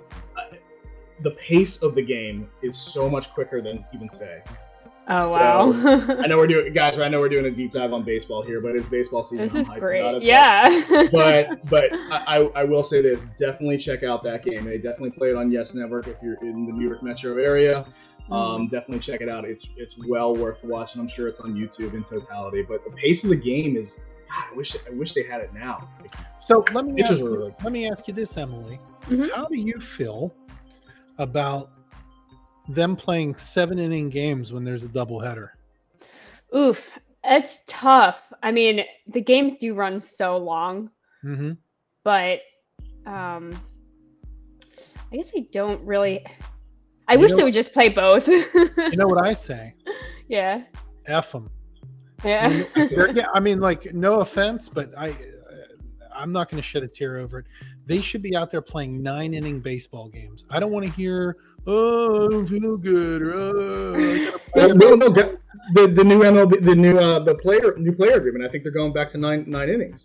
the 1.22 1.30
pace 1.48 1.70
of 1.82 1.94
the 1.94 2.02
game 2.02 2.48
is 2.62 2.74
so 2.94 3.08
much 3.08 3.24
quicker 3.34 3.60
than 3.62 3.84
even 3.94 4.08
today. 4.10 4.42
Oh 5.08 5.28
wow. 5.30 5.70
I 6.20 6.26
know 6.26 6.36
we're 6.36 6.48
doing, 6.48 6.72
guys. 6.72 6.98
I 7.00 7.08
know 7.08 7.20
we're 7.20 7.28
doing 7.28 7.46
a 7.46 7.50
deep 7.50 7.72
dive 7.72 7.92
on 7.92 8.02
baseball 8.02 8.42
here, 8.42 8.60
but 8.60 8.74
it's 8.74 8.88
baseball 8.88 9.28
season. 9.30 9.44
this 9.44 9.54
I'm 9.54 9.60
is 9.60 9.68
great. 9.80 10.04
it, 10.16 10.22
Yeah. 10.24 11.08
But 11.12 11.64
but 11.70 11.92
I, 12.10 12.50
I 12.56 12.64
will 12.64 12.88
say 12.90 13.02
this: 13.02 13.20
definitely 13.38 13.78
check 13.84 14.02
out 14.02 14.24
that 14.24 14.44
game. 14.44 14.64
They 14.64 14.78
definitely 14.78 15.12
play 15.12 15.30
it 15.30 15.36
on 15.36 15.50
Yes 15.50 15.68
Network 15.74 16.08
if 16.08 16.16
you're 16.22 16.36
in 16.42 16.66
the 16.66 16.72
New 16.72 16.88
York 16.88 17.04
metro 17.04 17.38
area. 17.38 17.86
Um, 18.32 18.66
definitely 18.66 19.06
check 19.06 19.20
it 19.20 19.28
out. 19.28 19.44
It's 19.44 19.64
it's 19.76 19.92
well 20.08 20.34
worth 20.34 20.58
watching. 20.64 21.00
I'm 21.00 21.10
sure 21.14 21.28
it's 21.28 21.38
on 21.40 21.54
YouTube 21.54 21.94
in 21.94 22.02
totality. 22.04 22.62
But 22.68 22.84
the 22.84 22.90
pace 22.90 23.22
of 23.22 23.30
the 23.30 23.36
game 23.36 23.76
is. 23.76 23.88
God, 24.28 24.44
I 24.52 24.56
wish 24.56 24.74
I 24.90 24.94
wish 24.94 25.14
they 25.14 25.22
had 25.24 25.40
it 25.40 25.52
now. 25.54 25.88
So 26.40 26.64
let 26.72 26.86
me 26.86 27.02
ask 27.02 27.18
you, 27.18 27.54
let 27.62 27.72
me 27.72 27.88
ask 27.88 28.06
you 28.08 28.14
this, 28.14 28.36
Emily. 28.36 28.78
Mhm. 29.06 29.30
How 29.34 29.46
do 29.46 29.58
you 29.58 29.80
feel 29.80 30.32
about 31.18 31.70
them 32.68 32.96
playing 32.96 33.36
seven 33.36 33.78
inning 33.78 34.08
games 34.10 34.52
when 34.52 34.64
there's 34.64 34.84
a 34.84 34.88
doubleheader? 34.88 35.50
Oof. 36.56 36.90
It's 37.24 37.60
tough. 37.66 38.22
I 38.42 38.52
mean, 38.52 38.84
the 39.08 39.20
games 39.20 39.56
do 39.56 39.74
run 39.74 39.98
so 40.00 40.36
long, 40.36 40.90
Mm-hmm. 41.24 41.52
but 42.04 42.40
um 43.06 43.52
I 45.12 45.16
guess 45.16 45.30
I 45.36 45.46
don't 45.52 45.80
really 45.84 46.24
I 47.08 47.14
You 47.14 47.20
wish 47.20 47.30
know- 47.30 47.36
they 47.38 47.44
would 47.44 47.54
just 47.54 47.72
play 47.72 47.88
both. 47.88 48.26
You 48.28 48.46
know 48.96 49.06
what 49.08 49.24
I 49.26 49.32
say? 49.48 49.74
yeah. 50.28 50.64
F 51.06 51.32
them. 51.32 51.50
Yeah. 52.24 52.64
yeah, 53.14 53.26
I 53.34 53.40
mean, 53.40 53.60
like, 53.60 53.92
no 53.94 54.20
offense, 54.20 54.68
but 54.68 54.90
I, 54.96 55.10
uh, 55.10 55.14
I'm 56.14 56.32
not 56.32 56.50
going 56.50 56.56
to 56.60 56.66
shed 56.66 56.82
a 56.82 56.88
tear 56.88 57.18
over 57.18 57.40
it. 57.40 57.46
They 57.84 58.00
should 58.00 58.22
be 58.22 58.34
out 58.36 58.50
there 58.50 58.62
playing 58.62 59.02
nine 59.02 59.34
inning 59.34 59.60
baseball 59.60 60.08
games. 60.08 60.44
I 60.50 60.58
don't 60.58 60.72
want 60.72 60.86
to 60.86 60.92
hear, 60.92 61.36
oh, 61.66 62.26
I 62.26 62.30
don't 62.30 62.46
feel 62.46 62.76
good. 62.76 63.22
Or, 63.22 63.34
oh, 63.34 63.94
I 63.94 64.24
gotta 64.24 64.38
play 64.38 64.62
Uh, 64.62 64.66
no, 64.74 64.90
no, 64.94 65.08
the, 65.12 65.38
the 65.74 65.88
the 65.88 66.04
new 66.04 66.20
MLB, 66.20 66.62
the 66.64 66.74
new 66.74 66.98
uh, 66.98 67.18
the 67.20 67.34
player 67.34 67.74
new 67.76 67.92
player 67.92 68.16
agreement. 68.16 68.44
I 68.44 68.48
think 68.48 68.62
they're 68.62 68.72
going 68.72 68.92
back 68.92 69.12
to 69.12 69.18
nine 69.18 69.44
nine 69.48 69.68
innings. 69.68 70.00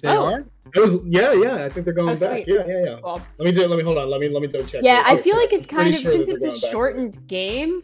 They 0.00 0.08
Oh. 0.08 0.24
are. 0.26 0.44
Was, 0.74 1.00
yeah, 1.06 1.32
yeah. 1.32 1.64
I 1.64 1.68
think 1.68 1.84
they're 1.84 1.94
going 1.94 2.16
Oh, 2.16 2.20
back. 2.20 2.44
sweet. 2.44 2.48
Yeah, 2.48 2.66
yeah, 2.66 2.84
yeah. 2.84 3.00
Well, 3.02 3.20
Let 3.38 3.44
me 3.44 3.52
do. 3.52 3.66
Let 3.66 3.76
me 3.76 3.84
hold 3.84 3.98
on. 3.98 4.08
Let 4.10 4.20
me 4.20 4.28
let 4.28 4.40
me 4.42 4.48
double 4.48 4.66
check. 4.66 4.82
yeah, 4.82 5.02
this. 5.10 5.20
I 5.20 5.22
feel 5.22 5.36
like 5.36 5.52
it's 5.52 5.66
kind 5.66 5.94
of 5.94 6.02
sure 6.02 6.12
since 6.12 6.28
it's 6.28 6.44
a 6.44 6.48
going 6.48 6.60
back. 6.60 6.70
shortened 6.70 7.26
game. 7.28 7.82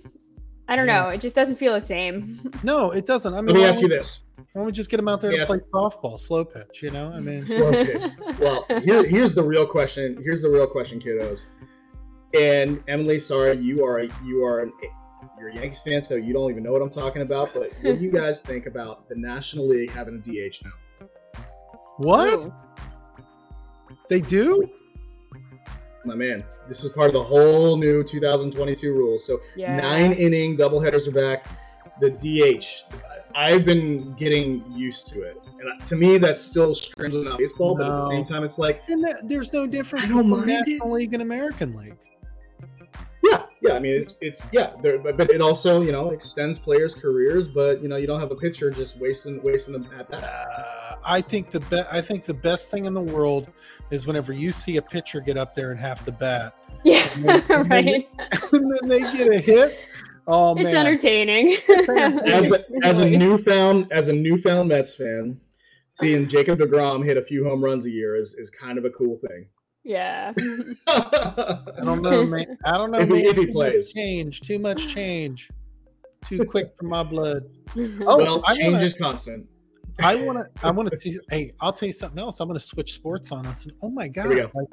I 0.70 0.76
don't 0.76 0.86
Yeah. 0.86 1.02
know. 1.02 1.08
It 1.08 1.20
just 1.20 1.34
doesn't 1.34 1.56
feel 1.56 1.78
the 1.78 1.84
same. 1.84 2.40
No, 2.62 2.92
it 2.92 3.04
doesn't. 3.04 3.32
I 3.32 3.36
Let 3.36 3.44
mean, 3.46 3.54
me 3.56 3.60
why 3.62 3.66
ask 3.66 3.74
don't 3.74 3.82
you 3.82 3.88
this. 3.88 4.06
Why 4.36 4.44
don't 4.60 4.66
we 4.66 4.72
just 4.72 4.88
get 4.88 4.96
them 4.98 5.08
out 5.08 5.20
there 5.20 5.32
Yeah. 5.32 5.40
to 5.40 5.46
play 5.46 5.58
softball, 5.72 6.18
slow 6.18 6.44
pitch? 6.44 6.82
You 6.82 6.90
know, 6.90 7.12
I 7.12 7.20
mean, 7.20 7.44
Okay. 7.50 8.10
Well, 8.40 8.64
here, 8.84 9.04
here's 9.06 9.34
the 9.34 9.42
real 9.42 9.66
question. 9.66 10.16
Here's 10.22 10.40
the 10.42 10.48
real 10.48 10.66
question, 10.66 11.00
kiddos. 11.00 11.38
And 12.32 12.82
Emily, 12.88 13.24
sorry, 13.26 13.58
you 13.58 13.84
are 13.84 14.00
you 14.24 14.44
are 14.44 14.60
an, 14.60 14.72
you're 15.38 15.48
a 15.48 15.54
Yankees 15.56 15.78
fan, 15.84 16.06
so 16.08 16.14
you 16.14 16.32
don't 16.32 16.48
even 16.50 16.62
know 16.62 16.70
what 16.72 16.80
I'm 16.82 16.90
talking 16.90 17.22
about. 17.22 17.52
But 17.52 17.72
what 17.82 17.98
do 17.98 18.04
you 18.04 18.10
guys 18.12 18.36
think 18.46 18.66
about 18.66 19.08
the 19.08 19.16
National 19.16 19.68
League 19.68 19.90
having 19.90 20.14
a 20.14 20.18
DH 20.18 20.54
now? 20.64 21.06
What 21.96 22.32
Ooh. 22.38 22.52
they 24.08 24.20
do? 24.20 24.70
My 26.04 26.14
man, 26.14 26.44
this 26.70 26.78
is 26.84 26.92
part 26.94 27.08
of 27.08 27.12
the 27.14 27.22
whole 27.22 27.76
new 27.76 28.02
2022 28.04 28.92
rules. 28.92 29.20
So 29.26 29.40
Yeah. 29.56 29.76
nine 29.76 30.12
inning 30.12 30.56
doubleheaders 30.56 31.06
are 31.08 31.10
back. 31.12 31.46
The 32.00 32.10
DH, 32.10 32.64
I've 33.34 33.64
been 33.66 34.14
getting 34.14 34.64
used 34.72 35.06
to 35.12 35.22
it, 35.22 35.36
and 35.60 35.88
to 35.88 35.96
me, 35.96 36.16
that's 36.16 36.40
still 36.50 36.74
strangely 36.74 37.24
not 37.24 37.38
baseball. 37.38 37.76
But 37.76 37.86
at 37.86 37.90
the 37.90 38.10
same 38.10 38.26
time, 38.26 38.44
it's 38.44 38.56
like, 38.56 38.82
And 38.88 39.04
that, 39.04 39.28
there's 39.28 39.52
no 39.52 39.66
difference 39.66 40.06
I 40.06 40.08
don't 40.08 40.22
between 40.30 40.46
mind 40.46 40.50
it. 40.50 40.72
National 40.72 40.92
League 40.92 41.12
and 41.12 41.22
American 41.22 41.76
League. 41.76 41.98
Yeah, 43.60 43.70
yeah. 43.70 43.74
I 43.76 43.78
mean, 43.80 43.92
it's, 44.02 44.12
it's 44.20 44.42
yeah, 44.52 44.72
but, 44.82 45.16
but 45.16 45.30
it 45.30 45.40
also 45.40 45.82
you 45.82 45.92
know 45.92 46.10
extends 46.10 46.58
players' 46.60 46.92
careers. 47.00 47.48
But 47.54 47.82
you 47.82 47.88
know, 47.88 47.96
you 47.96 48.06
don't 48.06 48.20
have 48.20 48.30
a 48.30 48.36
pitcher 48.36 48.70
just 48.70 48.96
wasting 48.98 49.42
wasting 49.42 49.72
them 49.72 49.88
at 49.98 50.10
that. 50.10 50.24
Uh, 50.24 50.96
I 51.04 51.20
think 51.20 51.50
the 51.50 51.60
be- 51.60 51.82
I 51.90 52.00
think 52.00 52.24
the 52.24 52.34
best 52.34 52.70
thing 52.70 52.84
in 52.84 52.94
the 52.94 53.00
world 53.00 53.50
is 53.90 54.06
whenever 54.06 54.32
you 54.32 54.52
see 54.52 54.76
a 54.76 54.82
pitcher 54.82 55.20
get 55.20 55.36
up 55.36 55.54
there 55.54 55.70
and 55.70 55.80
half 55.80 56.04
the 56.04 56.12
bat, 56.12 56.54
Yeah, 56.84 57.08
And 57.14 57.24
then- 57.24 57.68
right. 57.68 58.08
and 58.52 58.70
then 58.70 58.88
they 58.88 59.00
get 59.00 59.28
a 59.32 59.38
hit. 59.38 59.78
Oh 60.26 60.52
It's 60.54 60.64
man, 60.64 60.76
entertaining. 60.76 61.56
As 61.68 62.52
a, 62.52 62.64
as 62.84 62.96
a 62.96 63.04
newfound 63.10 63.90
as 63.90 64.06
a 64.06 64.12
newfound 64.12 64.68
Mets 64.68 64.90
fan, 64.96 65.40
seeing 66.00 66.28
Jacob 66.28 66.58
Degrom 66.60 67.04
hit 67.04 67.16
a 67.16 67.22
few 67.24 67.42
home 67.44 67.64
runs 67.64 67.84
a 67.84 67.90
year 67.90 68.14
is, 68.16 68.28
is 68.38 68.48
kind 68.60 68.78
of 68.78 68.84
a 68.84 68.90
cool 68.90 69.18
thing. 69.26 69.46
Yeah. 69.84 70.32
I 70.86 71.84
don't 71.84 72.02
know, 72.02 72.24
man. 72.24 72.58
I 72.64 72.72
don't 72.78 72.90
know, 72.90 73.00
If 73.00 73.08
he- 73.08 73.14
man. 73.14 73.24
if 73.26 73.36
he 73.36 73.46
Too 73.46 73.52
plays. 73.52 73.84
much 73.86 73.94
change, 73.94 74.40
too 74.42 74.58
much 74.58 74.88
change, 74.88 75.48
too 76.26 76.44
quick 76.44 76.72
for 76.78 76.84
my 76.86 77.02
blood. 77.02 77.44
Oh, 77.76 78.16
well, 78.18 78.42
I 78.46 78.54
change 78.54 78.72
wanna- 78.72 78.86
is 78.86 78.94
constant. 79.00 79.46
I 80.02 80.14
want 80.16 80.38
to. 80.38 80.66
I 80.66 80.70
want 80.70 80.90
to 80.90 80.96
see. 80.96 81.18
Hey, 81.28 81.52
I'll 81.60 81.72
tell 81.74 81.86
you 81.86 81.92
something 81.92 82.18
else. 82.18 82.40
I'm 82.40 82.48
going 82.48 82.58
to 82.58 82.64
switch 82.64 82.94
sports 82.94 83.32
on 83.32 83.44
us. 83.46 83.64
And, 83.66 83.74
oh 83.82 83.90
my 83.90 84.08
god! 84.08 84.28
go. 84.30 84.50
Like, 84.54 84.68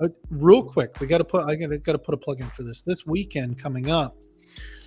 uh, 0.00 0.08
real 0.30 0.62
quick, 0.62 1.00
we 1.00 1.08
got 1.08 1.18
to 1.18 1.24
put. 1.24 1.44
I 1.48 1.56
got 1.56 1.70
to 1.70 1.78
got 1.78 1.92
to 1.92 1.98
put 1.98 2.14
a 2.14 2.16
plug 2.16 2.40
in 2.40 2.46
for 2.46 2.62
this. 2.62 2.82
This 2.82 3.04
weekend 3.04 3.58
coming 3.58 3.90
up, 3.90 4.16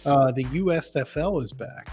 uh, 0.06 0.32
the 0.32 0.46
USFL 0.46 1.44
is 1.44 1.52
back. 1.52 1.90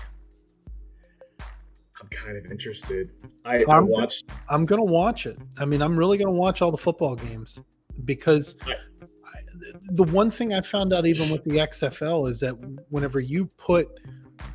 Kind 2.25 2.37
of 2.37 2.51
interested. 2.51 3.11
I, 3.45 3.65
I 3.69 3.81
watched. 3.81 4.25
I'm 4.49 4.65
going 4.65 4.85
to 4.85 4.91
watch 4.91 5.27
it. 5.27 5.39
I 5.59 5.65
mean, 5.65 5.83
I'm 5.83 5.97
really 5.97 6.19
going 6.19 6.33
to 6.33 6.39
watch 6.39 6.63
all 6.63 6.71
the 6.71 6.79
football 6.79 7.17
games 7.17 7.61
because. 8.05 8.57
I, 8.67 8.75
the 9.91 10.05
one 10.05 10.31
thing 10.31 10.55
I 10.55 10.61
found 10.61 10.93
out 10.93 11.07
even 11.07 11.31
with 11.31 11.45
the 11.45 11.59
XFL 11.59 12.29
is 12.29 12.41
that 12.41 12.53
whenever 12.91 13.21
you 13.21 13.47
put 13.59 13.89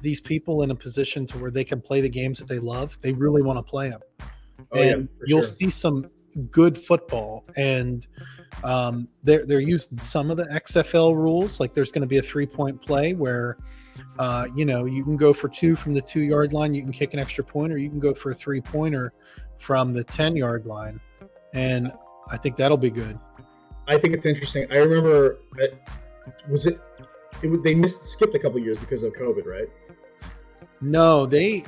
these 0.01 0.21
people 0.21 0.63
in 0.63 0.71
a 0.71 0.75
position 0.75 1.25
to 1.27 1.37
where 1.37 1.51
they 1.51 1.63
can 1.63 1.81
play 1.81 2.01
the 2.01 2.09
games 2.09 2.39
that 2.39 2.47
they 2.47 2.59
love, 2.59 2.97
they 3.01 3.13
really 3.13 3.41
want 3.41 3.57
to 3.57 3.63
play 3.63 3.89
them. 3.89 4.01
Oh 4.71 4.79
and 4.79 5.09
for 5.17 5.27
you'll 5.27 5.41
sure. 5.41 5.49
see 5.49 5.69
some 5.69 6.09
good 6.51 6.77
football 6.77 7.45
and 7.55 8.07
um, 8.63 9.07
they're 9.23 9.45
they're 9.45 9.59
using 9.59 9.97
some 9.97 10.29
of 10.29 10.37
the 10.37 10.45
XFL 10.45 11.15
rules 11.15 11.59
like 11.59 11.73
there's 11.73 11.91
going 11.91 12.01
to 12.01 12.07
be 12.07 12.17
a 12.17 12.21
three 12.21 12.45
point 12.45 12.81
play 12.81 13.13
where 13.13 13.57
uh, 14.19 14.47
you 14.55 14.65
know 14.65 14.85
you 14.85 15.03
can 15.03 15.17
go 15.17 15.33
for 15.33 15.47
two 15.49 15.75
from 15.75 15.93
the 15.93 16.01
two 16.01 16.21
yard 16.21 16.53
line 16.53 16.73
you 16.73 16.81
can 16.81 16.91
kick 16.91 17.13
an 17.13 17.19
extra 17.19 17.43
point 17.43 17.71
or 17.71 17.77
you 17.77 17.89
can 17.89 17.99
go 17.99 18.13
for 18.13 18.31
a 18.31 18.35
three 18.35 18.61
pointer 18.61 19.13
from 19.57 19.93
the 19.93 20.03
10 20.03 20.35
yard 20.35 20.65
line 20.65 20.99
and 21.53 21.91
I 22.29 22.37
think 22.37 22.55
that'll 22.57 22.77
be 22.77 22.89
good 22.89 23.19
I 23.87 23.97
think 23.97 24.13
it's 24.13 24.25
interesting. 24.25 24.67
I 24.71 24.77
remember. 24.77 25.39
Was 26.49 26.65
it? 26.65 26.79
It 27.41 27.63
they 27.63 27.75
missed 27.75 27.95
skipped 28.15 28.35
a 28.35 28.39
couple 28.39 28.59
years 28.59 28.79
because 28.79 29.03
of 29.03 29.13
COVID, 29.13 29.45
right? 29.45 29.69
no 30.79 31.25
they 31.25 31.63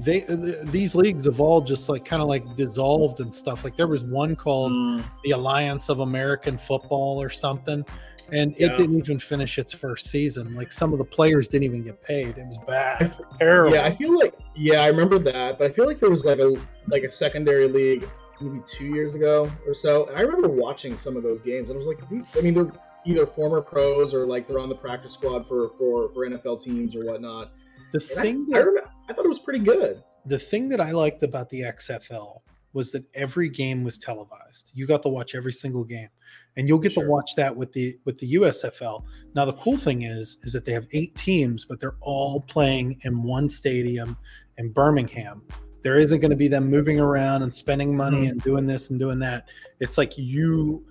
they 0.00 0.24
these 0.64 0.94
leagues 0.94 1.26
have 1.26 1.38
all 1.38 1.60
just 1.60 1.90
like 1.90 2.02
kind 2.02 2.22
of 2.22 2.28
like 2.28 2.56
dissolved 2.56 3.20
and 3.20 3.34
stuff 3.34 3.62
like 3.62 3.76
there 3.76 3.86
was 3.86 4.04
one 4.04 4.34
called 4.34 5.04
the 5.22 5.32
Alliance 5.32 5.90
of 5.90 6.00
American 6.00 6.56
Football 6.56 7.20
or 7.20 7.28
something. 7.28 7.84
And 8.32 8.52
it 8.56 8.70
Yeah. 8.70 8.76
didn't 8.76 8.96
even 8.98 9.18
finish 9.18 9.58
its 9.58 9.72
first 9.72 10.06
season. 10.06 10.54
Like 10.54 10.72
some 10.72 10.92
of 10.92 10.98
the 10.98 11.04
players 11.04 11.48
didn't 11.48 11.64
even 11.64 11.82
get 11.82 12.02
paid. 12.02 12.38
It 12.38 12.46
was 12.46 12.58
bad. 12.66 13.14
Terrible. 13.38 13.74
Yeah, 13.76 13.84
I 13.84 13.94
feel 13.96 14.18
like 14.18 14.34
yeah, 14.56 14.80
I 14.80 14.86
remember 14.88 15.18
that, 15.20 15.58
but 15.58 15.70
I 15.70 15.74
feel 15.74 15.86
like 15.86 16.00
there 16.00 16.10
was 16.10 16.24
like 16.24 16.38
a 16.38 16.54
like 16.88 17.02
a 17.04 17.14
secondary 17.18 17.68
league 17.68 18.08
maybe 18.40 18.60
two 18.78 18.86
years 18.86 19.14
ago 19.14 19.50
or 19.66 19.74
so. 19.82 20.06
And 20.06 20.16
I 20.16 20.22
remember 20.22 20.48
watching 20.48 20.98
some 21.04 21.16
of 21.16 21.22
those 21.22 21.40
games, 21.42 21.68
and 21.68 21.76
I 21.76 21.84
was 21.84 21.86
like, 21.86 22.08
these, 22.10 22.24
I 22.36 22.40
mean, 22.40 22.54
they're 22.54 22.72
either 23.04 23.26
former 23.26 23.60
pros 23.60 24.12
or 24.14 24.26
like 24.26 24.48
they're 24.48 24.58
on 24.58 24.68
the 24.68 24.74
practice 24.74 25.12
squad 25.12 25.46
for 25.46 25.70
for, 25.78 26.10
for 26.14 26.26
NFL 26.28 26.64
teams 26.64 26.96
or 26.96 27.00
whatnot. 27.04 27.52
the 27.92 27.98
And 27.98 28.22
thing 28.22 28.46
I, 28.48 28.58
that 28.58 28.64
remember, 28.64 28.90
I 29.08 29.12
thought 29.12 29.26
it 29.26 29.28
was 29.28 29.40
pretty 29.44 29.64
good. 29.64 30.02
the 30.26 30.38
thing 30.38 30.68
that 30.70 30.80
I 30.80 30.92
liked 30.92 31.22
about 31.22 31.50
the 31.50 31.60
XFL 31.62 32.40
was 32.72 32.90
that 32.92 33.04
every 33.14 33.50
game 33.50 33.84
was 33.84 33.98
televised. 33.98 34.70
You 34.74 34.86
got 34.86 35.02
to 35.02 35.08
watch 35.10 35.34
every 35.34 35.52
single 35.52 35.84
game. 35.84 36.08
And 36.56 36.68
you'll 36.68 36.78
get 36.78 36.92
Sure. 36.92 37.04
to 37.04 37.08
watch 37.10 37.34
that 37.36 37.56
with 37.56 37.72
the 37.72 37.98
with 38.04 38.18
the 38.18 38.26
USFL. 38.34 39.04
Now 39.34 39.44
the 39.46 39.54
cool 39.54 39.76
thing 39.78 40.02
is 40.02 40.36
is 40.42 40.52
that 40.52 40.64
they 40.64 40.72
have 40.72 40.86
8 40.92 41.14
teams 41.14 41.64
but 41.64 41.80
they're 41.80 41.96
all 42.00 42.40
playing 42.42 43.00
in 43.04 43.22
one 43.22 43.48
stadium 43.48 44.16
in 44.58 44.70
Birmingham. 44.70 45.42
There 45.82 45.98
isn't 45.98 46.20
going 46.20 46.30
to 46.30 46.36
be 46.36 46.48
them 46.48 46.68
moving 46.70 47.00
around 47.00 47.42
and 47.42 47.52
spending 47.52 47.96
money 47.96 48.26
Mhm. 48.26 48.30
and 48.30 48.42
doing 48.42 48.66
this 48.66 48.90
and 48.90 48.98
doing 48.98 49.18
that. 49.20 49.46
It's 49.80 49.96
like 49.98 50.12
you 50.18 50.84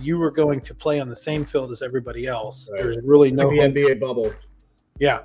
you 0.00 0.20
are 0.22 0.30
going 0.30 0.60
to 0.62 0.74
play 0.74 0.98
on 0.98 1.08
the 1.08 1.14
same 1.16 1.44
field 1.44 1.70
as 1.70 1.80
everybody 1.80 2.26
else. 2.26 2.68
Right. 2.72 2.82
There's 2.82 3.04
really 3.04 3.30
no 3.30 3.48
Like 3.48 3.72
the 3.74 3.80
NBA 3.80 3.94
bubble. 4.00 4.32
yeah. 4.98 5.20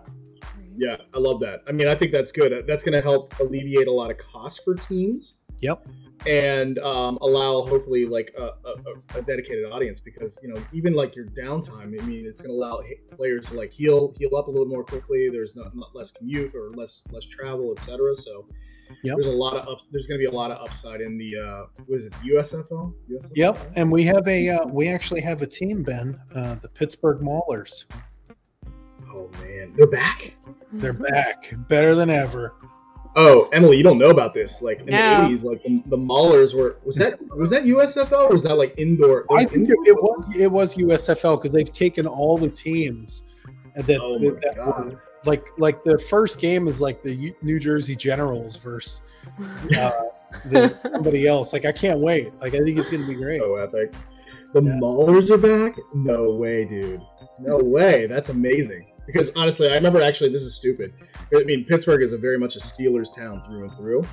Yeah, 0.78 0.98
I 1.14 1.20
love 1.20 1.40
that. 1.42 1.64
I 1.68 1.72
mean, 1.74 1.88
I 1.88 1.96
think 1.96 2.12
that's 2.14 2.32
good. 2.32 2.54
That's 2.68 2.84
going 2.84 2.94
to 2.94 3.02
help 3.02 3.34
alleviate 3.40 3.88
a 3.88 3.92
lot 3.92 4.12
of 4.12 4.18
costs 4.20 4.60
for 4.64 4.76
teams. 4.76 5.34
Yep. 5.62 5.88
And 6.28 6.80
um, 6.80 7.18
allow 7.22 7.66
hopefully 7.66 8.06
like 8.06 8.34
a, 8.38 8.50
a, 8.68 9.20
a 9.20 9.22
dedicated 9.22 9.66
audience 9.66 10.00
because 10.04 10.32
you 10.42 10.54
know 10.54 10.62
even 10.74 10.94
like 10.94 11.16
your 11.16 11.26
downtime 11.28 12.00
i 12.00 12.06
mean 12.06 12.26
it's 12.26 12.40
going 12.40 12.50
to 12.50 12.56
allow 12.56 12.82
players 13.16 13.46
to 13.46 13.54
like 13.54 13.72
heal 13.72 14.14
heal 14.20 14.36
up 14.36 14.48
a 14.48 14.52
little 14.52 14.66
more 14.68 14.84
quickly 14.84 15.30
there's 15.30 15.56
not, 15.56 15.76
not 15.76 15.96
less 15.96 16.10
commute 16.18 16.54
or 16.56 16.70
less 16.72 16.92
less 17.12 17.24
travel 17.38 17.74
etc 17.78 18.14
so 18.26 18.46
Yep. 19.04 19.18
there's 19.18 19.28
a 19.28 19.38
lot 19.38 19.56
of 19.56 19.68
up, 19.68 19.78
there's 19.92 20.08
going 20.08 20.20
to 20.20 20.24
be 20.24 20.26
a 20.26 20.36
lot 20.36 20.50
of 20.50 20.68
upside 20.68 21.02
in 21.02 21.16
the 21.16 21.32
uh 21.38 21.66
what 21.86 22.00
is 22.00 22.06
it 22.08 22.14
usfl, 22.26 22.92
USFL? 23.08 23.32
Yep, 23.36 23.74
and 23.76 23.92
we 23.92 24.04
have 24.04 24.28
a 24.28 24.50
uh, 24.50 24.68
we 24.68 24.88
actually 24.90 25.22
have 25.22 25.44
a 25.44 25.48
team, 25.48 25.84
Ben, 25.84 26.20
uh, 26.34 26.56
the 26.56 26.70
Pittsburgh 26.70 27.20
Maulers. 27.22 27.86
oh 29.12 29.30
man 29.44 29.72
they're 29.76 29.86
back 29.86 30.34
They're 30.74 30.94
back, 30.94 31.54
better 31.68 31.94
than 31.94 32.10
ever. 32.10 32.54
Oh 33.16 33.50
emily 33.54 33.76
you 33.78 33.84
don't 33.84 33.98
know 33.98 34.10
about 34.12 34.34
this 34.34 34.52
like 34.62 34.80
in 34.82 34.86
No. 34.88 35.28
the 35.30 35.38
80s 35.38 35.44
like 35.44 35.64
the, 35.64 35.82
the 35.88 35.98
maulers 35.98 36.54
were 36.56 36.78
was 36.86 36.96
that 36.98 37.20
was 37.36 37.50
that 37.50 37.64
usfl 37.64 38.30
or 38.30 38.34
was 38.36 38.44
that 38.44 38.56
like 38.56 38.74
indoor 38.78 39.26
I 39.32 39.46
think 39.46 39.68
it, 39.68 39.72
indoor 39.72 39.88
it 39.88 39.96
was 40.02 40.36
it 40.38 40.52
was 40.52 40.76
USFL 40.76 41.38
because 41.38 41.52
they've 41.52 41.72
taken 41.72 42.06
all 42.06 42.38
the 42.38 42.50
teams 42.50 43.24
that, 43.76 44.00
oh 44.02 44.20
my 44.20 44.30
that 44.42 44.56
god 44.56 44.86
were- 44.94 45.02
like 45.26 45.46
like 45.58 45.84
the 45.84 45.98
first 46.00 46.40
game 46.40 46.68
is 46.68 46.80
like 46.80 47.02
the 47.02 47.14
U- 47.14 47.36
New 47.42 47.60
Jersey 47.60 47.96
Generals 47.96 48.56
versus 48.56 49.02
uh, 49.78 49.92
the, 50.46 50.78
somebody 50.82 51.28
else. 51.28 51.52
Like 51.52 51.66
I 51.66 51.74
can't 51.74 52.00
wait. 52.00 52.34
Like 52.36 52.54
I 52.56 52.60
think 52.60 52.78
it's 52.78 52.90
gonna 52.90 53.06
be 53.06 53.16
great. 53.16 53.42
so 53.42 53.56
epic. 53.58 53.92
The 54.54 54.62
Yeah. 54.64 54.80
Maulers 54.82 55.30
are 55.30 55.38
back? 55.38 55.78
No 55.94 56.32
way, 56.32 56.64
dude. 56.64 57.02
No 57.40 57.58
way. 57.58 58.08
That's 58.08 58.30
amazing. 58.30 58.88
Because 59.12 59.30
honestly, 59.36 59.70
I 59.70 59.76
remember 59.76 60.02
actually, 60.02 60.32
this 60.32 60.42
is 60.42 60.54
stupid. 60.60 60.94
I 61.36 61.44
mean, 61.44 61.66
Pittsburgh 61.66 62.04
is 62.04 62.14
a 62.14 62.18
very 62.18 62.38
much 62.38 62.56
a 62.56 62.60
Steelers 62.60 63.14
town 63.16 63.44
through 63.48 63.64
and 63.66 63.78
through. 63.78 64.06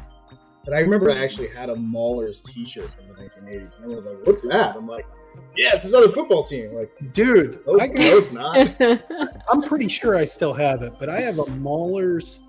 But 0.67 0.75
I 0.75 0.81
remember 0.81 1.13
I 1.13 1.23
actually 1.23 1.49
had 1.49 1.71
a 1.71 1.75
Maulers 1.75 2.35
T-shirt 2.53 2.91
from 2.97 3.07
the 3.07 3.23
1980s, 3.23 3.71
and 3.77 3.85
everyone 3.85 4.05
was 4.05 4.05
like, 4.05 4.27
"What's 4.27 4.43
that?" 4.49 4.75
I'm 4.77 4.89
like, 4.89 5.07
"Yeah, 5.57 5.77
it's 5.77 5.85
another 5.85 6.11
football 6.11 6.49
team." 6.49 6.75
Like, 6.75 6.91
Dude, 7.13 7.61
no, 7.65 7.79
I 7.81 7.87
no, 7.87 7.93
got, 7.95 8.77
it's 8.81 8.81
not. 8.81 9.41
I'm 9.53 9.63
pretty 9.63 9.87
sure 9.87 10.17
I 10.17 10.25
still 10.25 10.53
have 10.53 10.83
it, 10.83 10.95
but 10.99 11.09
I 11.09 11.21
have 11.21 11.39
a 11.39 11.45
Maulers. 11.45 12.41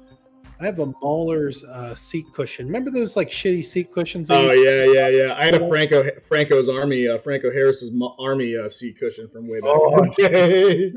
I 0.60 0.66
have 0.66 0.80
a 0.80 0.88
Maulers 0.88 1.64
uh, 1.66 1.94
seat 1.94 2.26
cushion. 2.34 2.66
Remember 2.66 2.90
those 2.90 3.16
like 3.16 3.30
shitty 3.30 3.64
seat 3.64 3.92
cushions? 3.94 4.32
Oh 4.32 4.52
yeah, 4.52 4.86
yeah, 4.86 5.10
yeah. 5.10 5.36
I 5.38 5.46
had 5.46 5.54
a 5.54 5.70
Franco 5.70 6.04
Franco's 6.28 6.68
Army, 6.70 7.08
uh, 7.08 7.20
Franco 7.24 7.52
Harris's 7.52 7.94
mo- 7.94 8.16
Army 8.18 8.58
uh, 8.58 8.70
seat 8.80 9.00
cushion 9.00 9.30
from 9.32 9.48
way 9.48 9.60
back. 9.60 9.70
Oh, 9.76 10.02
in 10.02 10.14
the 10.18 10.30
day. 10.30 10.94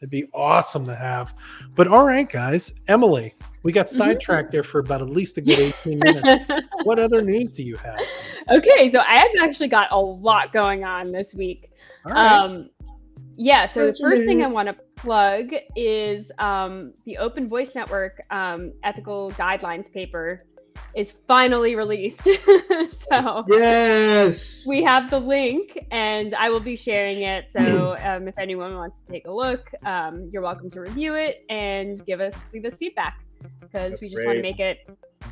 It'd 0.00 0.10
be 0.10 0.26
awesome 0.34 0.86
to 0.86 0.94
have. 0.94 1.34
But 1.74 1.88
all 1.88 2.04
right, 2.04 2.28
guys. 2.28 2.72
Emily, 2.86 3.34
we 3.62 3.72
got 3.72 3.86
Mhm. 3.86 3.90
sidetracked 3.96 4.50
there 4.50 4.62
for 4.62 4.78
about 4.78 5.00
at 5.00 5.08
least 5.08 5.38
a 5.38 5.40
good 5.40 5.58
18 5.58 5.98
minutes. 5.98 6.52
what 6.84 6.98
other 6.98 7.22
news 7.22 7.52
do 7.52 7.62
you 7.62 7.76
have? 7.76 7.98
okay, 8.50 8.90
so 8.90 9.00
I 9.00 9.16
have 9.16 9.30
actually 9.42 9.68
got 9.68 9.88
a 9.90 9.98
lot 9.98 10.52
going 10.52 10.84
on 10.84 11.12
this 11.12 11.34
week. 11.34 11.70
All 12.04 12.12
right. 12.12 12.38
Um, 12.38 12.70
yeah, 13.36 13.66
so 13.66 13.86
the 13.86 13.96
first 14.00 14.24
thing? 14.24 14.42
I 14.42 14.46
want 14.46 14.68
to 14.68 14.76
plug 14.96 15.50
is 15.74 16.30
um, 16.38 16.92
the 17.04 17.18
Open 17.18 17.48
Voice 17.48 17.74
Network 17.74 18.20
um, 18.30 18.72
ethical 18.82 19.30
guidelines 19.32 19.92
paper 19.92 20.44
is 20.96 21.14
finally 21.28 21.76
released. 21.76 22.24
so 22.88 23.44
yes, 23.48 24.40
we 24.66 24.82
have 24.82 25.10
the 25.10 25.20
link, 25.20 25.78
and 25.90 26.34
I 26.34 26.48
will 26.48 26.60
be 26.60 26.74
sharing 26.74 27.22
it. 27.22 27.44
So 27.56 27.96
um, 28.02 28.26
if 28.26 28.38
anyone 28.38 28.74
wants 28.74 28.98
to 29.00 29.12
take 29.12 29.26
a 29.26 29.32
look, 29.32 29.70
um, 29.84 30.28
you're 30.32 30.42
welcome 30.42 30.70
to 30.70 30.80
review 30.80 31.14
it 31.14 31.44
and 31.50 32.04
give 32.06 32.20
us 32.20 32.34
leave 32.52 32.64
us 32.64 32.74
feedback 32.74 33.20
because 33.60 34.00
we 34.00 34.08
just 34.08 34.24
want 34.24 34.36
to 34.36 34.42
make 34.42 34.58
it 34.58 34.88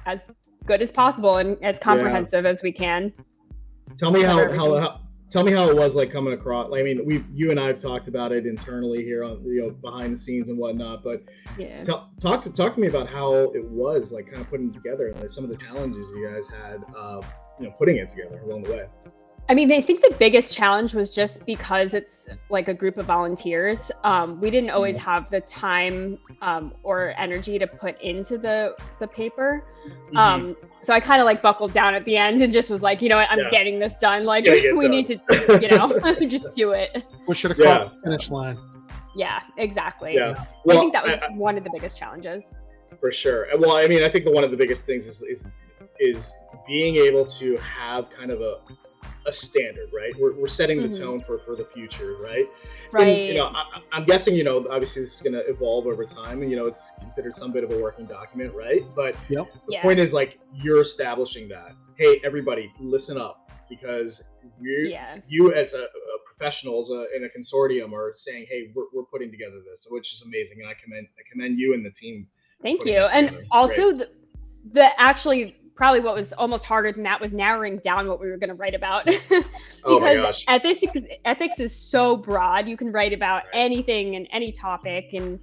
as 0.07 0.21
good 0.67 0.83
as 0.83 0.93
possible 0.93 1.39
and 1.39 1.57
as 1.65 1.79
comprehensive 1.79 2.47
as 2.47 2.63
we 2.63 2.71
can. 2.71 3.13
Tell 3.99 4.11
me 4.11 4.23
how, 4.23 4.53
how, 4.53 4.77
how 4.77 5.01
tell 5.35 5.43
me 5.43 5.51
how 5.51 5.69
it 5.69 5.77
was 5.77 5.93
like 5.95 6.13
coming 6.13 6.33
across. 6.33 6.71
Like, 6.71 6.81
I 6.81 6.85
mean, 6.85 7.05
we 7.05 7.25
you 7.35 7.51
and 7.51 7.59
I 7.59 7.67
have 7.67 7.83
talked 7.83 8.07
about 8.07 8.31
it 8.31 8.47
internally 8.47 9.03
here 9.05 9.25
on 9.25 9.45
you 9.45 9.63
know 9.63 9.71
behind 9.71 10.19
the 10.19 10.25
scenes 10.25 10.49
and 10.49 10.57
whatnot. 10.57 11.03
But 11.03 11.25
Yeah. 11.59 11.83
tell, 11.85 12.09
talk 12.23 12.45
to 12.45 12.51
talk 12.51 12.77
to 12.77 12.81
me 12.81 12.87
about 12.87 13.09
how 13.09 13.51
it 13.53 13.65
was 13.65 14.05
like 14.13 14.27
kind 14.27 14.39
of 14.39 14.49
putting 14.49 14.69
it 14.69 14.75
together 14.75 15.09
and 15.09 15.21
like, 15.21 15.33
some 15.35 15.43
of 15.43 15.51
the 15.51 15.57
challenges 15.57 16.07
you 16.15 16.31
guys 16.31 16.45
had, 16.63 16.85
uh, 16.97 17.21
you 17.59 17.67
know, 17.67 17.75
putting 17.77 17.97
it 17.97 18.11
together 18.15 18.41
along 18.45 18.63
the 18.63 18.73
way. 18.73 18.87
I 19.47 19.53
mean, 19.55 19.71
I 19.73 19.83
think 19.83 20.01
the 20.01 20.15
biggest 20.19 20.55
challenge 20.55 20.95
was 20.95 21.11
just 21.11 21.45
because 21.45 21.93
it's 21.93 22.27
like 22.49 22.69
a 22.69 22.73
group 22.75 22.97
of 22.97 23.05
volunteers. 23.05 23.91
Um, 24.03 24.41
we 24.41 24.51
didn't 24.51 24.71
always 24.71 24.97
have 24.97 25.31
the 25.31 25.43
time 25.43 26.19
um, 26.41 26.73
or 26.83 27.13
energy 27.19 27.59
to 27.59 27.67
put 27.67 28.01
into 28.01 28.39
the 28.39 28.75
the 29.01 29.07
paper. 29.07 29.63
Mm-hmm. 29.87 30.17
Um, 30.17 30.57
so 30.81 30.95
I 30.95 31.01
kind 31.01 31.21
of 31.21 31.27
like 31.27 31.43
buckled 31.43 31.75
down 31.75 31.95
at 31.95 32.07
the 32.07 32.17
end 32.17 32.41
and 32.41 32.55
just 32.55 32.71
was 32.71 32.81
like, 32.81 33.03
you 33.03 33.11
know 33.11 33.19
what, 33.19 33.29
I'm 33.31 33.39
Yeah. 33.39 33.51
getting 33.51 33.79
this 33.79 33.93
done. 33.99 34.25
Like 34.25 34.47
Gotta 34.47 34.61
get 34.63 34.77
we 34.77 34.85
done. 34.85 34.91
need 34.93 35.07
to, 35.09 35.59
you 35.61 35.69
know, 35.69 35.99
just 36.27 36.55
do 36.55 36.71
it. 36.73 37.05
Push 37.27 37.45
it 37.45 37.51
across 37.51 37.81
Yeah. 37.83 37.89
the 37.95 38.01
finish 38.03 38.31
line. 38.31 38.57
Yeah, 39.15 39.41
exactly. 39.59 40.15
yeah, 40.15 40.43
So 40.65 40.73
I 40.73 40.81
think 40.81 40.93
that 40.95 41.05
was 41.05 41.13
I- 41.21 41.27
I- 41.27 41.37
one 41.37 41.59
of 41.59 41.65
the 41.65 41.71
biggest 41.71 41.99
challenges. 41.99 42.53
for 42.99 43.13
sure. 43.23 43.47
Well, 43.59 43.73
I 43.73 43.87
mean, 43.89 44.03
I 44.03 44.09
think 44.09 44.25
that 44.25 44.33
one 44.33 44.43
of 44.45 44.51
the 44.51 44.57
biggest 44.57 44.81
things 44.83 45.07
is 45.07 45.17
is, 45.21 45.39
is 46.01 46.17
being 46.67 46.97
able 46.97 47.27
to 47.41 47.57
have 47.59 48.07
kind 48.11 48.31
of 48.31 48.41
a 48.41 48.57
a 49.27 49.33
standard, 49.47 49.89
right? 49.95 50.13
We're, 50.19 50.39
we're 50.39 50.49
setting 50.49 50.83
the 50.83 50.89
Mhm. 50.89 51.01
tone 51.01 51.25
for, 51.27 51.39
for 51.39 51.57
the 51.57 51.65
future, 51.75 52.17
right? 52.21 52.45
Right. 52.93 53.09
And, 53.09 53.29
you 53.29 53.35
know, 53.35 53.47
I, 53.47 53.63
I- 53.77 53.83
I'm 53.93 54.05
guessing, 54.05 54.35
you 54.35 54.45
know, 54.45 54.67
obviously 54.71 55.05
this 55.05 55.15
is 55.15 55.21
going 55.23 55.33
to 55.33 55.47
evolve 55.49 55.87
over 55.87 56.05
time, 56.05 56.43
and 56.43 56.51
you 56.51 56.57
know, 56.57 56.67
it's 56.67 56.83
considered 57.01 57.35
some 57.39 57.51
bit 57.53 57.65
of 57.65 57.71
a 57.73 57.79
working 57.79 58.07
document, 58.07 58.53
right? 58.55 58.83
But 58.95 59.17
Yep. 59.31 59.47
the 59.53 59.73
Yeah. 59.73 59.83
point 59.83 59.99
is, 60.01 60.13
like, 60.13 60.39
you're 60.55 60.83
establishing 60.83 61.49
that. 61.49 61.73
Hey, 61.97 62.21
everybody, 62.25 62.71
listen 62.79 63.17
up, 63.19 63.51
because 63.71 64.13
you, 64.61 64.89
yeah. 64.91 65.19
you 65.27 65.53
as 65.55 65.73
a, 65.73 65.77
a 65.85 66.19
professionals 66.37 66.91
uh, 66.91 67.17
in 67.17 67.25
a 67.25 67.29
consortium 67.29 67.93
are 67.93 68.15
saying, 68.27 68.47
hey, 68.51 68.71
we're, 68.75 68.85
we're 68.93 69.05
putting 69.05 69.31
together 69.31 69.57
this, 69.57 69.79
which 69.89 70.05
is 70.05 70.23
amazing, 70.27 70.61
and 70.61 70.69
I 70.69 70.75
commend 70.83 71.07
I 71.19 71.23
commend 71.31 71.59
you 71.59 71.73
and 71.75 71.85
the 71.85 71.93
team. 71.93 72.27
Thank 72.63 72.85
you. 72.85 72.99
And 72.99 73.29
together. 73.29 73.47
also, 73.53 73.93
the, 73.93 74.09
the 74.73 75.01
actually 75.01 75.57
probably 75.75 76.01
what 76.01 76.15
was 76.15 76.33
almost 76.35 76.65
harder 76.65 76.93
than 76.93 77.03
that 77.03 77.21
was 77.21 77.33
narrowing 77.33 77.79
down 77.79 78.07
what 78.07 78.21
we 78.21 78.29
were 78.29 78.37
going 78.37 78.49
to 78.49 78.55
write 78.55 78.75
about. 78.75 79.05
because 79.29 79.49
Oh 79.85 80.33
ethics 80.49 80.83
is, 80.95 81.07
ethics 81.25 81.59
is 81.61 81.75
so 81.75 82.17
broad. 82.17 82.69
You 82.69 82.77
can 82.77 82.93
write 82.93 83.13
about 83.13 83.43
Right. 83.53 83.65
anything 83.65 84.17
and 84.17 84.27
any 84.33 84.53
topic, 84.53 85.07
and 85.13 85.39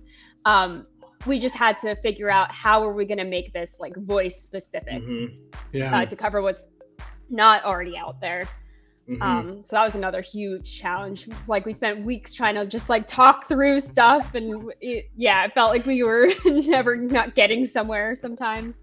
um, 0.46 0.86
we 1.28 1.38
just 1.39 1.56
had 1.56 1.78
to 1.80 1.96
figure 2.02 2.30
out 2.32 2.52
how 2.52 2.84
are 2.84 2.94
we 2.94 3.06
going 3.06 3.17
to 3.17 3.26
make 3.26 3.54
this 3.54 3.78
like 3.80 3.96
voice 3.96 4.41
specific 4.41 5.04
Mhm, 5.04 5.36
Yeah. 5.74 5.96
uh, 6.02 6.06
to 6.06 6.15
cover 6.15 6.41
what's 6.41 6.72
not 7.30 7.63
already 7.63 7.98
out 7.98 8.20
there. 8.22 8.48
mhm. 9.10 9.22
Um, 9.22 9.52
so 9.67 9.76
that 9.76 9.84
was 9.84 9.96
another 9.96 10.22
huge 10.22 10.80
challenge. 10.80 11.28
Like 11.48 11.65
we 11.65 11.74
spent 11.74 12.04
weeks 12.06 12.34
trying 12.34 12.56
to 12.56 12.65
just 12.65 12.89
like 12.89 13.06
talk 13.08 13.48
through 13.48 13.82
stuff, 13.82 14.34
and 14.36 14.72
it, 14.80 15.06
yeah, 15.15 15.44
it 15.46 15.54
felt 15.54 15.72
like 15.72 15.86
we 15.86 16.04
were 16.04 16.28
never 16.46 16.96
not 16.96 17.36
getting 17.36 17.65
somewhere 17.65 18.15
sometimes. 18.15 18.82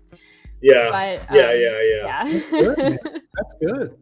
Yeah, 0.61 0.89
But 0.91 1.35
yeah, 1.35 1.51
um, 1.51 1.61
yeah, 1.61 1.83
yeah. 1.83 2.41
Good, 2.51 2.79
yeah. 2.79 2.89
man. 2.89 2.99
That's 3.35 3.55
good. 3.61 3.99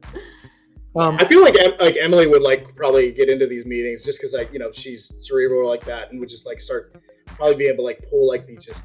Um, 0.97 1.19
I 1.21 1.29
feel 1.29 1.42
like 1.42 1.55
like 1.79 1.95
Emily 2.01 2.27
would 2.27 2.42
like 2.42 2.75
probably 2.75 3.12
get 3.12 3.29
into 3.29 3.47
these 3.47 3.66
meetings 3.66 4.01
just 4.05 4.19
because 4.19 4.33
like 4.33 4.51
you 4.53 4.59
know 4.59 4.71
she's 4.73 5.01
cerebral 5.29 5.69
like 5.69 5.85
that 5.85 6.11
and 6.11 6.19
would 6.21 6.31
just 6.31 6.47
like 6.47 6.59
start 6.62 6.95
probably 7.27 7.57
be 7.57 7.64
able 7.66 7.79
to 7.79 7.83
like 7.83 8.09
pull 8.09 8.27
like 8.27 8.47
these 8.47 8.61
just 8.64 8.81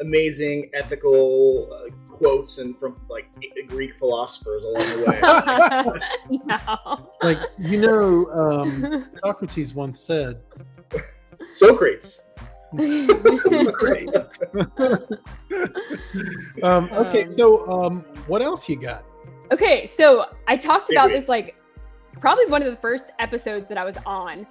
amazing 0.00 0.70
ethical 0.74 1.68
uh, 1.70 2.14
quotes 2.14 2.52
and 2.58 2.78
from 2.78 2.98
like 3.08 3.26
Greek 3.68 3.90
philosophers 3.98 4.62
along 4.62 5.00
the 5.00 5.96
way. 6.30 6.40
no. 6.46 7.10
like 7.22 7.38
you 7.58 7.80
know, 7.80 8.26
um, 8.32 9.10
Socrates 9.24 9.74
once 9.74 10.00
said, 10.00 10.40
Socrates. 11.58 12.10
Great. 13.72 14.08
um, 16.62 16.88
okay, 16.92 17.22
Um, 17.24 17.30
so 17.30 17.68
um, 17.70 18.00
what 18.26 18.42
else 18.42 18.68
you 18.68 18.76
got? 18.76 19.04
okay, 19.52 19.86
so 19.86 20.26
I 20.46 20.56
talked 20.56 20.90
about 20.90 21.06
Agree. 21.06 21.18
this 21.18 21.28
like 21.28 21.56
probably 22.20 22.46
one 22.46 22.62
of 22.62 22.70
the 22.70 22.76
first 22.80 23.06
episodes 23.18 23.66
that 23.68 23.76
I 23.78 23.84
was 23.84 23.96
on, 24.06 24.46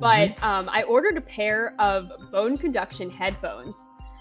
but 0.00 0.30
Mm-hmm. 0.30 0.44
um, 0.44 0.68
I 0.68 0.82
ordered 0.84 1.16
a 1.16 1.20
pair 1.20 1.74
of 1.78 2.10
bone 2.32 2.56
conduction 2.58 3.08
headphones. 3.10 3.76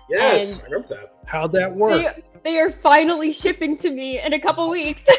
Yeah, 0.10 0.34
And- 0.34 0.56
I 0.56 0.64
remember 0.66 0.88
that. 0.90 1.06
How'd 1.26 1.52
that 1.54 1.74
work? 1.74 2.16
They, 2.44 2.52
they 2.52 2.60
are 2.60 2.70
finally 2.72 3.32
shipping 3.32 3.78
to 3.80 3.90
me 3.92 4.20
in 4.20 4.34
a 4.34 4.40
couple 4.40 4.68
weeks. 4.70 5.06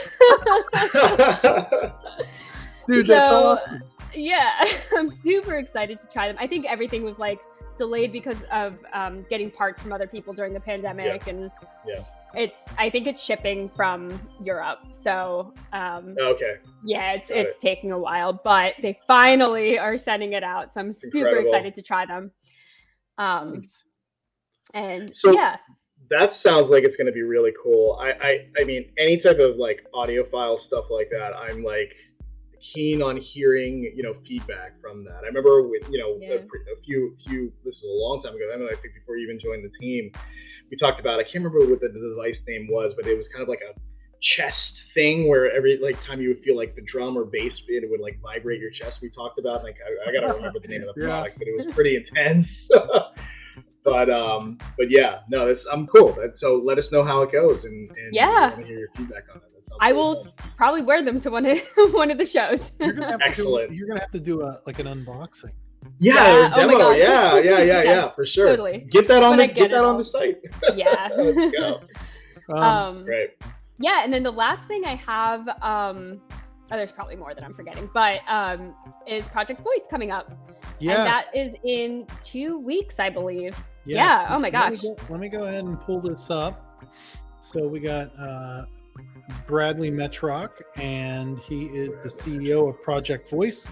Dude, 2.89 3.07
that's 3.07 3.31
so- 3.31 3.47
awesome. 3.47 3.83
yeah, 4.15 4.65
I'm 4.97 5.11
super 5.23 5.55
excited 5.57 6.01
to 6.01 6.07
try 6.09 6.27
them. 6.29 6.37
I 6.41 6.47
think 6.47 6.67
everything 6.67 7.03
was 7.05 7.19
like 7.19 7.41
delayed 7.77 8.13
because 8.13 8.37
of 8.53 8.79
um, 8.93 9.23
getting 9.31 9.51
parts 9.51 9.81
from 9.83 9.93
other 9.93 10.07
people 10.07 10.33
during 10.33 10.53
the 10.53 10.61
pandemic, 10.61 11.27
and 11.27 11.51
Yeah. 11.87 12.03
it's. 12.35 12.57
I 12.79 12.91
think 12.91 13.07
it's 13.07 13.23
shipping 13.23 13.69
from 13.71 14.21
Europe, 14.41 14.81
so 14.93 15.53
um, 15.73 16.17
okay. 16.21 16.57
yeah, 16.85 17.13
it's 17.13 17.29
Got 17.29 17.39
it's 17.39 17.61
taking 17.61 17.93
a 17.93 17.99
while, 17.99 18.33
but 18.33 18.75
they 18.83 18.99
finally 19.07 19.79
are 19.79 19.99
sending 19.99 20.33
it 20.35 20.43
out, 20.45 20.73
so 20.75 20.81
I'm 20.81 20.93
super 20.93 21.19
Incredible. 21.29 21.43
excited 21.51 21.75
to 21.77 21.83
try 21.83 22.07
them. 22.07 22.31
Um, 23.19 23.55
Nice. 23.55 23.85
and 24.75 25.13
So- 25.25 25.33
yeah, 25.33 25.57
That 26.11 26.33
sounds 26.45 26.71
like 26.71 26.83
it's 26.85 26.97
going 26.97 27.07
to 27.07 27.13
be 27.13 27.23
really 27.23 27.53
cool. 27.63 27.99
I, 28.01 28.11
I, 28.13 28.47
I 28.61 28.65
mean, 28.65 28.91
any 28.99 29.19
type 29.21 29.39
of 29.39 29.57
like 29.57 29.85
audiophile 29.95 30.59
stuff 30.67 30.87
like 30.91 31.09
that, 31.11 31.33
I'm 31.37 31.63
like 31.63 31.93
keen 32.75 33.03
on 33.03 33.17
hearing, 33.17 33.93
you 33.95 34.03
know, 34.03 34.15
feedback 34.27 34.81
from 34.81 35.05
that. 35.05 35.21
I 35.25 35.27
remember 35.27 35.63
with, 35.63 35.83
you 35.91 35.99
know, 35.99 36.19
Yeah. 36.21 36.35
a, 36.35 36.39
a 36.39 36.77
few, 36.85 37.17
few, 37.27 37.53
this 37.65 37.75
is 37.75 37.83
a 37.83 37.87
long 37.87 38.23
time 38.23 38.35
ago. 38.35 38.51
I 38.53 38.57
mean, 38.57 38.69
I 38.71 38.75
think 38.77 38.95
before 38.95 39.17
you 39.17 39.25
even 39.25 39.41
joined 39.41 39.65
the 39.65 39.73
team, 39.79 40.13
we 40.71 40.77
talked 40.77 41.01
about, 41.01 41.19
I 41.19 41.25
can't 41.25 41.45
remember 41.45 41.61
what 41.71 41.81
the 41.81 41.89
device 41.89 42.39
name 42.47 42.69
was, 42.71 42.93
but 42.97 43.07
it 43.07 43.17
was 43.17 43.27
kind 43.33 43.43
of 43.43 43.49
like 43.49 43.61
a 43.63 43.75
chest 44.37 44.57
thing 44.95 45.29
where 45.29 45.51
every 45.53 45.79
like 45.83 46.03
time 46.05 46.21
you 46.21 46.29
would 46.29 46.43
feel 46.43 46.57
like 46.57 46.75
the 46.75 46.83
drum 46.83 47.17
or 47.17 47.25
bass 47.25 47.53
beat, 47.67 47.83
it 47.83 47.91
would 47.91 48.01
like 48.01 48.21
vibrate 48.21 48.61
your 48.61 48.71
chest. 48.71 48.97
We 49.03 49.11
talked 49.11 49.39
about, 49.39 49.63
like, 49.65 49.77
I, 49.87 50.11
I 50.11 50.13
got 50.13 50.27
to 50.29 50.35
remember 50.35 50.59
the 50.61 50.69
name 50.69 50.83
of 50.89 50.95
the 50.95 51.01
Yeah. 51.03 51.09
product, 51.09 51.39
but 51.39 51.49
it 51.49 51.55
was 51.67 51.75
pretty 51.75 51.97
intense. 51.97 52.47
but 53.83 54.11
um 54.11 54.59
but 54.77 54.91
yeah 54.91 55.21
no 55.31 55.47
that's 55.49 55.65
i'm 55.73 55.87
cool 55.87 56.15
so 56.39 56.61
let 56.63 56.79
us 56.79 56.85
know 56.93 57.03
how 57.03 57.23
it 57.23 57.33
goes 57.33 57.65
and, 57.65 57.91
and 57.91 58.13
Yeah. 58.15 58.29
I 58.29 58.49
want 58.49 58.61
to 58.61 58.67
hear 58.67 58.79
your 58.79 58.89
feedback 58.95 59.25
on 59.31 59.39
it 59.39 59.43
That 59.43 59.53
sounds 59.53 59.60
I 59.81 59.93
will 59.93 60.27
probably 60.57 60.83
wear 60.83 61.03
them 61.05 61.21
to 61.21 61.31
one 61.31 61.47
of 61.47 61.59
one 61.93 62.11
of 62.11 62.19
the 62.19 62.27
shows. 62.27 62.73
You're 62.81 62.93
gonna 62.93 63.13
have 63.13 63.35
to 63.37 63.43
do, 63.43 63.67
you're 63.75 63.89
gonna 63.89 64.01
have 64.01 64.11
to 64.11 64.21
do 64.21 64.43
a 64.43 64.61
like 64.67 64.79
an 64.79 64.87
unboxing. 64.87 65.53
yeah, 65.99 66.15
Yeah, 66.15 66.53
oh 66.55 66.67
my 66.67 66.73
demo 66.73 66.79
gosh. 66.79 66.99
yeah 67.01 67.35
yeah 67.39 67.41
yeah 67.59 67.65
Yes, 67.65 67.85
yeah 67.87 68.15
for 68.15 68.27
sure 68.27 68.47
totally. 68.47 68.87
get 68.93 69.07
that 69.09 69.23
on 69.23 69.37
When 69.37 69.39
the 69.39 69.47
get, 69.49 69.57
get 69.57 69.71
that 69.71 69.79
it 69.79 69.85
on 69.85 69.99
the 69.99 70.05
site 70.13 70.77
yeah. 70.77 71.09
let's 71.17 71.57
go 71.57 71.81
Um, 72.55 72.63
um, 72.63 73.05
great 73.05 73.31
yeah 73.79 74.05
and 74.05 74.13
then 74.13 74.23
the 74.23 74.31
last 74.31 74.67
thing 74.67 74.85
i 74.85 74.95
have 74.97 75.49
um 75.63 76.21
oh, 76.71 76.77
there's 76.77 76.93
probably 76.93 77.17
more 77.17 77.33
that 77.33 77.43
i'm 77.43 77.55
forgetting 77.55 77.89
but 77.95 78.21
um 78.29 78.75
is 79.07 79.27
project 79.29 79.61
voice 79.63 79.87
coming 79.89 80.11
up 80.11 80.31
yeah. 80.81 80.97
and 80.99 81.07
that 81.07 81.27
is 81.35 81.55
in 81.65 82.07
two 82.23 82.59
weeks 82.59 83.01
i 83.01 83.09
believe 83.09 83.57
yes. 83.87 83.97
yeah, 83.97 84.27
oh 84.35 84.39
my 84.39 84.51
Let 84.51 84.73
me 84.73 84.77
gosh. 84.77 84.83
go- 84.83 84.97
Let 85.09 85.21
me 85.21 85.29
go 85.31 85.45
ahead 85.45 85.65
and 85.65 85.81
pull 85.81 86.01
this 86.03 86.29
up. 86.31 86.85
So 87.41 87.67
we 87.67 87.81
got 87.81 88.11
uh, 88.19 88.67
Bradley 89.47 89.91
Metrock, 89.91 90.51
and 90.77 91.39
he 91.41 91.67
is 91.67 91.97
the 92.03 92.09
CEO 92.09 92.69
of 92.69 92.83
Project 92.83 93.29
Voice. 93.31 93.71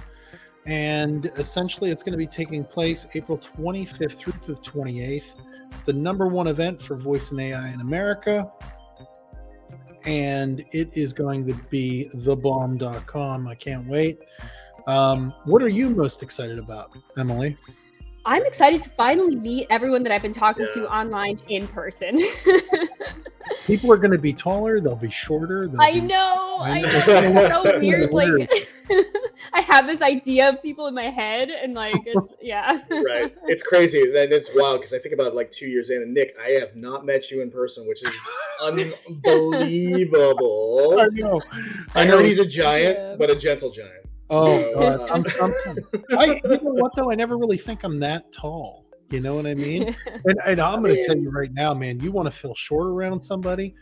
And 0.66 1.26
essentially, 1.36 1.90
it's 1.90 2.02
going 2.02 2.12
to 2.12 2.18
be 2.18 2.26
taking 2.26 2.64
place 2.64 3.06
April 3.14 3.38
25th 3.38 4.18
through 4.18 4.34
the 4.46 4.60
28th. 4.60 5.34
It's 5.70 5.82
the 5.82 5.92
number 5.92 6.26
one 6.26 6.46
event 6.46 6.82
for 6.82 6.96
voice 6.96 7.30
and 7.30 7.40
AI 7.40 7.68
in 7.68 7.80
America. 7.80 8.44
And 10.04 10.64
it 10.72 10.90
is 10.96 11.12
going 11.12 11.46
to 11.46 11.54
be 11.70 12.10
thebomb.com. 12.14 13.48
I 13.48 13.54
can't 13.54 13.86
wait. 13.86 14.18
Um, 14.86 15.32
what 15.44 15.62
are 15.62 15.68
you 15.68 15.90
most 15.90 16.22
excited 16.22 16.58
about, 16.58 16.90
Emily? 17.16 17.56
i'm 18.28 18.44
excited 18.44 18.82
to 18.82 18.90
finally 18.90 19.36
meet 19.36 19.66
everyone 19.70 20.02
that 20.02 20.12
i've 20.12 20.22
been 20.22 20.32
talking 20.32 20.66
to 20.72 20.86
online 20.92 21.40
in 21.48 21.66
person 21.68 22.18
People 23.66 23.92
are 23.92 23.96
going 23.96 24.10
to 24.12 24.18
be 24.18 24.32
taller, 24.32 24.80
they'll 24.80 24.96
be 24.96 25.10
shorter. 25.10 25.68
they'll 25.68 25.80
i 25.80 25.92
be- 25.94 26.00
know 26.00 26.56
I 26.60 26.70
i 26.70 26.80
know. 26.80 27.06
know 27.06 27.62
it's 27.62 27.74
so 27.74 27.78
weird 27.78 28.12
Weird. 28.18 28.48
like 28.50 28.68
i 29.52 29.60
have 29.60 29.86
this 29.86 30.00
idea 30.02 30.48
of 30.48 30.60
people 30.62 30.86
in 30.86 30.94
my 30.94 31.10
head 31.10 31.50
and 31.50 31.74
like 31.74 31.94
it's 32.06 32.32
yeah 32.42 32.78
right 32.90 33.32
it's 33.46 33.62
crazy 33.68 34.10
that 34.12 34.32
it's 34.32 34.48
wild 34.54 34.80
because 34.80 34.92
i 34.94 34.98
think 34.98 35.12
about 35.14 35.34
like 35.36 35.52
two 35.58 35.66
years 35.66 35.88
in 35.90 35.96
and 36.02 36.12
nick 36.14 36.34
i 36.44 36.50
have 36.58 36.74
not 36.74 37.04
met 37.06 37.20
you 37.30 37.42
in 37.42 37.50
person 37.50 37.86
which 37.86 37.98
is 38.02 38.16
unbelievable. 38.62 40.96
I 40.98 41.06
know. 41.12 41.40
I 41.94 42.02
I 42.02 42.04
know 42.04 42.18
know. 42.18 42.24
he's 42.24 42.38
a 42.38 42.46
giant, 42.46 42.96
Yeah. 42.98 43.16
but 43.18 43.30
a 43.30 43.36
gentle 43.38 43.70
giant. 43.72 43.92
Oh, 44.30 44.60
So, 44.60 44.74
God. 44.74 45.00
uh, 45.00 45.06
I'm, 45.14 45.24
I'm, 45.40 45.54
I, 46.18 46.24
you 46.44 46.50
know 46.50 46.58
what 46.62 46.92
though? 46.96 47.10
I 47.10 47.14
never 47.14 47.36
really 47.38 47.56
think 47.56 47.82
I'm 47.84 47.98
that 48.00 48.30
tall. 48.32 48.84
You 49.10 49.20
know 49.20 49.34
what 49.34 49.46
I 49.46 49.54
mean? 49.54 49.94
And, 50.24 50.38
and 50.46 50.60
I'm 50.60 50.82
going 50.82 50.94
to 50.94 51.06
tell 51.06 51.16
you 51.16 51.30
right 51.30 51.52
now, 51.52 51.72
man. 51.72 52.00
You 52.00 52.10
want 52.12 52.26
to 52.26 52.30
feel 52.36 52.54
short 52.54 52.88
around 52.88 53.20
somebody? 53.22 53.74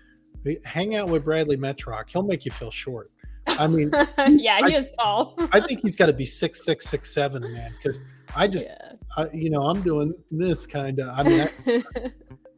Hang 0.64 0.94
out 0.94 1.08
with 1.08 1.24
Bradley 1.24 1.56
Metrock. 1.56 2.04
He'll 2.10 2.22
make 2.22 2.44
you 2.44 2.50
feel 2.52 2.70
short. 2.70 3.10
I 3.46 3.66
mean, 3.66 3.90
yeah, 4.28 4.66
he 4.66 4.74
I- 4.74 4.78
is 4.78 4.88
tall. 4.96 5.34
I 5.52 5.60
think 5.66 5.80
he's 5.80 5.96
got 5.96 6.06
to 6.06 6.12
be 6.12 6.24
six 6.26 6.64
six 6.64 6.86
six 6.88 7.12
seven, 7.12 7.42
man. 7.52 7.72
Because 7.76 8.00
I 8.36 8.46
just, 8.48 8.68
Yeah. 8.68 8.92
I, 9.16 9.28
you 9.32 9.50
know, 9.50 9.62
I'm 9.62 9.80
doing 9.82 10.14
this 10.30 10.66
kind 10.66 10.98
of. 11.00 11.08
I 11.18 11.22
mean, 11.22 11.40
I, 11.40 11.82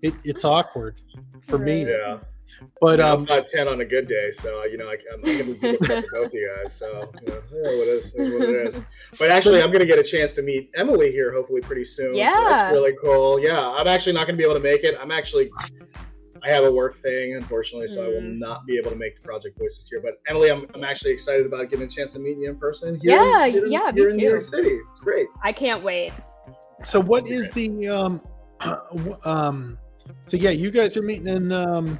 it, 0.03 0.15
it's 0.25 0.45
awkward 0.45 1.01
for 1.47 1.59
me. 1.59 1.87
Yeah. 1.87 2.19
But 2.81 2.99
Yeah, 2.99 3.11
um, 3.13 3.21
I'm 3.21 3.27
five 3.27 3.45
ten 3.55 3.69
on 3.69 3.81
a 3.81 3.85
good 3.85 4.09
day, 4.09 4.31
so 4.43 4.65
you 4.65 4.79
know 4.79 4.89
I, 4.89 4.97
I'm 5.15 5.21
going 5.23 5.39
to 5.39 5.45
be 5.45 5.53
looking 5.73 5.97
at 5.97 6.05
both 6.11 6.33
you 6.33 6.51
guys. 6.65 6.73
So 6.79 7.11
you 7.21 7.27
know, 7.29 7.43
yeah, 7.53 7.79
what 7.79 7.89
is, 7.89 8.05
is 8.05 8.13
what 8.15 8.43
it 8.49 8.75
is. 8.75 8.83
But 9.19 9.31
actually, 9.31 9.63
I'm 9.63 9.69
going 9.69 9.81
to 9.81 9.87
get 9.87 9.99
a 9.99 10.05
chance 10.11 10.35
to 10.37 10.43
meet 10.43 10.71
Emily 10.77 11.11
here 11.13 11.33
hopefully 11.33 11.61
pretty 11.63 11.87
soon. 11.97 12.15
Yeah. 12.15 12.33
that's 12.49 12.73
really 12.73 12.95
cool. 13.03 13.41
Yeah, 13.41 13.59
I'm 13.59 13.87
actually 13.87 14.13
not 14.13 14.27
going 14.27 14.37
to 14.37 14.39
be 14.39 14.45
able 14.45 14.55
to 14.55 14.61
make 14.61 14.85
it. 14.85 14.97
I'm 15.01 15.11
actually 15.11 15.51
I 16.45 16.51
have 16.51 16.63
a 16.65 16.71
work 16.71 17.03
thing, 17.03 17.35
unfortunately, 17.35 17.89
so 17.97 18.05
I 18.05 18.09
will 18.09 18.21
Mm. 18.21 18.39
not 18.39 18.65
be 18.67 18.79
able 18.79 18.91
to 18.93 18.97
make 18.97 19.19
the 19.21 19.27
Project 19.27 19.59
Voices 19.59 19.79
here. 19.91 20.01
But 20.01 20.21
Emily, 20.29 20.51
I'm, 20.53 20.65
I'm 20.75 20.85
actually 20.85 21.13
excited 21.13 21.47
about 21.47 21.69
getting 21.71 21.87
a 21.91 21.95
chance 21.97 22.13
to 22.13 22.21
meet 22.21 22.37
you 22.39 22.49
in 22.51 22.57
person. 22.59 22.95
Here 23.03 23.17
Yeah, 23.17 23.47
in, 23.47 23.53
here 23.53 23.65
in- 23.67 23.73
yeah, 23.73 23.91
me 23.93 24.01
here 24.01 24.09
in 24.11 24.17
New. 24.17 24.29
York 24.29 24.45
City. 24.55 24.69
It's 24.69 25.01
great. 25.03 25.27
I 25.43 25.53
can't 25.53 25.83
wait. 25.83 26.13
so 26.85 27.01
what 27.01 27.27
is 27.27 27.51
the 27.53 27.89
um, 27.89 28.21
um, 29.25 29.79
so 30.27 30.37
yeah, 30.37 30.51
you 30.51 30.71
guys 30.71 30.97
are 30.97 31.03
meeting 31.03 31.27
in 31.29 31.51
um, 31.51 31.99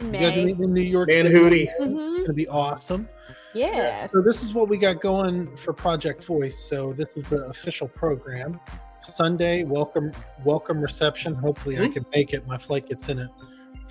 In 0.00 0.12
you 0.14 0.20
guys 0.20 0.34
are 0.34 0.42
meeting 0.44 0.62
in 0.64 0.72
New 0.74 0.82
York 0.82 1.08
Man 1.08 1.24
City. 1.24 1.34
Hootie. 1.34 1.66
It's 1.70 1.80
Mhm. 1.80 2.16
gonna 2.18 2.32
be 2.34 2.48
awesome. 2.48 3.08
Yeah. 3.54 4.08
So 4.12 4.20
this 4.20 4.42
is 4.42 4.52
what 4.52 4.68
we 4.68 4.76
got 4.76 5.00
going 5.00 5.56
for 5.56 5.72
Project 5.72 6.24
Voice. 6.24 6.58
So 6.58 6.92
this 6.92 7.16
is 7.16 7.24
the 7.24 7.44
official 7.46 7.88
program. 7.88 8.60
Sunday, 9.02 9.64
welcome 9.64 10.12
welcome 10.44 10.80
reception. 10.80 11.34
Hopefully 11.34 11.78
I 11.78 11.82
Mhm. 11.88 11.92
can 11.94 12.06
make 12.14 12.32
it. 12.34 12.46
My 12.46 12.58
flight 12.58 12.88
gets 12.88 13.08
in 13.08 13.18
at 13.20 13.30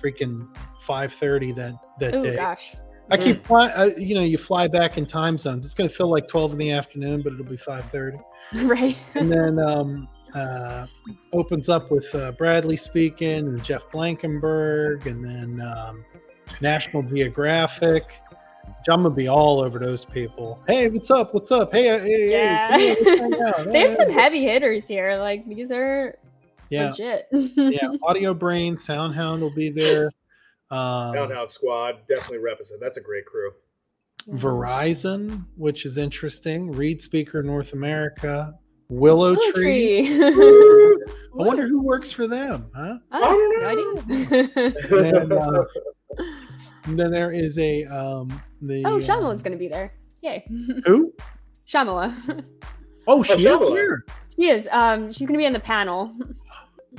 freaking 0.00 0.46
5:30 0.80 1.52
that 1.52 1.74
that 1.98 2.14
Oh 2.14 2.22
day. 2.22 2.36
gosh. 2.36 2.76
I 3.10 3.16
keep. 3.16 3.50
Uh, 3.50 3.90
you 3.96 4.14
know, 4.14 4.20
you 4.20 4.36
fly 4.36 4.68
back 4.68 4.98
in 4.98 5.06
time 5.06 5.38
zones. 5.38 5.64
It's 5.64 5.72
going 5.74 5.88
to 5.88 5.94
feel 5.94 6.08
like 6.10 6.28
12 6.28 6.52
in 6.52 6.58
the 6.58 6.70
afternoon, 6.72 7.22
but 7.22 7.32
it'll 7.32 7.46
be 7.46 7.56
5:30. 7.56 8.18
Right. 8.64 8.98
And 9.14 9.30
then 9.32 9.58
um, 9.58 10.08
uh, 10.34 10.86
opens 11.32 11.68
up 11.68 11.90
with 11.90 12.14
uh, 12.14 12.32
Bradley 12.32 12.76
speaking 12.76 13.46
and 13.48 13.62
Jeff 13.64 13.90
Blankenburg, 13.90 15.06
and 15.06 15.24
then 15.24 15.60
um, 15.66 16.04
National 16.60 17.02
Geographic. 17.02 18.04
Which 18.68 18.88
I'm 18.88 19.02
gonna 19.02 19.14
be 19.14 19.28
all 19.28 19.60
over 19.60 19.78
those 19.78 20.04
people. 20.04 20.60
Hey, 20.66 20.88
what's 20.88 21.10
up? 21.10 21.34
What's 21.34 21.50
up? 21.50 21.72
Hey, 21.72 21.90
uh, 21.90 21.98
hey, 22.00 22.30
Yeah. 22.30 22.76
hey, 22.76 22.94
come 23.04 23.08
on, 23.24 23.30
let's 23.30 23.40
hang 23.56 23.66
out. 23.66 23.72
they 23.72 23.80
have 23.80 23.94
some 23.96 24.10
heavy 24.10 24.42
hitters 24.44 24.86
here. 24.88 25.16
Like 25.16 25.46
these 25.48 25.70
are 25.72 26.16
Yeah, 26.70 26.90
legit. 26.90 27.26
yeah. 27.32 27.88
Audio 28.02 28.34
Brain, 28.34 28.76
Soundhound 28.76 29.40
will 29.40 29.54
be 29.54 29.70
there. 29.70 30.10
Um, 30.70 31.14
Downtown 31.14 31.48
Squad 31.54 31.96
definitely 32.08 32.38
represent. 32.38 32.80
That's 32.80 32.96
a 32.98 33.00
great 33.00 33.24
crew. 33.26 33.50
Verizon, 34.28 35.44
which 35.56 35.86
is 35.86 35.96
interesting. 35.96 36.74
ReadSpeaker 36.74 37.42
North 37.42 37.72
America, 37.72 38.52
Willow, 38.90 39.30
Willow 39.34 39.52
Tree. 39.52 40.06
tree. 40.06 40.22
I 40.22 40.96
wonder 41.32 41.66
who 41.66 41.82
works 41.82 42.12
for 42.12 42.26
them, 42.26 42.70
huh? 42.74 42.98
No 43.12 43.64
idea. 43.64 44.50
And, 45.20 45.32
uh, 45.32 45.64
And 46.84 46.98
then 46.98 47.10
there 47.10 47.32
is 47.32 47.58
a 47.58 47.84
um 47.84 48.40
the 48.62 48.84
oh, 48.84 48.94
um, 48.94 49.00
Shyamala's 49.00 49.42
gonna 49.42 49.56
be 49.56 49.68
there. 49.68 49.92
Yay. 50.22 50.44
who? 50.86 51.12
Shamala. 51.66 52.44
Oh, 53.06 53.22
she 53.22 53.46
is 53.46 53.58
here. 53.70 54.04
she 54.36 54.48
is. 54.50 54.68
Um, 54.72 55.12
she's 55.12 55.26
gonna 55.26 55.38
be 55.38 55.46
on 55.46 55.52
the 55.52 55.60
panel. 55.60 56.14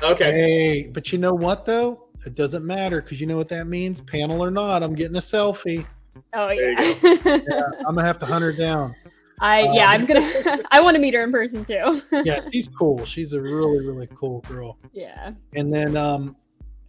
Okay. 0.01 0.31
Hey, 0.31 0.87
but 0.93 1.11
you 1.11 1.17
know 1.19 1.33
what 1.33 1.65
though? 1.65 2.07
It 2.25 2.35
doesn't 2.35 2.65
matter 2.65 3.01
because 3.01 3.19
you 3.21 3.27
know 3.27 3.37
what 3.37 3.49
that 3.49 3.67
means. 3.67 4.01
Panel 4.01 4.43
or 4.43 4.51
not, 4.51 4.83
I'm 4.83 4.93
getting 4.95 5.15
a 5.17 5.21
selfie. 5.21 5.85
Oh 6.33 6.47
There 6.47 6.71
yeah. 6.71 6.95
Yeah, 7.25 7.61
I'm 7.87 7.95
gonna 7.95 8.05
have 8.05 8.19
to 8.19 8.25
hunt 8.25 8.43
her 8.43 8.51
down. 8.51 8.95
I 9.41 9.61
yeah, 9.61 9.85
Um, 9.85 10.01
I'm 10.01 10.05
gonna. 10.05 10.59
I 10.71 10.81
want 10.81 10.95
to 10.95 11.01
meet 11.01 11.13
her 11.13 11.23
in 11.23 11.31
person 11.31 11.63
too. 11.63 12.01
Yeah, 12.25 12.41
she's 12.51 12.67
cool. 12.67 13.05
She's 13.05 13.33
a 13.33 13.41
really 13.41 13.85
really 13.85 14.07
cool 14.15 14.41
girl. 14.41 14.77
yeah. 14.93 15.31
and 15.55 15.73
then 15.73 15.95
um 15.95 16.35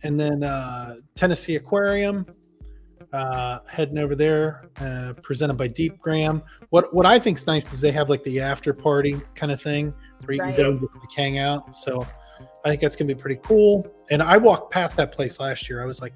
and 0.03 0.19
then 0.19 0.43
uh 0.43 0.97
tennessee 1.15 1.57
aquarium 1.57 2.25
uh 3.13 3.59
heading 3.69 3.99
over 3.99 4.15
there 4.15 4.69
uh 4.81 5.13
presented 5.23 5.55
by 5.55 5.69
Deepgram 5.69 6.43
what 6.69 6.95
what 6.95 7.05
i 7.07 7.19
think's 7.19 7.45
nice 7.47 7.73
is 7.73 7.81
they 7.81 7.91
have 7.91 8.09
like 8.09 8.23
the 8.23 8.39
after 8.41 8.73
party 8.73 9.21
kind 9.35 9.51
of 9.51 9.61
thing 9.61 9.93
where 10.25 10.35
you 10.37 10.41
Right. 10.43 10.55
can 10.55 10.65
go 10.65 10.71
and 10.71 10.81
just 11.03 11.17
hang 11.17 11.39
out. 11.39 11.77
So 11.77 12.07
i 12.65 12.69
think 12.69 12.81
that's 12.81 12.95
gonna 12.97 13.13
be 13.13 13.21
pretty 13.21 13.41
cool. 13.43 13.85
And 14.11 14.23
i 14.23 14.37
walked 14.37 14.71
past 14.73 14.97
that 14.99 15.11
place 15.13 15.41
last 15.41 15.69
year. 15.69 15.83
I 15.83 15.87
was 15.87 16.01
like 16.01 16.15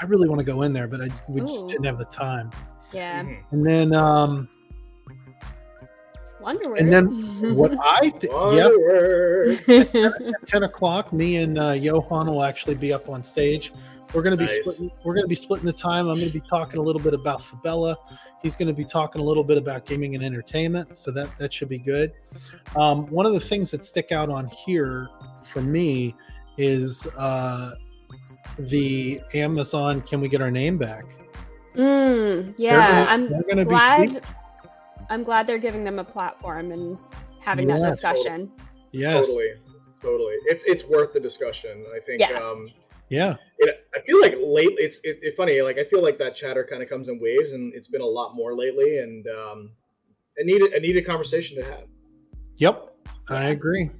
i 0.00 0.04
really 0.06 0.28
want 0.28 0.38
to 0.38 0.44
go 0.44 0.62
in 0.62 0.72
there 0.72 0.88
but 0.88 1.02
i 1.02 1.08
we 1.28 1.42
just 1.42 1.68
didn't 1.68 1.84
have 1.84 1.98
the 1.98 2.04
time. 2.06 2.50
Yeah. 2.92 3.22
Mhm. 3.22 3.42
and 3.52 3.66
then 3.66 3.94
um 3.94 4.48
Wonder 6.40 6.74
and 6.76 6.90
then 6.90 7.54
what 7.54 7.72
i 7.84 8.08
th- 8.18 8.32
yeah 8.32 8.64
Onward. 8.64 9.68
at 9.68 10.46
10 10.46 10.62
o'clock 10.62 11.12
me 11.12 11.36
and 11.36 11.58
uh, 11.58 11.72
johan 11.72 12.26
will 12.28 12.42
actually 12.42 12.74
be 12.76 12.94
up 12.94 13.10
on 13.10 13.22
stage 13.22 13.74
we're 14.12 14.22
going 14.22 14.36
to 14.36 14.42
be 14.42 14.46
Nice. 14.50 14.60
splitting 14.60 14.90
we're 15.04 15.14
going 15.14 15.24
to 15.24 15.28
be 15.28 15.34
splitting 15.34 15.66
the 15.66 15.72
time 15.72 16.08
i'm 16.08 16.18
going 16.18 16.30
to 16.32 16.38
be 16.40 16.46
talking 16.48 16.78
a 16.78 16.82
little 16.82 17.00
bit 17.02 17.14
about 17.14 17.42
fabella 17.42 17.96
he's 18.42 18.56
going 18.56 18.68
to 18.68 18.74
be 18.74 18.84
talking 18.84 19.20
a 19.20 19.24
little 19.24 19.44
bit 19.44 19.56
about 19.58 19.86
gaming 19.86 20.14
and 20.14 20.24
entertainment 20.24 20.96
so 20.96 21.10
that 21.10 21.28
that 21.38 21.52
should 21.52 21.68
be 21.68 21.78
good 21.78 22.12
um, 22.76 23.06
one 23.10 23.26
of 23.26 23.32
the 23.32 23.40
things 23.40 23.70
that 23.70 23.82
stick 23.82 24.12
out 24.12 24.28
on 24.28 24.46
here 24.48 25.08
for 25.44 25.60
me 25.62 26.14
is 26.58 27.06
uh, 27.16 27.74
the 28.58 29.20
amazon 29.34 30.00
can 30.02 30.20
we 30.20 30.28
get 30.28 30.40
our 30.40 30.50
name 30.50 30.76
back 30.78 31.04
Mm, 31.76 32.52
yeah, 32.58 32.76
They're 32.76 32.88
gonna- 32.88 33.10
I'm 33.10 33.30
they're 33.30 33.42
gonna 33.48 33.64
be 33.64 33.68
glad. 33.70 34.24
I'm 35.08 35.22
glad 35.22 35.46
they're 35.46 35.56
giving 35.58 35.84
them 35.84 36.00
a 36.00 36.04
platform 36.04 36.72
and 36.72 36.98
having 37.40 37.68
that 37.68 37.78
Yeah. 37.80 37.90
discussion. 37.90 38.50
yes 38.90 39.26
Totally. 39.26 39.52
Totally. 40.02 40.34
It's 40.46 40.62
it's 40.66 40.84
worth 40.90 41.12
the 41.12 41.20
discussion. 41.20 41.84
I 41.94 42.00
think. 42.04 42.18
Yeah. 42.20 42.40
Um, 42.42 42.68
yeah 43.10 43.34
it, 43.58 43.86
I 43.94 44.00
feel 44.06 44.20
like 44.22 44.32
lately 44.38 44.76
it's 44.78 44.96
it, 45.02 45.18
it's 45.20 45.36
funny. 45.36 45.60
Like 45.60 45.76
I 45.76 45.84
feel 45.90 46.02
like 46.02 46.16
that 46.18 46.32
chatter 46.40 46.66
kind 46.68 46.82
of 46.82 46.88
comes 46.88 47.08
in 47.08 47.20
waves, 47.20 47.52
and 47.52 47.74
it's 47.74 47.88
been 47.88 48.00
a 48.00 48.06
lot 48.06 48.34
more 48.34 48.54
lately. 48.56 48.98
And 48.98 49.26
um, 49.26 49.70
a 50.38 50.44
needed 50.44 50.72
a 50.72 50.80
needed 50.80 51.04
conversation 51.06 51.56
to 51.58 51.64
have. 51.64 51.84
yep 52.56 52.96
i 53.28 53.48
agree 53.50 53.90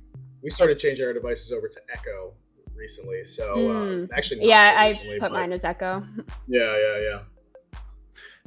We 0.42 0.50
started 0.52 0.78
changing 0.80 1.04
our 1.04 1.12
devices 1.12 1.52
over 1.54 1.68
to 1.68 1.80
Echo 1.92 2.32
recently, 2.74 3.22
so 3.36 3.44
Mm. 3.56 4.04
uh, 4.10 4.16
actually, 4.16 4.48
Yeah, 4.48 4.74
I 4.78 4.94
put 5.18 5.20
but- 5.20 5.32
mine 5.32 5.52
as 5.52 5.64
Echo. 5.64 6.02
Yeah, 6.48 6.74
yeah, 6.84 6.98
yeah. 7.08 7.20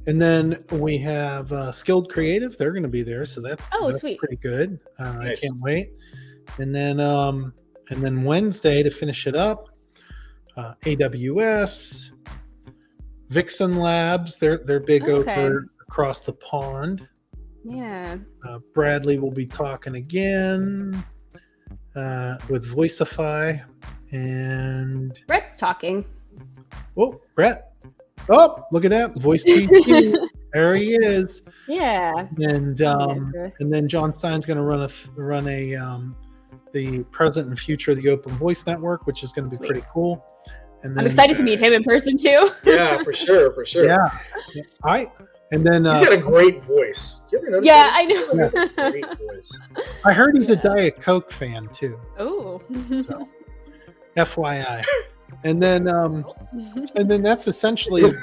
And 0.08 0.19
then 0.21 0.63
we 0.71 0.97
have 0.97 1.52
uh, 1.54 1.71
Skilled 1.71 2.10
Creative. 2.12 2.58
They're 2.58 2.71
going 2.73 2.84
to 2.84 2.89
be 2.89 3.04
there, 3.04 3.26
so 3.26 3.39
that's 3.41 3.63
Oh, 3.71 3.86
that's 3.88 3.99
sweet. 4.02 4.17
pretty 4.19 4.36
good. 4.38 4.80
Uh, 4.99 5.17
I 5.21 5.36
can't 5.36 5.60
wait. 5.62 5.91
And 6.58 6.73
then 6.76 6.99
um, 6.99 7.54
and 7.89 8.02
then 8.04 8.23
Wednesday 8.23 8.82
to 8.84 8.89
finish 8.89 9.28
it 9.28 9.36
up, 9.36 9.69
uh, 10.58 10.74
AWS, 10.84 12.12
Vixen 13.30 13.78
Labs. 13.78 14.38
They're 14.38 14.58
they're 14.60 14.80
big 14.80 15.04
Okay. 15.10 15.34
over 15.36 15.68
across 15.82 16.20
the 16.22 16.34
pond. 16.34 17.08
Yeah. 17.63 18.18
Uh, 18.48 18.60
Bradley 18.74 19.20
will 19.20 19.32
be 19.32 19.46
talking 19.46 19.96
again 19.96 21.04
uh, 21.96 22.38
with 22.50 22.66
Voicify 22.74 23.63
and 24.12 25.20
Brett's 25.28 25.58
talking. 25.58 26.04
oh 26.98 27.20
Brett. 27.36 27.70
Oh, 28.30 28.63
look 28.72 28.86
at 28.86 28.92
that 28.92 29.16
voice 29.20 29.44
PT. 29.44 30.18
there 30.54 30.76
he 30.76 30.94
is. 30.96 31.42
Yeah. 31.68 32.13
and 32.38 32.82
um, 32.82 33.32
Yeah. 33.36 33.50
and 33.60 33.74
then 33.74 33.88
Jon 33.88 34.13
Stine's 34.13 34.46
going 34.46 34.58
to 34.58 34.63
run 34.63 34.82
a 34.82 34.89
run 35.20 35.48
a 35.48 35.76
um, 35.76 36.16
the 36.74 37.04
present 37.06 37.48
and 37.48 37.58
future 37.58 37.92
of 37.92 37.98
the 38.02 38.10
Open 38.10 38.34
Voice 38.34 38.66
Network, 38.68 39.06
which 39.08 39.24
is 39.24 39.32
going 39.32 39.46
to 39.46 39.52
be 39.52 39.58
Sweet. 39.58 39.68
pretty 39.70 39.86
cool. 39.94 40.26
And 40.84 41.00
I'm 41.00 41.08
excited 41.08 41.38
to 41.38 41.44
meet 41.44 41.60
him 41.60 41.72
in 41.72 41.84
person 41.84 42.18
too. 42.18 42.50
Yeah, 42.66 43.02
for 43.04 43.14
sure, 43.26 43.54
for 43.54 43.66
sure. 43.66 43.86
Yeah, 43.86 44.10
I 44.84 45.08
and 45.52 45.66
then 45.66 45.84
He's 45.86 45.94
got 45.94 46.10
uh, 46.10 46.16
a 46.16 46.18
great 46.18 46.62
voice. 46.64 47.00
You 47.32 47.40
ever 47.40 47.50
notice 47.52 47.66
yeah, 47.66 47.84
that? 47.84 47.94
I 47.96 48.04
know. 48.04 48.92
Great 48.92 49.06
voice. 49.06 49.86
I 50.06 50.14
heard 50.14 50.36
he's 50.36 50.50
a 50.52 50.56
Diet 50.56 51.00
Coke 51.00 51.32
fan 51.32 51.68
too. 51.70 52.00
oh. 52.20 52.62
So, 53.02 53.28
FYI. 54.16 54.84
And 55.44 55.62
then 55.62 55.88
um, 55.88 56.26
and 56.96 57.10
then 57.10 57.24
that's 57.24 57.48
essentially 57.48 58.14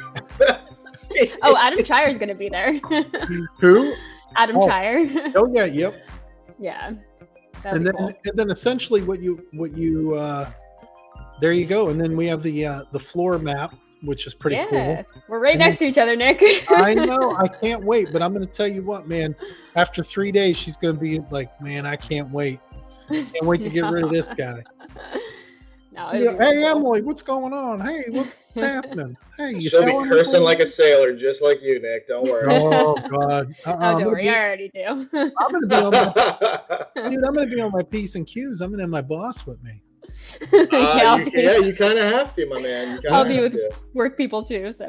oh, 1.42 1.56
Adam 1.56 1.82
Trier 1.82 2.08
is 2.08 2.18
gonna 2.18 2.34
be 2.36 2.48
there. 2.48 2.78
who. 3.58 3.94
Adam 4.36 4.56
Oh. 4.58 4.66
Trier. 4.66 5.32
Oh 5.34 5.50
yeah, 5.52 5.64
yep. 5.64 6.08
yeah. 6.60 6.92
And 7.64 7.86
then 7.86 7.94
cool. 7.94 8.12
and 8.24 8.38
then 8.38 8.50
essentially 8.50 9.02
what 9.02 9.20
you 9.20 9.46
what 9.52 9.76
you 9.76 10.14
uh, 10.14 10.50
there 11.40 11.52
you 11.52 11.66
go. 11.66 11.88
And 11.88 12.00
then 12.00 12.16
we 12.16 12.26
have 12.26 12.42
the 12.42 12.66
uh, 12.66 12.84
the 12.92 13.00
floor 13.00 13.38
map, 13.38 13.74
which 14.02 14.26
is 14.26 14.34
pretty 14.34 14.56
yeah, 14.56 15.02
cool. 15.02 15.22
we're 15.28 15.40
right 15.40 15.52
And 15.52 15.60
next 15.60 15.78
to 15.78 15.86
each 15.86 15.98
other, 15.98 16.16
Nick. 16.16 16.42
I 16.70 16.94
know. 16.94 17.36
I 17.36 17.48
can't 17.48 17.82
wait. 17.84 18.08
But 18.12 18.22
I'm 18.22 18.32
going 18.32 18.46
to 18.46 18.52
tell 18.52 18.68
you 18.68 18.82
what, 18.82 19.08
man. 19.08 19.34
After 19.76 20.02
three 20.02 20.32
days, 20.32 20.56
she's 20.56 20.76
going 20.76 20.94
to 20.94 21.00
be 21.00 21.20
like, 21.30 21.48
man, 21.60 21.86
I 21.86 21.96
can't 21.96 22.30
wait. 22.30 22.60
Can't 23.08 23.42
wait 23.42 23.62
to 23.62 23.70
get 23.70 23.84
rid 23.90 24.04
of 24.04 24.10
this 24.10 24.32
guy. 24.36 24.62
No, 26.06 26.12
Yeah, 26.12 26.30
it'll 26.32 26.40
hey, 26.40 26.52
cool. 26.54 26.66
Emily, 26.66 27.02
what's 27.02 27.22
going 27.22 27.52
on? 27.52 27.80
Hey, 27.80 28.04
what's 28.08 28.34
happening? 28.54 29.16
Hey, 29.36 29.54
you 29.56 29.70
She'll 29.70 29.84
be 29.84 29.92
cursing 29.92 30.12
anything? 30.28 30.42
like 30.42 30.60
a 30.60 30.72
sailor, 30.76 31.12
just 31.14 31.40
like 31.42 31.58
you, 31.62 31.80
Nick. 31.80 32.08
Don't 32.08 32.24
worry. 32.24 32.46
Oh 32.54 32.94
God! 33.10 33.54
Uh-uh, 33.66 33.72
Oh, 33.72 33.72
I'm, 33.78 33.98
don't 33.98 34.06
worry, 34.08 34.22
be, 34.24 34.28
I 34.30 34.34
already 34.44 34.70
do. 34.74 34.80
I'm 35.12 35.52
gonna 35.52 35.66
be 35.66 35.74
on 35.74 35.90
my 35.92 36.08
dude. 37.10 37.24
I'm 37.24 37.34
gonna 37.34 37.46
be 37.46 37.60
on 37.60 37.72
my 37.72 37.82
p's 37.82 38.14
and 38.16 38.26
q's. 38.26 38.60
I'm 38.60 38.70
gonna 38.70 38.82
have 38.82 38.90
my 38.90 39.02
boss 39.02 39.46
with 39.46 39.62
me. 39.62 39.82
yeah, 40.52 40.60
Uh, 40.72 40.76
I'll 40.76 41.18
you, 41.20 41.30
be 41.30 41.40
yeah, 41.42 41.56
you 41.58 41.74
kind 41.76 41.98
of 41.98 42.12
have 42.12 42.34
to, 42.36 42.46
my 42.46 42.60
man. 42.60 43.00
You 43.02 43.10
I'll 43.10 43.24
be 43.24 43.40
with- 43.40 43.52
to. 43.52 43.70
work 43.94 44.16
people 44.16 44.42
too. 44.44 44.70
So 44.72 44.86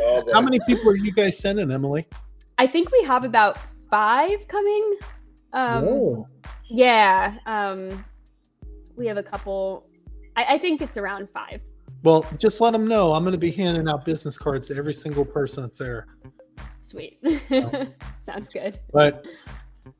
Oh. 0.00 0.24
How 0.32 0.40
many 0.40 0.58
people 0.66 0.88
are 0.90 0.96
you 0.96 1.12
guys 1.12 1.38
sending, 1.38 1.70
Emily? 1.70 2.06
I 2.58 2.66
think 2.66 2.90
we 2.92 3.02
have 3.04 3.24
about 3.24 3.58
five 3.90 4.46
coming. 4.48 4.96
Um, 5.52 5.84
Whoa. 5.86 6.26
yeah, 6.68 7.34
um, 7.46 8.04
we 8.96 9.06
have 9.06 9.16
a 9.16 9.22
couple. 9.22 9.87
I, 10.38 10.54
I 10.54 10.58
think 10.58 10.80
it's 10.80 10.96
around 10.96 11.28
five. 11.30 11.60
Well, 12.04 12.24
just 12.38 12.60
let 12.60 12.72
them 12.72 12.86
know. 12.86 13.12
I'm 13.12 13.24
gonna 13.24 13.36
be 13.36 13.50
handing 13.50 13.88
out 13.88 14.04
business 14.04 14.38
cards 14.38 14.68
to 14.68 14.76
every 14.76 14.94
single 14.94 15.24
person 15.24 15.64
that's 15.64 15.78
there. 15.78 16.06
Sweet. 16.82 17.18
Oh. 17.50 17.86
Sounds 18.24 18.50
good. 18.50 18.78
But 18.92 19.26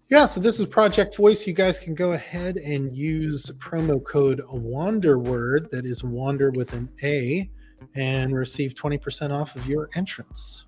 yeah, 0.08 0.26
so 0.26 0.38
this 0.38 0.60
is 0.60 0.66
Project 0.66 1.16
Voice. 1.16 1.46
You 1.46 1.54
guys 1.54 1.78
can 1.78 1.94
go 1.94 2.12
ahead 2.12 2.56
and 2.56 2.96
use 2.96 3.50
promo 3.58 4.02
code 4.04 4.40
Wanderword, 4.46 5.70
that 5.70 5.84
is 5.84 6.04
Wander 6.04 6.50
with 6.50 6.72
an 6.72 6.88
A, 7.02 7.50
and 7.96 8.34
receive 8.34 8.74
20% 8.74 9.32
off 9.32 9.56
of 9.56 9.66
your 9.66 9.88
entrance. 9.96 10.66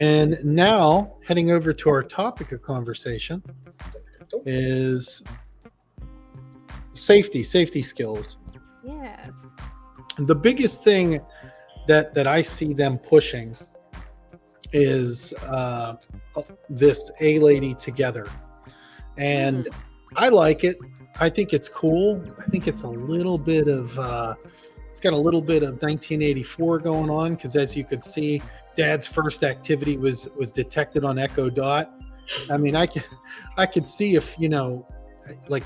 And 0.00 0.38
now, 0.42 1.14
heading 1.26 1.50
over 1.50 1.72
to 1.72 1.90
our 1.90 2.02
topic 2.02 2.52
of 2.52 2.62
conversation 2.62 3.42
is 4.44 5.22
safety, 6.94 7.42
safety 7.42 7.82
skills. 7.82 8.38
Yeah. 8.84 9.30
The 10.18 10.34
biggest 10.34 10.84
thing 10.84 11.20
that 11.88 12.14
that 12.14 12.26
I 12.26 12.42
see 12.42 12.72
them 12.74 12.98
pushing 12.98 13.56
is 14.72 15.34
uh, 15.46 15.96
this 16.68 17.10
A 17.20 17.38
lady 17.38 17.74
together, 17.74 18.26
and 19.16 19.68
I 20.16 20.28
like 20.28 20.64
it. 20.64 20.76
I 21.20 21.28
think 21.28 21.52
it's 21.52 21.68
cool. 21.68 22.22
I 22.38 22.44
think 22.50 22.66
it's 22.66 22.82
a 22.82 22.88
little 22.88 23.38
bit 23.38 23.68
of 23.68 23.98
uh, 23.98 24.34
it's 24.90 25.00
got 25.00 25.12
a 25.12 25.18
little 25.18 25.42
bit 25.42 25.62
of 25.62 25.80
1984 25.82 26.78
going 26.80 27.10
on 27.10 27.34
because 27.34 27.56
as 27.56 27.76
you 27.76 27.84
could 27.84 28.04
see, 28.04 28.42
Dad's 28.76 29.06
first 29.06 29.44
activity 29.44 29.96
was 29.96 30.28
was 30.36 30.52
detected 30.52 31.04
on 31.04 31.18
Echo 31.18 31.48
Dot. 31.48 31.88
I 32.50 32.56
mean, 32.56 32.76
I 32.76 32.86
could 32.86 33.04
I 33.56 33.66
could 33.66 33.88
see 33.88 34.16
if 34.16 34.34
you 34.38 34.48
know, 34.48 34.86
like 35.48 35.64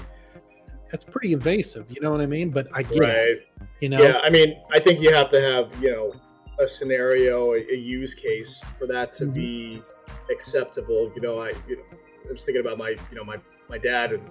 that's 0.90 1.04
pretty 1.04 1.32
invasive. 1.32 1.86
You 1.90 2.00
know 2.00 2.10
what 2.10 2.20
I 2.20 2.26
mean? 2.26 2.50
But 2.50 2.68
I 2.72 2.82
get 2.82 3.02
it. 3.02 3.48
You 3.80 3.88
know. 3.88 4.02
Yeah, 4.02 4.18
I 4.22 4.30
mean, 4.30 4.56
I 4.72 4.80
think 4.80 5.00
you 5.00 5.12
have 5.12 5.30
to 5.32 5.40
have, 5.40 5.82
you 5.82 5.90
know, 5.90 6.14
a 6.58 6.66
scenario, 6.78 7.52
a, 7.52 7.58
a 7.70 7.76
use 7.76 8.12
case 8.22 8.48
for 8.78 8.86
that 8.86 9.16
to 9.18 9.24
Mhm. 9.26 9.34
be 9.34 9.82
acceptable. 10.30 11.12
You 11.14 11.22
know, 11.22 11.40
I, 11.40 11.50
you 11.68 11.76
know, 11.76 11.82
I 12.28 12.32
was 12.32 12.40
thinking 12.46 12.60
about 12.60 12.78
my, 12.78 12.90
you 12.90 13.16
know, 13.16 13.24
my, 13.24 13.36
my 13.68 13.78
dad 13.78 14.12
and 14.12 14.22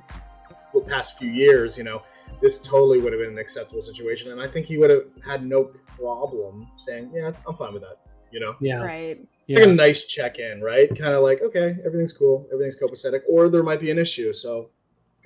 the 0.74 0.82
past 0.82 1.10
few 1.20 1.30
years, 1.30 1.78
you 1.78 1.84
know, 1.84 2.02
this 2.42 2.54
totally 2.70 3.00
would 3.00 3.14
have 3.14 3.22
been 3.22 3.32
an 3.32 3.38
acceptable 3.38 3.86
situation. 3.86 4.32
And 4.32 4.42
I 4.42 4.48
think 4.48 4.66
he 4.66 4.78
would 4.78 4.90
have 4.90 5.04
had 5.26 5.46
no 5.46 5.72
problem 5.98 6.68
saying, 6.88 7.12
yeah, 7.14 7.32
I'm 7.48 7.56
fine 7.56 7.74
with 7.74 7.84
that. 7.84 7.98
You 8.32 8.40
know, 8.40 8.56
Yeah. 8.60 8.82
Right. 8.82 9.20
it's 9.48 9.60
like 9.60 9.70
a 9.70 9.72
nice 9.74 9.98
check 10.16 10.40
in, 10.40 10.62
right? 10.62 10.90
Kind 10.90 11.14
of 11.14 11.24
like, 11.24 11.42
okay, 11.42 11.76
everything's 11.86 12.12
cool, 12.18 12.48
everything's 12.52 12.76
copacetic, 12.82 13.22
or 13.30 13.48
there 13.50 13.64
might 13.64 13.80
be 13.80 13.92
an 13.92 14.00
issue. 14.00 14.34
So 14.42 14.70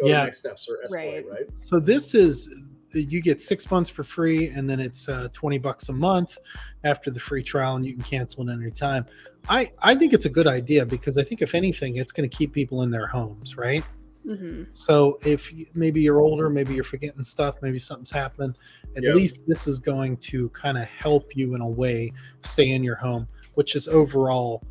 go 0.02 0.08
Yeah. 0.08 0.22
to 0.22 0.26
next 0.28 0.42
steps 0.42 0.68
or 0.70 0.78
escalate, 0.88 0.92
Right. 0.92 1.26
right? 1.30 1.48
So 1.60 1.80
this 1.80 2.14
is 2.16 2.54
you 2.92 3.22
get 3.22 3.40
six 3.40 3.70
months 3.70 3.88
for 3.90 4.04
free, 4.04 4.48
and 4.48 4.68
then 4.68 4.80
it's 4.80 5.08
uh, 5.08 5.28
twenty 5.32 5.60
bucks 5.60 5.90
a 5.90 5.94
month 5.94 6.40
after 6.84 7.12
the 7.12 7.20
free 7.20 7.44
trial, 7.44 7.76
and 7.76 7.86
you 7.86 7.94
can 7.94 8.02
cancel 8.04 8.50
at 8.50 8.54
any 8.60 8.72
time. 8.72 9.06
I 9.48 9.72
I 9.80 9.94
think 9.96 10.12
it's 10.14 10.26
a 10.26 10.30
good 10.30 10.48
idea 10.48 10.86
because 10.86 11.18
I 11.18 11.24
think 11.24 11.42
if 11.44 11.54
anything, 11.54 11.98
it's 11.98 12.12
going 12.12 12.28
to 12.28 12.36
keep 12.36 12.52
people 12.52 12.82
in 12.84 12.90
their 12.90 13.06
homes, 13.08 13.58
right? 13.58 13.84
hmm 14.26 14.64
So 14.72 15.18
if 15.24 15.54
you, 15.54 15.66
maybe 15.76 16.02
you're 16.02 16.20
older, 16.20 16.50
maybe 16.50 16.74
you're 16.74 16.84
forgetting 16.84 17.24
stuff, 17.24 17.62
maybe 17.62 17.80
something's 17.80 18.12
happening. 18.12 18.56
At 18.98 19.04
Yeah. 19.04 19.14
least 19.14 19.42
this 19.48 19.68
is 19.68 19.80
going 19.80 20.18
to 20.18 20.50
kind 20.50 20.78
of 20.78 20.86
help 20.86 21.36
you 21.36 21.56
in 21.56 21.62
a 21.62 21.70
way 21.70 22.12
stay 22.44 22.72
in 22.72 22.84
your 22.84 22.96
home, 22.96 23.28
which 23.54 23.76
is 23.76 23.88
overall 23.88 24.64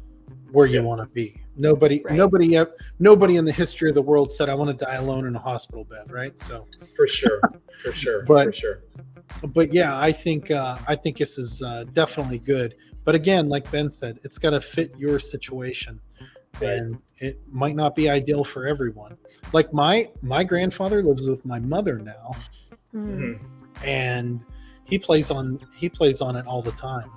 where 0.52 0.66
you 0.66 0.82
want 0.82 1.00
to 1.00 1.06
be. 1.14 1.40
Nobody, 1.58 2.02
Right. 2.04 2.16
nobody, 2.16 2.56
ev- 2.56 2.72
nobody 3.00 3.36
in 3.36 3.44
the 3.44 3.52
history 3.52 3.88
of 3.88 3.94
the 3.94 4.02
world 4.02 4.30
said 4.32 4.48
I 4.48 4.54
want 4.54 4.76
to 4.78 4.84
die 4.84 4.94
alone 4.94 5.26
in 5.26 5.34
a 5.34 5.38
hospital 5.40 5.84
bed, 5.84 6.10
right? 6.10 6.38
So. 6.38 6.66
For 6.96 7.06
sure, 7.08 7.40
for 7.82 7.92
sure, 7.92 8.24
But- 8.24 8.46
for 8.46 8.52
sure. 8.52 8.82
but 9.52 9.72
yeah, 9.74 9.98
I 9.98 10.12
think 10.12 10.50
uh, 10.50 10.78
I 10.86 10.94
think 10.96 11.18
this 11.18 11.36
is 11.38 11.60
uh, 11.62 11.84
definitely 11.92 12.38
good. 12.38 12.74
But 13.04 13.14
again, 13.14 13.48
like 13.48 13.70
Ben 13.70 13.90
said, 13.90 14.18
it's 14.22 14.38
got 14.38 14.50
to 14.50 14.60
fit 14.60 14.94
your 14.96 15.18
situation, 15.18 16.00
Right. 16.60 16.70
and 16.78 16.98
it 17.18 17.40
might 17.50 17.74
not 17.74 17.94
be 17.96 18.08
ideal 18.08 18.44
for 18.44 18.66
everyone. 18.66 19.16
Like 19.52 19.72
my 19.72 20.08
my 20.22 20.44
grandfather 20.44 21.02
lives 21.02 21.28
with 21.28 21.44
my 21.44 21.58
mother 21.58 21.98
now, 21.98 22.36
Mm-hmm. 22.94 23.22
Mhm. 23.32 23.38
and 23.84 24.44
he 24.84 24.98
plays 24.98 25.30
on 25.30 25.58
he 25.76 25.88
plays 25.88 26.20
on 26.20 26.36
it 26.36 26.46
all 26.46 26.62
the 26.62 26.72
time. 26.72 27.10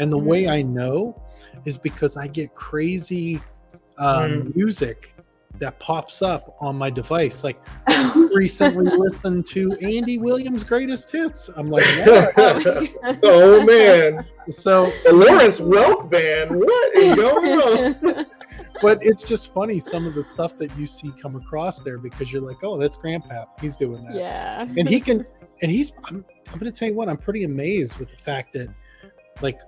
And 0.00 0.10
the 0.10 0.18
way 0.18 0.48
I 0.48 0.62
know 0.62 1.20
is 1.64 1.76
because 1.76 2.16
I 2.16 2.26
get 2.26 2.54
crazy 2.54 3.40
um, 3.98 4.52
music 4.54 5.14
that 5.58 5.78
pops 5.78 6.22
up 6.22 6.56
on 6.60 6.76
my 6.76 6.90
device. 6.90 7.44
Like 7.44 7.60
recently 8.34 8.90
listened 8.96 9.46
to 9.46 9.72
Andy 9.74 10.18
Williams' 10.18 10.64
greatest 10.64 11.10
hits. 11.10 11.48
I'm 11.56 11.70
like, 11.70 11.84
what? 12.06 12.32
Oh 12.38 12.86
oh 13.22 13.62
man, 13.64 14.24
so 14.50 14.92
the 15.04 15.12
Lawrence 15.12 15.60
Welk 15.60 16.10
band. 16.10 16.50
What 16.50 16.96
is 16.96 17.16
going 17.16 17.60
on? 17.60 18.26
but 18.82 18.98
it's 19.02 19.22
just 19.22 19.54
funny 19.54 19.78
some 19.78 20.06
of 20.06 20.14
the 20.14 20.24
stuff 20.24 20.58
that 20.58 20.76
you 20.76 20.86
see 20.86 21.12
come 21.20 21.36
across 21.36 21.80
there 21.80 21.98
because 21.98 22.32
you're 22.32 22.42
like, 22.42 22.62
oh, 22.64 22.76
that's 22.76 22.96
Grandpa. 22.96 23.44
He's 23.60 23.76
doing 23.76 24.04
that. 24.06 24.16
yeah. 24.16 24.66
And 24.76 24.88
he 24.88 25.00
can, 25.00 25.24
and 25.62 25.70
he's, 25.70 25.92
I'm, 26.04 26.24
I'm 26.52 26.58
going 26.58 26.70
to 26.70 26.76
tell 26.76 26.88
you 26.88 26.94
what, 26.94 27.08
I'm 27.08 27.16
pretty 27.16 27.44
amazed 27.44 27.98
with 27.98 28.10
the 28.10 28.16
fact 28.16 28.52
that 28.54 28.68
like 29.40 29.58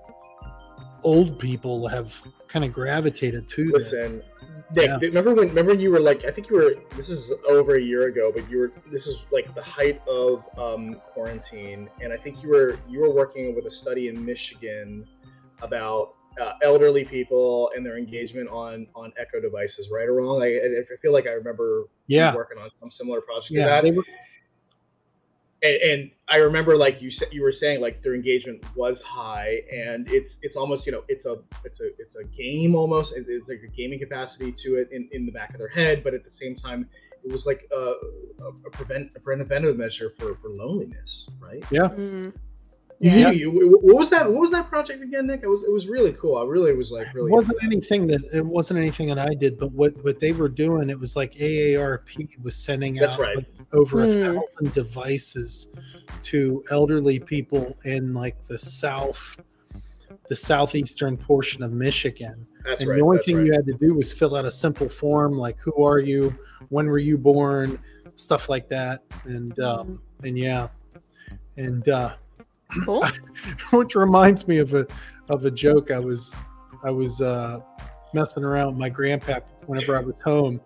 old 1.05 1.37
people 1.39 1.87
have 1.87 2.19
kind 2.47 2.65
of 2.65 2.73
gravitated 2.73 3.47
to 3.49 3.71
this. 3.71 3.91
Listen, 3.93 4.23
Nick, 4.75 4.87
Yeah. 4.87 4.97
remember 4.99 5.35
when? 5.35 5.47
Remember 5.49 5.71
when 5.71 5.79
you 5.79 5.91
were 5.91 5.99
like, 5.99 6.25
I 6.25 6.31
think 6.31 6.49
you 6.49 6.55
were. 6.57 6.75
This 6.97 7.07
is 7.07 7.21
over 7.47 7.75
a 7.75 7.81
year 7.81 8.07
ago, 8.07 8.31
but 8.35 8.49
you 8.49 8.57
were. 8.59 8.71
This 8.91 9.05
is 9.05 9.15
like 9.31 9.53
the 9.53 9.61
height 9.61 10.01
of 10.07 10.43
um, 10.57 10.95
quarantine, 11.13 11.87
and 12.01 12.11
I 12.11 12.17
think 12.17 12.41
you 12.41 12.49
were 12.49 12.77
you 12.89 12.99
were 12.99 13.13
working 13.13 13.55
with 13.55 13.65
a 13.65 13.71
study 13.83 14.07
in 14.07 14.25
Michigan 14.25 15.07
about 15.61 16.13
uh, 16.41 16.53
elderly 16.63 17.05
people 17.05 17.69
and 17.75 17.85
their 17.85 17.97
engagement 17.97 18.49
on 18.49 18.87
on 18.95 19.13
Echo 19.17 19.39
devices. 19.39 19.87
Right 19.91 20.07
or 20.09 20.15
wrong? 20.15 20.41
I, 20.41 20.47
I 20.57 20.97
feel 21.01 21.13
like 21.13 21.27
I 21.27 21.31
remember 21.41 21.85
you 22.07 22.17
Yeah. 22.17 22.33
working 22.35 22.57
on 22.57 22.69
some 22.79 22.89
similar 22.97 23.21
project 23.21 23.51
Yeah. 23.51 23.67
that. 23.67 23.83
They 23.83 23.91
were, 23.91 24.03
and, 25.65 25.91
and 25.91 26.11
I 26.29 26.37
remember 26.37 26.77
like 26.77 27.01
you 27.01 27.11
said 27.11 27.29
you 27.31 27.41
were 27.41 27.53
saying 27.59 27.81
like 27.81 28.01
their 28.03 28.15
engagement 28.15 28.63
was 28.75 28.97
high 29.05 29.61
and 29.71 30.07
it's 30.09 30.29
it's 30.41 30.55
almost 30.55 30.85
you 30.85 30.91
know 30.91 31.03
it's 31.07 31.25
a 31.25 31.37
it's 31.63 31.79
a 31.79 31.87
it's 31.99 32.15
a 32.19 32.23
game 32.35 32.75
almost 32.75 33.09
it's, 33.15 33.27
it's 33.29 33.47
like 33.47 33.61
a 33.63 33.75
gaming 33.75 33.99
capacity 33.99 34.55
to 34.65 34.75
it 34.75 34.89
in, 34.91 35.07
in 35.11 35.25
the 35.25 35.31
back 35.31 35.51
of 35.51 35.57
their 35.57 35.69
head 35.69 36.03
but 36.03 36.13
at 36.13 36.23
the 36.23 36.31
same 36.41 36.55
time 36.57 36.87
it 37.23 37.31
was 37.31 37.41
like 37.45 37.67
a, 37.71 37.93
a, 38.43 38.47
a 38.47 38.69
prevent 38.71 39.11
a 39.15 39.19
preventive 39.19 39.77
measure 39.77 40.13
for, 40.17 40.35
for 40.35 40.49
loneliness 40.49 41.09
right 41.39 41.63
yeah. 41.71 41.89
Mm. 41.89 42.33
You- 42.99 43.11
Yeah. 43.11 43.31
you- 43.31 43.51
you- 43.51 43.77
what 43.81 43.97
was 43.97 44.09
that 44.11 44.31
what 44.31 44.41
was 44.41 44.51
that 44.51 44.69
project 44.69 45.03
again 45.03 45.27
Nick 45.27 45.41
it 45.43 45.47
was 45.47 45.61
it 45.63 45.71
was 45.71 45.85
really 45.87 46.13
cool 46.13 46.37
I 46.37 46.45
really 46.45 46.73
was 46.73 46.91
like 46.91 47.07
It 47.07 47.13
really 47.13 47.29
wasn't 47.31 47.57
anything 47.61 48.07
that 48.07 48.21
it 48.33 48.45
wasn't 48.45 48.79
anything 48.79 49.07
that 49.09 49.19
I 49.19 49.33
did, 49.33 49.57
but 49.57 49.71
what 49.73 50.01
what 50.03 50.19
they 50.19 50.31
were 50.31 50.47
doing, 50.47 50.89
it 50.89 50.99
was 50.99 51.15
like 51.15 51.33
AARP 51.35 52.41
was 52.41 52.55
sending 52.55 52.95
That's 52.95 53.11
out 53.11 53.19
right. 53.19 53.35
like, 53.37 53.45
over 53.73 54.03
a 54.03 54.07
Hmm. 54.07 54.37
thousand 54.39 54.73
devices 54.73 55.67
to 56.23 56.63
elderly 56.71 57.19
people 57.19 57.75
in 57.83 58.13
like 58.13 58.37
the 58.47 58.57
south, 58.57 59.41
the 60.29 60.35
southeastern 60.35 61.17
portion 61.17 61.63
of 61.63 61.71
Michigan. 61.73 62.47
that's 62.63 62.79
and 62.79 62.89
right 62.89 62.95
the 62.97 63.03
only 63.03 63.17
thing 63.19 63.37
right. 63.37 63.45
you 63.47 63.51
had 63.53 63.65
to 63.67 63.73
do 63.73 63.93
was 63.93 64.11
fill 64.13 64.35
out 64.35 64.45
a 64.45 64.51
simple 64.51 64.87
form 64.89 65.37
like 65.37 65.59
who 65.59 65.83
are 65.83 65.99
you, 65.99 66.33
when 66.69 66.87
were 66.87 66.97
you 66.97 67.17
born, 67.17 67.77
stuff 68.15 68.47
like 68.49 68.67
that, 68.69 69.01
and 69.25 69.59
um, 69.59 70.01
and 70.23 70.39
yeah, 70.39 70.69
and 71.57 71.87
uh, 71.89 72.13
Cool. 72.83 73.05
which 73.73 73.95
reminds 73.95 74.47
me 74.47 74.57
of 74.57 74.73
a 74.73 74.85
of 75.29 75.45
a 75.45 75.51
joke 75.51 75.91
I 75.91 75.99
was 75.99 76.35
I 76.83 76.91
was 76.91 77.21
uh, 77.21 77.59
messing 78.13 78.43
around 78.43 78.67
with 78.69 78.77
my 78.77 78.89
grandpa 78.89 79.39
whenever 79.65 79.97
I 79.97 80.01
was 80.01 80.19
home, 80.21 80.59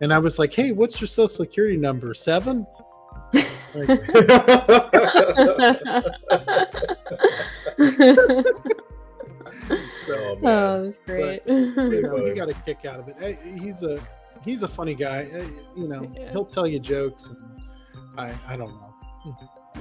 and 0.00 0.12
I 0.12 0.18
was 0.18 0.38
like, 0.38 0.52
"Hey, 0.54 0.72
what's 0.72 1.00
your 1.00 1.08
social 1.08 1.28
security 1.28 1.76
number? 1.76 2.14
Seven? 2.14 2.66
oh, 10.10 10.36
man. 10.40 10.44
oh, 10.44 10.84
that's 10.84 10.98
great. 11.06 11.42
you 11.46 12.02
know, 12.02 12.24
you 12.24 12.34
got 12.34 12.48
a 12.50 12.54
kick 12.64 12.84
out 12.84 13.00
of 13.00 13.08
it. 13.08 13.38
He's 13.58 13.82
a 13.82 14.00
he's 14.44 14.62
a 14.62 14.68
funny 14.68 14.94
guy. 14.94 15.28
You 15.76 15.88
know, 15.88 16.10
Yeah. 16.16 16.30
he'll 16.32 16.44
tell 16.46 16.66
you 16.66 16.78
jokes, 16.78 17.28
and 17.30 17.60
I 18.18 18.34
I 18.46 18.56
don't 18.56 18.70
know. 18.70 18.94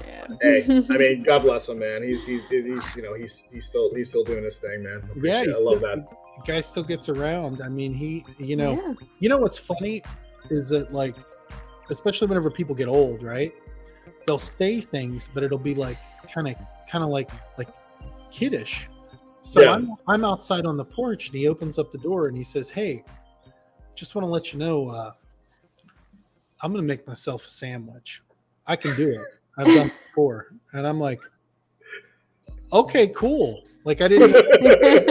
Yeah. 0.06 0.28
hey, 0.42 0.64
I 0.68 0.98
mean, 0.98 1.24
God 1.24 1.44
bless 1.44 1.68
him, 1.68 1.80
man. 1.80 2.04
He's 2.04 2.24
he's, 2.26 2.42
he's 2.50 2.96
you 2.96 3.02
know 3.02 3.14
he's 3.14 3.32
he's 3.52 3.64
still 3.70 3.94
he's 3.96 4.10
still 4.10 4.24
doing 4.24 4.44
his 4.44 4.56
thing, 4.56 4.84
man. 4.84 5.02
I 5.04 5.08
Yeah, 5.22 5.42
appreciate 5.42 5.48
it. 5.50 5.56
I 5.56 5.60
love 5.60 5.78
still- 5.78 5.96
that. 5.96 6.10
The 6.46 6.54
guy 6.54 6.62
still 6.62 6.84
gets 6.84 7.10
around. 7.10 7.62
I 7.64 7.70
mean, 7.70 7.94
he 7.94 8.24
you 8.38 8.56
know 8.56 8.74
Yeah. 8.74 8.94
you 9.20 9.30
know 9.30 9.38
what's 9.40 9.58
funny 9.58 10.04
is 10.50 10.70
that 10.70 10.94
like 10.94 11.16
especially 11.90 12.28
whenever 12.28 12.52
people 12.52 12.76
get 12.76 12.88
old, 12.88 13.24
right? 13.24 13.54
They'll 14.26 14.38
say 14.38 14.82
things, 14.82 15.30
but 15.34 15.44
it'll 15.44 15.58
be 15.58 15.74
like 15.74 15.98
kind 16.32 16.48
of 16.48 16.56
kind 16.90 17.04
of 17.04 17.10
like 17.10 17.30
like 17.58 17.70
kiddish. 18.32 18.88
So 19.42 19.62
Yeah. 19.62 19.72
I'm 19.74 19.96
I'm 20.08 20.24
outside 20.26 20.66
on 20.66 20.78
the 20.78 20.86
porch 20.86 21.28
and 21.30 21.36
he 21.38 21.48
opens 21.48 21.80
up 21.80 21.92
the 21.92 21.98
door 21.98 22.28
and 22.28 22.38
he 22.38 22.44
says, 22.44 22.70
"Hey, 22.70 23.04
just 23.96 24.14
want 24.14 24.24
to 24.24 24.30
let 24.30 24.52
you 24.54 24.60
know 24.60 24.90
uh 24.90 25.12
I'm 26.62 26.72
going 26.72 26.84
to 26.84 26.88
make 26.88 27.08
myself 27.08 27.46
a 27.46 27.50
sandwich. 27.52 28.24
I 28.66 28.76
can 28.76 28.96
do 28.96 29.10
it. 29.10 29.22
I've 29.58 29.68
done 29.68 29.92
before." 30.10 30.48
And 30.74 30.88
I'm 30.88 31.00
like, 31.00 31.22
"Okay, 32.72 33.08
cool." 33.08 33.64
Like 33.88 34.02
I 34.02 34.10
didn't 34.10 34.36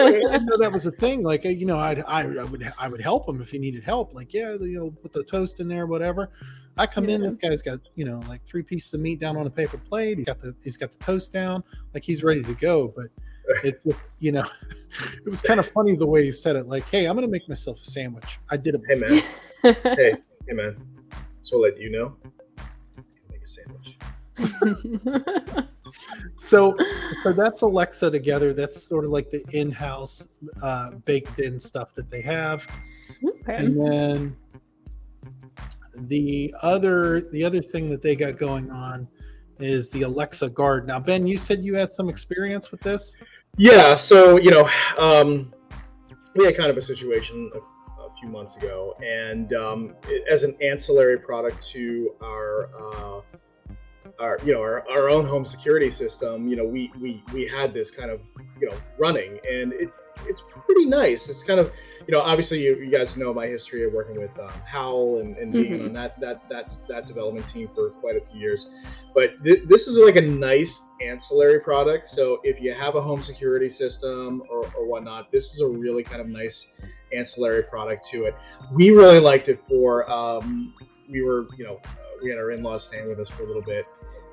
I 0.04 0.12
didn't 0.12 0.44
know 0.44 0.58
that 0.58 0.70
was 0.70 0.84
a 0.84 0.90
thing. 0.90 1.22
Like 1.22 1.46
uh, 1.46 1.48
you 1.48 1.64
know, 1.64 1.78
I'd, 1.78 2.00
I 2.00 2.24
I 2.24 2.44
would 2.44 2.72
I 2.78 2.88
would 2.88 3.00
help 3.00 3.26
him 3.26 3.40
if 3.40 3.50
he 3.50 3.58
needed 3.58 3.82
help. 3.82 4.12
Like 4.12 4.34
yeah, 4.34 4.52
you 4.52 4.78
know, 4.78 4.90
put 4.90 5.14
the 5.14 5.24
toast 5.24 5.60
in 5.60 5.68
there, 5.68 5.86
whatever. 5.86 6.30
I 6.76 6.86
come 6.86 7.08
in, 7.08 7.22
this 7.22 7.38
guy's 7.38 7.62
got 7.62 7.80
you 7.94 8.04
know 8.04 8.20
like 8.28 8.44
three 8.44 8.62
pieces 8.62 8.92
of 8.92 9.00
meat 9.00 9.18
down 9.18 9.38
on 9.38 9.46
a 9.46 9.50
paper 9.50 9.78
plate. 9.78 10.18
He's 10.18 10.26
got 10.26 10.38
the 10.40 10.54
he's 10.62 10.76
got 10.76 10.92
the 10.92 10.98
toast 10.98 11.32
down, 11.32 11.64
like 11.94 12.04
he's 12.04 12.22
ready 12.22 12.42
to 12.42 12.52
go. 12.52 12.92
But 12.94 13.06
it 13.64 13.82
just 13.82 14.04
you 14.18 14.32
know, 14.32 14.44
it 15.24 15.28
was 15.28 15.40
kind 15.40 15.58
of 15.58 15.66
funny 15.66 15.96
the 15.96 16.06
way 16.06 16.24
he 16.24 16.30
said 16.30 16.54
it. 16.54 16.68
Like, 16.68 16.84
hey, 16.90 17.06
I'm 17.06 17.16
gonna 17.16 17.28
make 17.28 17.48
myself 17.48 17.80
a 17.80 17.84
sandwich. 17.86 18.38
I 18.50 18.58
did 18.58 18.74
it. 18.74 18.82
Hey, 18.86 18.96
man. 18.96 19.22
Hey, 19.96 20.14
hey, 20.46 20.52
man. 20.52 20.76
So 21.44 21.56
let 21.56 21.80
you 21.80 21.88
know. 21.88 22.14
Make 24.38 24.48
a 24.48 24.56
sandwich. 24.60 25.66
So 26.36 26.76
so 27.22 27.32
that's 27.32 27.62
Alexa 27.62 28.10
together. 28.10 28.52
That's 28.52 28.82
sort 28.82 29.04
of 29.04 29.10
like 29.10 29.30
the 29.30 29.44
in-house 29.52 30.26
uh, 30.62 30.90
baked 31.04 31.38
in 31.38 31.58
stuff 31.58 31.94
that 31.94 32.08
they 32.08 32.20
have. 32.22 32.66
okay. 33.24 33.56
and 33.56 33.80
then 33.80 34.36
the 36.08 36.54
other 36.62 37.22
the 37.32 37.44
other 37.44 37.62
thing 37.62 37.88
that 37.88 38.02
they 38.02 38.14
got 38.16 38.36
going 38.36 38.70
on 38.70 39.08
is 39.58 39.88
the 39.88 40.02
alexa 40.02 40.50
guard 40.50 40.86
now 40.86 41.00
ben 41.00 41.26
you 41.26 41.38
said 41.38 41.64
you 41.64 41.74
had 41.74 41.90
some 41.90 42.10
experience 42.10 42.70
with 42.70 42.80
this 42.82 43.14
Yeah, 43.58 44.02
so 44.10 44.36
you 44.36 44.50
know, 44.50 44.68
um, 44.98 45.52
we 46.34 46.44
had 46.44 46.58
kind 46.58 46.70
of 46.70 46.76
a 46.76 46.86
situation 46.86 47.50
a, 47.54 48.02
a 48.02 48.10
few 48.20 48.28
months 48.28 48.54
ago, 48.62 48.94
and 49.02 49.54
um, 49.54 49.94
it, 50.08 50.24
as 50.30 50.42
an 50.42 50.54
ancillary 50.60 51.18
product 51.18 51.56
to 51.72 52.14
our, 52.22 52.68
uh, 52.78 53.20
our 54.18 54.38
you 54.44 54.52
know, 54.52 54.60
our, 54.60 54.84
our 54.90 55.08
own 55.08 55.26
home 55.26 55.46
security 55.50 55.94
system, 55.98 56.48
you 56.48 56.56
know, 56.56 56.64
we, 56.64 56.90
we 57.00 57.22
we 57.32 57.46
had 57.46 57.72
this 57.74 57.88
kind 57.96 58.10
of 58.10 58.20
you 58.60 58.68
know 58.70 58.76
running, 58.98 59.38
and 59.50 59.72
it's 59.72 59.92
it's 60.26 60.40
pretty 60.64 60.86
nice. 60.86 61.18
It's 61.28 61.46
kind 61.46 61.60
of 61.60 61.72
you 62.06 62.12
know, 62.12 62.20
obviously 62.20 62.60
you, 62.60 62.76
you 62.76 62.90
guys 62.90 63.14
know 63.16 63.34
my 63.34 63.46
history 63.46 63.84
of 63.84 63.92
working 63.92 64.20
with 64.20 64.36
um, 64.38 64.48
HAL 64.70 65.18
and, 65.20 65.36
and 65.36 65.52
being 65.52 65.72
Mhm. 65.80 65.86
on 65.86 65.92
that 65.94 66.18
that 66.20 66.48
that 66.48 66.70
that 66.88 67.06
development 67.06 67.46
team 67.52 67.68
for 67.74 67.90
quite 67.90 68.16
a 68.16 68.20
few 68.30 68.40
years, 68.40 68.60
but 69.14 69.30
th- 69.42 69.62
this 69.68 69.80
is 69.82 69.96
like 70.04 70.16
a 70.16 70.22
nice 70.22 70.68
ancillary 71.02 71.60
product. 71.60 72.08
So 72.16 72.40
if 72.42 72.60
you 72.62 72.72
have 72.72 72.94
a 72.94 73.02
home 73.02 73.22
security 73.24 73.74
system 73.78 74.42
or, 74.50 74.64
or 74.74 74.88
whatnot, 74.88 75.30
this 75.30 75.44
is 75.54 75.60
a 75.60 75.66
really 75.68 76.02
kind 76.02 76.22
of 76.22 76.28
nice 76.28 76.54
ancillary 77.12 77.64
product 77.64 78.06
to 78.12 78.24
it. 78.24 78.34
We 78.72 78.90
really 78.90 79.20
liked 79.20 79.48
it 79.48 79.60
for, 79.68 80.10
um, 80.10 80.72
we 81.10 81.20
were, 81.20 81.48
you 81.58 81.64
know, 81.64 81.80
we 82.22 82.30
had 82.30 82.38
our 82.38 82.52
in-laws 82.52 82.82
staying 82.88 83.08
with 83.08 83.18
us 83.18 83.28
for 83.36 83.44
a 83.44 83.46
little 83.46 83.62
bit. 83.62 83.84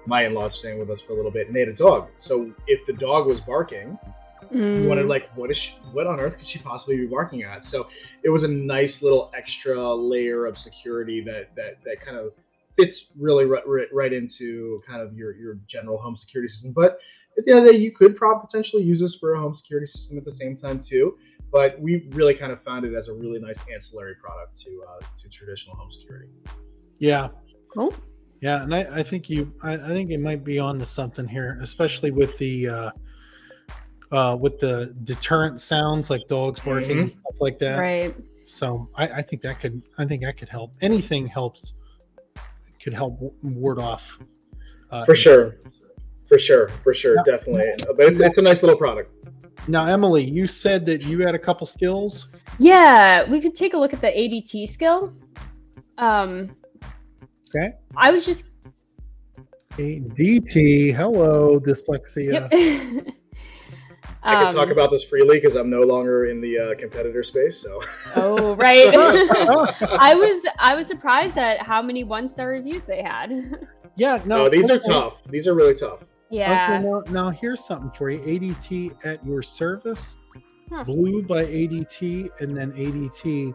My 0.06 0.26
in-laws 0.26 0.52
staying 0.60 0.80
with 0.80 0.90
us 0.90 1.00
for 1.08 1.14
a 1.14 1.16
little 1.16 1.32
bit, 1.32 1.48
and 1.48 1.56
they 1.56 1.62
had 1.62 1.70
a 1.70 1.74
dog. 1.74 2.10
So 2.28 2.52
if 2.68 2.86
the 2.88 2.94
dog 2.94 3.28
was 3.28 3.40
barking, 3.42 3.98
you 4.52 4.84
Mm. 4.84 4.88
wanted 4.88 5.08
like, 5.08 5.30
what 5.36 5.52
is 5.52 5.58
she, 5.58 5.88
what 5.92 6.08
on 6.08 6.20
earth 6.20 6.38
could 6.38 6.48
she 6.52 6.60
possibly 6.60 6.98
be 6.98 7.06
barking 7.06 7.44
at? 7.44 7.64
So 7.72 7.86
it 8.24 8.30
was 8.30 8.44
a 8.44 8.48
nice 8.48 8.92
little 9.02 9.32
extra 9.38 9.94
layer 9.94 10.46
of 10.46 10.56
security 10.64 11.24
that 11.26 11.56
that 11.56 11.78
that 11.86 12.04
kind 12.06 12.18
of 12.18 12.34
fits 12.78 12.98
really 13.18 13.46
right, 13.46 13.66
right, 13.68 13.88
right 13.94 14.12
into 14.14 14.82
kind 14.88 15.02
of 15.02 15.16
your 15.16 15.36
your 15.36 15.58
general 15.70 15.98
home 15.98 16.18
security 16.26 16.52
system. 16.54 16.72
But 16.74 16.98
at 17.38 17.46
the 17.46 17.52
end 17.52 17.60
of 17.62 17.66
the 17.66 17.72
day, 17.74 17.78
you 17.78 17.92
could 17.92 18.16
probably 18.16 18.48
potentially 18.52 18.84
use 18.84 19.00
this 19.00 19.16
for 19.20 19.36
a 19.36 19.40
home 19.40 19.58
security 19.62 19.92
system 19.96 20.18
at 20.18 20.26
the 20.26 20.36
same 20.40 20.58
time 20.58 20.84
too. 20.90 21.18
But 21.52 21.80
we 21.80 22.10
really 22.12 22.34
kind 22.34 22.52
of 22.52 22.62
found 22.64 22.84
it 22.86 22.96
as 22.96 23.08
a 23.08 23.14
really 23.14 23.40
nice 23.40 23.58
ancillary 23.74 24.16
product 24.16 24.54
to 24.66 24.84
uh, 24.90 25.00
to 25.00 25.30
traditional 25.38 25.76
home 25.76 25.90
security. 26.00 26.30
yeah 27.00 27.28
Cool. 27.74 27.94
yeah 28.42 28.64
and 28.64 28.74
i, 28.74 28.82
I 29.00 29.04
think 29.04 29.30
you 29.30 29.54
I, 29.64 29.74
I 29.74 29.88
think 29.90 30.12
it 30.12 30.20
might 30.20 30.44
be 30.44 30.60
on 30.60 30.80
to 30.80 30.86
something 30.86 31.28
here 31.28 31.60
especially 31.62 32.12
with 32.12 32.38
the 32.38 32.68
uh 32.68 32.92
uh 34.12 34.36
with 34.40 34.60
the 34.60 34.94
deterrent 35.04 35.60
sounds 35.60 36.10
like 36.10 36.22
dogs 36.28 36.60
barking 36.60 37.00
and 37.00 37.12
stuff 37.12 37.36
like 37.40 37.58
that 37.60 37.80
Right. 37.80 38.16
so 38.46 38.88
I, 38.96 39.08
I 39.08 39.22
think 39.22 39.42
that 39.42 39.60
could 39.60 39.82
i 39.98 40.06
think 40.06 40.22
that 40.24 40.38
could 40.38 40.50
help 40.50 40.74
anything 40.82 41.28
helps 41.28 41.74
could 42.82 42.94
help 42.94 43.18
ward 43.44 43.80
off 43.80 44.18
uh, 44.92 45.06
For 45.06 45.16
sure. 45.16 45.56
For 46.30 46.38
sure, 46.40 46.68
for 46.84 46.94
sure, 46.94 47.16
Yeah. 47.16 47.38
definitely. 47.38 47.64
But 47.98 48.08
it's, 48.10 48.20
it's 48.20 48.38
a 48.38 48.42
nice 48.42 48.62
little 48.62 48.78
product. 48.78 49.12
now 49.68 49.86
emily 49.86 50.24
you 50.24 50.46
said 50.48 50.86
that 50.88 51.02
you 51.02 51.20
had 51.26 51.34
a 51.36 51.40
couple 51.40 51.66
skills 51.66 52.28
Yeah, 52.60 53.24
we 53.30 53.40
could 53.42 53.56
take 53.56 53.74
a 53.74 53.78
look 53.78 53.94
at 53.94 54.02
the 54.02 54.08
ADT 54.08 54.70
skill. 54.70 55.12
Um, 55.98 56.56
Okay. 57.56 57.74
I 57.96 58.12
was 58.12 58.26
just 58.26 58.46
ADT, 59.78 60.94
hello, 60.96 61.60
dyslexia. 61.60 62.50
yep. 62.50 62.50
I 64.26 64.36
can 64.36 64.48
Um, 64.48 64.56
talk 64.56 64.70
about 64.70 64.90
this 64.92 65.02
freely 65.10 65.40
because 65.42 65.58
I'm 65.58 65.70
no 65.70 65.82
longer 65.82 66.28
in 66.28 66.40
the 66.40 66.58
uh, 66.58 66.76
competitor 66.80 67.24
space. 67.24 67.54
So. 67.62 67.80
Oh 68.16 68.56
right. 68.56 68.88
I 68.96 70.14
was 70.16 70.46
I 70.60 70.76
was 70.76 70.88
surprised 70.88 71.38
at 71.38 71.60
how 71.62 71.82
many 71.82 72.04
one 72.06 72.30
star 72.30 72.50
reviews 72.50 72.84
they 72.84 73.02
had. 73.02 73.68
yeah, 73.98 74.22
no, 74.26 74.44
No, 74.44 74.50
these 74.50 74.70
are 74.70 74.80
tough. 74.88 75.16
These 75.30 75.46
are 75.48 75.54
really 75.54 75.76
tough. 75.78 76.04
yeah. 76.30 76.76
Okay, 76.78 76.88
now, 76.88 77.04
now 77.10 77.30
here's 77.32 77.64
something 77.66 77.92
for 77.92 78.10
you. 78.12 78.20
ADT 78.20 79.06
at 79.06 79.26
your 79.26 79.42
service, 79.42 80.16
Huh. 80.72 80.84
blue 80.86 81.22
by 81.22 81.44
ADT, 81.44 82.30
and 82.40 82.56
then 82.56 82.72
ADT 82.74 83.54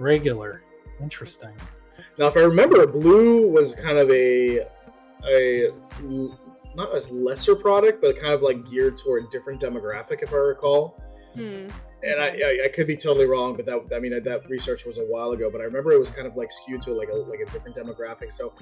regular. 0.00 0.62
Interesting. 1.02 1.52
Now, 2.18 2.26
if 2.26 2.36
I 2.36 2.40
remember, 2.40 2.86
blue 2.86 3.48
was 3.48 3.74
kind 3.82 3.98
of 3.98 4.10
a 4.10 4.66
a 5.26 5.70
not 6.74 6.94
a 6.94 7.00
lesser 7.12 7.56
product, 7.56 8.00
but 8.02 8.20
kind 8.20 8.34
of 8.34 8.42
like 8.42 8.68
geared 8.70 8.98
toward 9.04 9.24
a 9.24 9.30
different 9.30 9.60
demographic, 9.60 10.22
if 10.22 10.32
I 10.32 10.36
recall. 10.36 11.02
Hmm. 11.34 11.68
And 12.00 12.20
I, 12.20 12.28
I, 12.28 12.60
I 12.66 12.68
could 12.68 12.86
be 12.86 12.96
totally 12.96 13.26
wrong, 13.26 13.56
but 13.56 13.66
that 13.66 13.94
I 13.94 13.98
mean 13.98 14.20
that 14.22 14.48
research 14.48 14.84
was 14.84 14.98
a 14.98 15.04
while 15.04 15.30
ago. 15.30 15.48
But 15.50 15.60
I 15.60 15.64
remember 15.64 15.92
it 15.92 15.98
was 15.98 16.08
kind 16.10 16.26
of 16.26 16.36
like 16.36 16.48
skewed 16.62 16.82
to 16.84 16.92
like 16.92 17.08
a 17.08 17.14
like 17.14 17.40
a 17.40 17.50
different 17.50 17.76
demographic. 17.76 18.30
So 18.38 18.52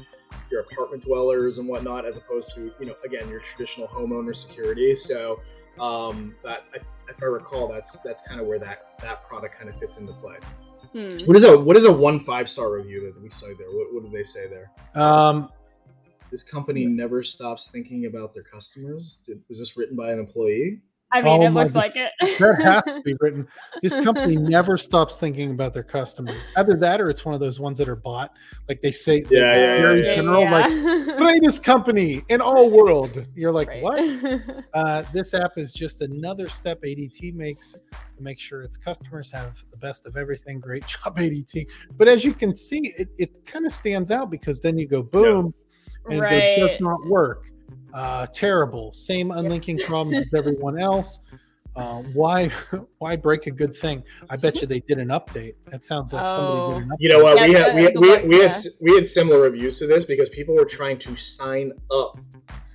your 0.50 0.60
apartment 0.60 1.04
dwellers 1.04 1.58
and 1.58 1.68
whatnot, 1.68 2.06
as 2.06 2.16
opposed 2.16 2.48
to 2.54 2.72
you 2.78 2.86
know 2.86 2.94
again 3.04 3.28
your 3.28 3.42
traditional 3.54 3.88
homeowner 3.88 4.34
security. 4.48 4.98
So 5.06 5.40
um, 5.80 6.34
that 6.42 6.64
I, 6.74 6.78
if 7.08 7.22
I 7.22 7.26
recall, 7.26 7.68
that's 7.68 7.94
that's 8.04 8.26
kind 8.26 8.40
of 8.40 8.46
where 8.46 8.58
that 8.58 8.98
that 9.00 9.26
product 9.26 9.58
kind 9.58 9.68
of 9.70 9.78
fits 9.78 9.92
into 9.98 10.12
play. 10.14 10.36
Hmm. 10.92 11.26
What 11.26 11.36
is 11.36 11.48
a 11.48 11.58
what 11.58 11.76
is 11.76 11.82
a 11.86 11.92
one 11.92 12.24
five 12.24 12.46
star 12.52 12.72
review 12.72 13.12
that 13.12 13.22
we 13.22 13.30
saw 13.40 13.46
there? 13.58 13.68
What, 13.70 13.92
what 13.94 14.02
did 14.04 14.12
they 14.12 14.24
say 14.34 14.48
there? 14.48 14.70
Um, 15.02 15.50
This 16.30 16.40
company 16.50 16.84
never 16.86 17.22
stops 17.22 17.62
thinking 17.72 18.06
about 18.06 18.34
their 18.34 18.42
customers. 18.42 19.02
Did, 19.26 19.40
was 19.48 19.58
this 19.58 19.68
written 19.76 19.96
by 19.96 20.12
an 20.12 20.18
employee? 20.18 20.80
I 21.16 21.22
mean, 21.22 21.42
Oh 21.42 21.46
it 21.46 21.50
looks 21.50 21.72
God. 21.72 21.78
like 21.80 21.92
it. 21.96 22.38
that 22.38 22.62
has 22.62 22.82
to 22.84 23.00
be 23.02 23.14
written. 23.20 23.46
This 23.82 23.98
company 23.98 24.36
never 24.36 24.76
stops 24.76 25.16
thinking 25.16 25.50
about 25.50 25.72
their 25.72 25.82
customers. 25.82 26.40
Either 26.56 26.74
that 26.74 27.00
or 27.00 27.08
it's 27.10 27.24
one 27.24 27.34
of 27.34 27.40
those 27.40 27.58
ones 27.58 27.78
that 27.78 27.88
are 27.88 27.96
bought. 27.96 28.32
Like 28.68 28.80
they 28.82 28.92
say, 28.92 29.24
Yeah, 29.30 29.38
yeah, 29.40 29.54
yeah, 29.54 29.80
very 29.80 30.04
yeah. 30.06 30.14
general, 30.16 30.50
like 30.50 31.16
greatest 31.16 31.64
company 31.64 32.24
in 32.28 32.40
all 32.40 32.70
world. 32.70 33.26
You're 33.34 33.52
like, 33.52 33.68
Right. 33.68 33.82
what? 33.82 34.40
Uh, 34.74 35.02
this 35.12 35.32
app 35.32 35.56
is 35.56 35.72
just 35.72 36.02
another 36.02 36.48
step 36.50 36.82
ADT 36.82 37.32
makes 37.34 37.72
to 37.72 37.78
make 38.22 38.38
sure 38.38 38.62
its 38.62 38.76
customers 38.76 39.30
have 39.30 39.62
the 39.70 39.76
best 39.78 40.04
of 40.06 40.16
everything. 40.18 40.60
Great 40.60 40.84
job, 41.04 41.16
ADT. 41.16 41.66
But 41.96 42.08
as 42.08 42.24
you 42.24 42.34
can 42.34 42.54
see, 42.54 42.92
it, 42.98 43.08
it 43.16 43.46
kind 43.46 43.64
of 43.64 43.72
stands 43.72 44.10
out 44.10 44.30
because 44.30 44.60
then 44.60 44.76
you 44.78 44.86
go 44.86 45.02
boom, 45.02 45.52
and 46.10 46.22
it 46.24 46.58
does 46.60 46.80
not 46.80 47.04
work. 47.06 47.46
Uh, 47.96 48.26
terrible. 48.26 48.92
Same 48.92 49.30
unlinking 49.30 49.78
problems 49.78 50.26
as 50.26 50.34
everyone 50.34 50.78
else. 50.78 51.20
Uh, 51.74 52.02
why 52.12 52.48
why 52.98 53.16
break 53.16 53.46
a 53.46 53.50
good 53.50 53.74
thing? 53.74 54.02
I 54.28 54.36
bet 54.36 54.60
you 54.60 54.66
they 54.66 54.80
did 54.80 54.98
an 54.98 55.08
update. 55.08 55.54
That 55.66 55.82
sounds 55.82 56.12
like 56.12 56.28
somebody 56.28 56.74
did 56.74 56.82
an 56.82 56.88
update. 56.90 56.96
You 57.00 57.08
know 57.08 57.24
what? 57.24 57.36
Yeah, 57.36 57.46
we 57.46 57.54
had 57.54 57.74
we, 57.74 57.92
the 57.92 58.00
we, 58.00 58.08
one- 58.08 58.28
we 58.28 58.38
had 58.38 58.64
we 58.80 58.94
had 58.94 59.04
similar 59.16 59.40
reviews 59.40 59.78
to 59.78 59.86
this 59.86 60.04
because 60.06 60.28
people 60.30 60.54
were 60.54 60.68
trying 60.76 60.98
to 61.00 61.16
sign 61.38 61.72
up 61.90 62.18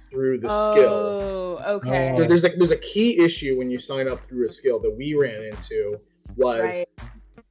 through 0.09 0.39
the 0.39 0.47
skill. 0.47 1.61
Oh, 1.65 1.75
okay. 1.75 2.15
So 2.17 2.27
there's 2.27 2.43
a 2.43 2.49
there's 2.57 2.71
a 2.71 2.81
key 2.93 3.19
issue 3.19 3.57
when 3.57 3.69
you 3.69 3.79
sign 3.87 4.09
up 4.09 4.27
through 4.27 4.49
a 4.49 4.53
skill 4.55 4.79
that 4.79 4.89
we 4.95 5.13
ran 5.13 5.43
into 5.43 5.99
was 6.35 6.61
Right. 6.61 6.89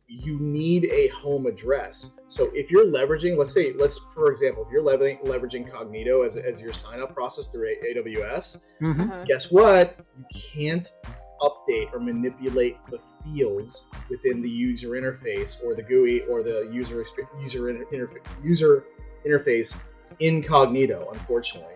you 0.08 0.38
need 0.40 0.86
a 0.86 1.08
home 1.08 1.46
address. 1.46 1.94
So 2.36 2.50
if 2.54 2.70
you're 2.70 2.86
leveraging, 2.86 3.36
let's 3.36 3.52
say, 3.54 3.72
let's 3.76 3.94
for 4.14 4.32
example, 4.32 4.64
if 4.64 4.72
you're 4.72 4.82
leveraging, 4.82 5.24
leveraging 5.24 5.70
Cognito 5.70 6.26
as, 6.28 6.36
as 6.36 6.60
your 6.60 6.72
sign 6.74 7.00
up 7.00 7.12
process 7.14 7.44
through 7.52 7.68
A- 7.68 7.94
AWS, 7.94 8.44
Mhm. 8.80 9.00
Uh-huh. 9.10 9.24
guess 9.26 9.42
what? 9.50 9.96
You 10.18 10.24
can't 10.54 10.86
update 11.40 11.92
or 11.92 11.98
manipulate 12.00 12.76
the 12.90 12.98
fields 13.24 13.74
within 14.08 14.42
the 14.42 14.48
user 14.48 14.88
interface 14.90 15.48
or 15.64 15.74
the 15.74 15.82
GUI 15.82 16.20
or 16.28 16.42
the 16.42 16.68
user 16.72 17.04
user 17.42 17.70
inter- 17.70 17.84
interfa- 17.92 18.44
user 18.44 18.84
interface 19.26 19.68
in 20.20 20.42
Cognito. 20.42 21.10
Unfortunately, 21.12 21.74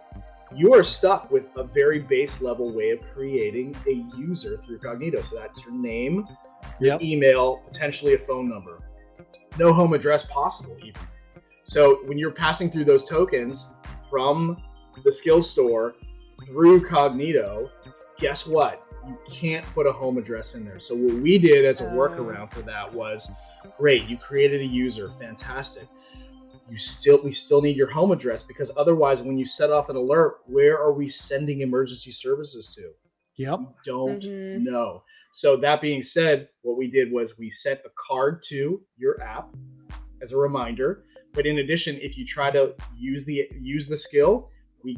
you 0.54 0.72
are 0.74 0.84
stuck 0.84 1.30
with 1.30 1.44
a 1.56 1.64
very 1.64 1.98
base 1.98 2.30
level 2.40 2.72
way 2.72 2.90
of 2.90 3.00
creating 3.14 3.74
a 3.88 4.04
user 4.16 4.60
through 4.66 4.78
Cognito. 4.78 5.18
So 5.30 5.36
that's 5.36 5.58
your 5.64 5.72
name, 5.74 6.26
Yep. 6.80 7.02
email, 7.02 7.62
potentially 7.72 8.14
a 8.14 8.18
phone 8.18 8.48
number. 8.48 8.78
No 9.58 9.72
home 9.72 9.94
address 9.94 10.24
possible 10.30 10.76
even. 10.82 11.00
So 11.68 12.00
when 12.06 12.18
you're 12.18 12.32
passing 12.32 12.70
through 12.70 12.84
those 12.84 13.02
tokens 13.08 13.58
from 14.10 14.62
the 15.04 15.14
skill 15.20 15.44
store 15.52 15.94
through 16.46 16.88
Cognito, 16.88 17.70
guess 18.18 18.38
what? 18.46 18.80
You 19.06 19.18
can't 19.40 19.64
put 19.74 19.86
a 19.86 19.92
home 19.92 20.18
address 20.18 20.46
in 20.54 20.64
there. 20.64 20.80
So 20.88 20.94
what 20.94 21.14
we 21.22 21.38
did 21.38 21.64
as 21.64 21.76
a 21.80 21.90
workaround 21.90 22.52
for 22.52 22.62
that 22.62 22.92
was 22.92 23.20
great, 23.78 24.08
you 24.08 24.16
created 24.16 24.60
a 24.60 24.64
user, 24.64 25.12
fantastic. 25.18 25.88
You 26.68 26.78
still 27.00 27.20
we 27.22 27.36
still 27.44 27.60
need 27.60 27.76
your 27.76 27.90
home 27.90 28.10
address 28.12 28.40
because 28.48 28.68
otherwise 28.76 29.18
when 29.22 29.36
you 29.36 29.46
set 29.58 29.70
off 29.70 29.90
an 29.90 29.96
alert, 29.96 30.34
where 30.46 30.78
are 30.78 30.92
we 30.92 31.12
sending 31.28 31.60
emergency 31.60 32.16
services 32.22 32.64
to? 32.76 32.90
Yep. 33.36 33.60
don't 33.84 34.22
Mhm. 34.22 34.62
know. 34.62 35.02
So 35.44 35.58
that 35.58 35.82
being 35.82 36.02
said, 36.14 36.48
what 36.62 36.78
we 36.78 36.86
did 36.88 37.12
was 37.12 37.28
we 37.38 37.52
sent 37.62 37.80
a 37.84 37.90
card 38.08 38.42
to 38.48 38.80
your 38.96 39.22
app 39.22 39.54
as 40.22 40.32
a 40.32 40.36
reminder. 40.36 41.04
But 41.34 41.44
in 41.44 41.58
addition, 41.58 41.98
if 42.00 42.16
you 42.16 42.24
try 42.24 42.50
to 42.50 42.72
use 42.96 43.26
the 43.26 43.46
use 43.60 43.84
the 43.90 43.98
skill, 44.08 44.48
we 44.82 44.96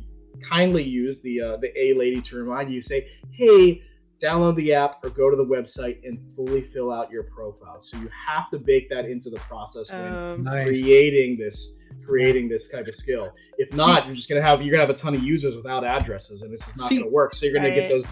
kindly 0.49 0.84
use 0.84 1.16
the 1.24 1.40
uh, 1.40 1.57
the 1.57 1.76
A 1.76 1.94
lady 1.99 2.22
to 2.30 2.36
remind 2.36 2.72
you, 2.72 2.80
say, 2.84 3.09
hey, 3.32 3.82
download 4.22 4.55
the 4.55 4.72
app 4.72 5.05
or 5.05 5.11
go 5.11 5.30
to 5.30 5.36
the 5.36 5.44
website 5.44 5.99
and 6.05 6.16
fully 6.36 6.68
fill 6.72 6.92
out 6.92 7.11
your 7.11 7.24
profile. 7.24 7.82
So 7.90 7.99
you 7.99 8.09
have 8.28 8.49
to 8.53 8.59
bake 8.59 8.88
that 8.90 9.07
into 9.07 9.30
the 9.30 9.40
process 9.40 9.86
when 9.88 10.14
Um, 10.14 10.44
Nice. 10.44 10.80
creating 10.82 11.38
this 11.38 11.57
creating 12.05 12.49
this 12.49 12.68
type 12.68 12.86
of 12.86 12.94
skill. 13.03 13.34
If 13.59 13.76
not, 13.76 14.07
you're 14.07 14.14
just 14.14 14.28
gonna 14.28 14.42
have 14.42 14.62
you're 14.62 14.70
gonna 14.70 14.86
have 14.86 14.94
a 14.97 15.01
ton 15.01 15.16
of 15.16 15.24
users 15.24 15.57
without 15.57 15.82
addresses, 15.84 16.42
and 16.42 16.53
it's 16.55 16.64
just 16.66 16.78
not 16.78 16.88
See- 16.88 16.99
gonna 17.01 17.11
work. 17.11 17.34
So 17.34 17.47
you're 17.47 17.55
gonna 17.55 17.74
get 17.74 17.88
those 17.88 18.05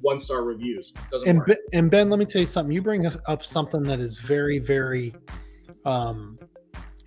one 0.00 0.24
star 0.24 0.42
reviews. 0.42 0.92
Doesn't 1.10 1.28
And 1.28 1.38
work. 1.38 1.48
ben, 1.48 1.56
and 1.72 1.90
Ben, 1.90 2.10
let 2.10 2.18
me 2.18 2.24
tell 2.24 2.40
you 2.40 2.46
something. 2.46 2.74
You 2.74 2.82
bring 2.82 3.06
up 3.06 3.44
something 3.44 3.82
that 3.84 4.00
is 4.00 4.18
very, 4.18 4.58
very 4.58 5.14
um, 5.84 6.38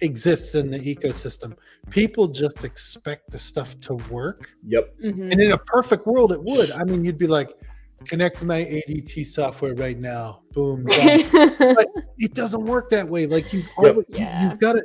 exists 0.01 0.55
in 0.55 0.69
the 0.69 0.79
ecosystem. 0.79 1.55
People 1.89 2.27
just 2.27 2.63
expect 2.63 3.29
the 3.31 3.39
stuff 3.39 3.79
to 3.81 3.95
work, 4.09 4.49
Yep. 4.67 4.95
mhm. 5.03 5.31
and 5.31 5.41
in 5.41 5.51
a 5.51 5.57
perfect 5.57 6.05
world, 6.07 6.31
it 6.31 6.43
would. 6.43 6.71
I 6.71 6.83
mean, 6.83 7.05
you'd 7.05 7.17
be 7.17 7.27
like, 7.27 7.51
connect 8.05 8.43
my 8.43 8.61
ADT 8.65 9.23
software 9.25 9.73
right 9.75 9.97
now. 9.97 10.41
Boom. 10.53 10.83
done. 10.85 11.19
it 12.17 12.33
doesn't 12.33 12.65
work 12.65 12.89
that 12.89 13.07
way. 13.07 13.25
Like 13.25 13.53
you, 13.53 13.59
Yep. 13.59 13.69
always, 13.77 14.05
you 14.09 14.17
Yeah. 14.17 14.49
have 14.49 14.59
got 14.59 14.73
to. 14.73 14.83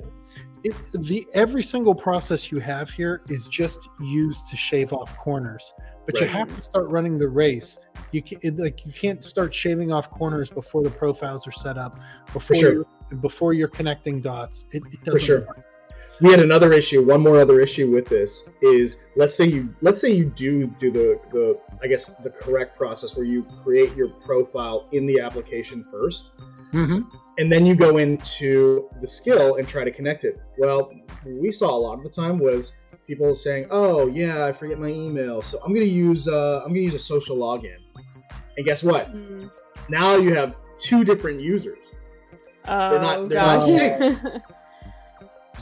It, 0.62 0.74
the 0.92 1.26
every 1.32 1.62
single 1.62 1.94
process 1.94 2.52
you 2.52 2.58
have 2.58 2.90
here 2.90 3.22
is 3.28 3.46
just 3.46 3.88
used 4.00 4.48
to 4.48 4.56
shave 4.56 4.92
off 4.92 5.16
corners, 5.16 5.72
but 6.06 6.20
you 6.20 6.26
have 6.26 6.54
to 6.54 6.62
start 6.62 6.88
running 6.88 7.18
the 7.18 7.28
race. 7.28 7.78
You 8.12 8.22
can 8.22 8.38
it, 8.42 8.58
like 8.58 8.84
you 8.84 8.92
can't 8.92 9.24
start 9.24 9.54
shaving 9.54 9.92
off 9.92 10.10
corners 10.10 10.50
before 10.50 10.82
the 10.82 10.90
profiles 10.90 11.46
are 11.46 11.52
set 11.52 11.78
up, 11.78 11.98
before 12.32 12.56
sure. 12.56 12.72
you're, 12.72 12.86
before 13.20 13.54
you're 13.54 13.68
connecting 13.68 14.20
dots. 14.20 14.64
It, 14.72 14.82
it 14.92 15.02
doesn't. 15.04 15.24
sure. 15.24 15.46
work. 15.46 15.64
We 16.20 16.30
had 16.30 16.40
another 16.40 16.72
issue. 16.74 17.02
One 17.02 17.22
more 17.22 17.40
other 17.40 17.60
issue 17.60 17.90
with 17.90 18.06
this 18.06 18.28
is 18.60 18.90
let's 19.16 19.32
say 19.38 19.44
you 19.46 19.74
let's 19.80 20.00
say 20.02 20.08
you 20.08 20.32
do 20.36 20.66
do 20.78 20.92
the 20.92 21.18
the 21.32 21.58
I 21.82 21.86
guess 21.86 22.00
the 22.22 22.30
correct 22.30 22.76
process 22.76 23.10
where 23.14 23.24
you 23.24 23.46
create 23.62 23.94
your 23.96 24.08
profile 24.08 24.88
in 24.92 25.06
the 25.06 25.20
application 25.20 25.84
first. 25.90 26.18
Mhm. 26.72 27.10
And 27.40 27.50
then 27.50 27.64
you 27.64 27.74
go 27.74 27.96
into 27.96 28.90
the 29.00 29.08
skill 29.18 29.56
and 29.56 29.66
try 29.66 29.82
to 29.82 29.90
connect 29.90 30.24
it. 30.24 30.38
Well, 30.58 30.92
what 31.24 31.40
we 31.40 31.56
saw 31.58 31.74
a 31.74 31.80
lot 31.80 31.94
of 31.94 32.02
the 32.02 32.10
time 32.10 32.38
was 32.38 32.66
people 33.06 33.38
saying, 33.42 33.66
"Oh 33.70 34.08
yeah, 34.08 34.44
I 34.44 34.52
forget 34.52 34.78
my 34.78 34.88
email, 34.88 35.40
so 35.40 35.58
I'm 35.64 35.72
gonna 35.72 35.86
use 35.86 36.26
uh, 36.28 36.60
I'm 36.62 36.68
gonna 36.68 36.80
use 36.80 36.94
a 36.94 37.04
social 37.08 37.38
login." 37.38 37.78
And 38.58 38.66
guess 38.66 38.82
what? 38.82 39.10
Mm. 39.14 39.50
Now 39.88 40.16
you 40.18 40.34
have 40.34 40.54
two 40.88 41.02
different 41.02 41.40
users. 41.40 41.78
Oh 42.68 42.98
not- 43.00 43.28
they're 43.30 43.38
not 43.38 43.66
gosh. 43.66 44.42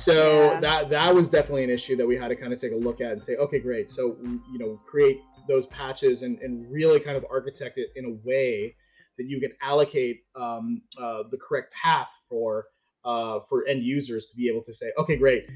So 0.05 0.53
Yeah. 0.53 0.61
that 0.61 0.91
that 0.91 1.15
was 1.15 1.27
definitely 1.27 1.65
an 1.65 1.71
issue 1.71 1.95
that 1.97 2.07
we 2.07 2.17
had 2.17 2.29
to 2.29 2.37
kind 2.37 2.53
of 2.53 2.61
take 2.61 2.73
a 2.73 2.77
look 2.77 3.01
at 3.01 3.13
and 3.13 3.23
say, 3.27 3.37
okay, 3.37 3.61
great. 3.61 3.89
So 3.95 4.17
you 4.53 4.59
know, 4.59 4.81
create 4.91 5.19
those 5.49 5.65
patches 5.67 6.23
and, 6.23 6.39
and 6.41 6.67
really 6.73 6.99
kind 6.99 7.17
of 7.17 7.25
architect 7.31 7.79
it 7.79 7.91
in 7.95 8.05
a 8.05 8.29
way 8.29 8.75
that 9.19 9.27
you 9.27 9.41
can 9.41 9.51
allocate 9.61 10.23
um, 10.41 10.81
uh, 11.01 11.25
the 11.31 11.37
correct 11.37 11.75
path 11.83 12.09
for 12.31 12.67
uh, 13.05 13.41
for 13.49 13.67
end 13.67 13.83
users 13.83 14.25
to 14.31 14.37
be 14.37 14.49
able 14.49 14.63
to 14.63 14.73
say, 14.81 14.87
okay, 14.99 15.17
great. 15.17 15.47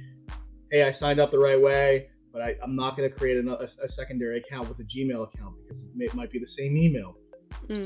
Hey, 0.71 0.83
I 0.83 0.99
signed 0.99 1.21
up 1.21 1.31
the 1.31 1.39
right 1.39 1.61
way, 1.61 2.09
but 2.33 2.41
I, 2.41 2.55
I'm 2.63 2.75
not 2.75 2.97
going 2.97 3.09
to 3.11 3.15
create 3.15 3.37
another, 3.37 3.69
a 3.83 3.93
secondary 3.93 4.39
account 4.39 4.69
with 4.69 4.79
a 4.79 4.85
Gmail 4.85 5.29
account 5.29 5.55
because 5.63 5.83
it, 5.83 5.91
may, 5.95 6.07
might 6.15 6.31
be 6.31 6.39
the 6.39 6.47
same 6.59 6.77
email 6.77 7.17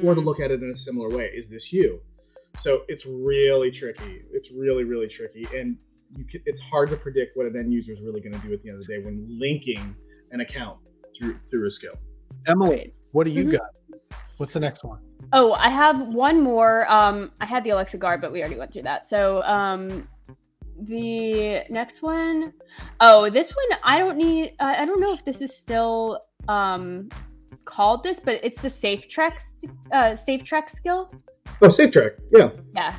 or 0.05 0.15
to 0.15 0.21
Mm. 0.21 0.25
look 0.25 0.41
at 0.41 0.51
it 0.51 0.63
in 0.63 0.71
a 0.71 0.85
similar 0.85 1.09
way. 1.09 1.27
Is 1.35 1.51
this 1.51 1.63
you? 1.71 2.01
So 2.63 2.83
it's 2.89 3.05
really 3.07 3.73
tricky. 3.79 4.23
It's 4.33 4.49
really, 4.57 4.85
really 4.85 5.09
tricky. 5.17 5.47
And 5.59 5.77
you 6.17 6.25
can, 6.25 6.41
it's 6.47 6.61
hard 6.71 6.89
to 6.91 6.97
predict 6.97 7.37
what 7.37 7.47
an 7.47 7.57
end 7.57 7.73
user 7.73 7.93
is 7.93 8.01
really 8.03 8.21
going 8.21 8.33
to 8.33 8.47
do 8.47 8.53
at 8.53 8.63
the 8.63 8.69
end 8.71 8.81
of 8.81 8.87
the 8.87 8.97
day 8.97 9.03
when 9.05 9.27
linking 9.29 9.97
an 10.31 10.41
account 10.41 10.79
through 11.19 11.39
through 11.51 11.67
a 11.67 11.71
skill. 11.73 11.95
Emily, 12.47 12.93
what 13.13 13.25
do 13.27 13.33
you 13.33 13.47
Mhm. 13.47 13.53
got? 13.53 14.11
What's 14.37 14.55
the 14.55 14.61
next 14.61 14.85
one? 14.85 15.01
Oh, 15.33 15.53
I 15.53 15.69
have 15.69 16.01
one 16.09 16.41
more. 16.41 16.91
Um, 16.91 17.31
I 17.41 17.47
had 17.47 17.65
the 17.65 17.71
Alexa 17.71 17.99
Guard, 17.99 18.21
but 18.21 18.33
we 18.33 18.41
already 18.41 18.57
went 18.57 18.73
through 18.73 18.83
that. 18.83 19.07
So, 19.07 19.43
um, 19.43 20.09
the 20.83 21.65
next 21.71 22.03
one, 22.03 22.53
oh, 23.01 23.31
this 23.31 23.51
one, 23.51 23.79
I 23.83 23.99
don't 23.99 24.17
need. 24.19 24.55
I 24.61 24.83
I 24.83 24.85
don't 24.85 25.01
know 25.01 25.13
if 25.15 25.25
this 25.25 25.41
is 25.41 25.55
still 25.57 26.21
um 26.49 27.09
called 27.65 28.03
this, 28.05 28.21
but 28.21 28.41
it's 28.45 28.61
the 28.61 28.71
Safe 28.71 29.09
Trek, 29.09 29.41
uh, 29.93 30.17
Safe 30.17 30.45
Trek 30.45 30.69
skill. 30.71 31.11
Oh, 31.63 31.73
safe 31.73 31.93
track. 31.93 32.13
Yeah. 32.31 32.51
Yeah. 32.75 32.95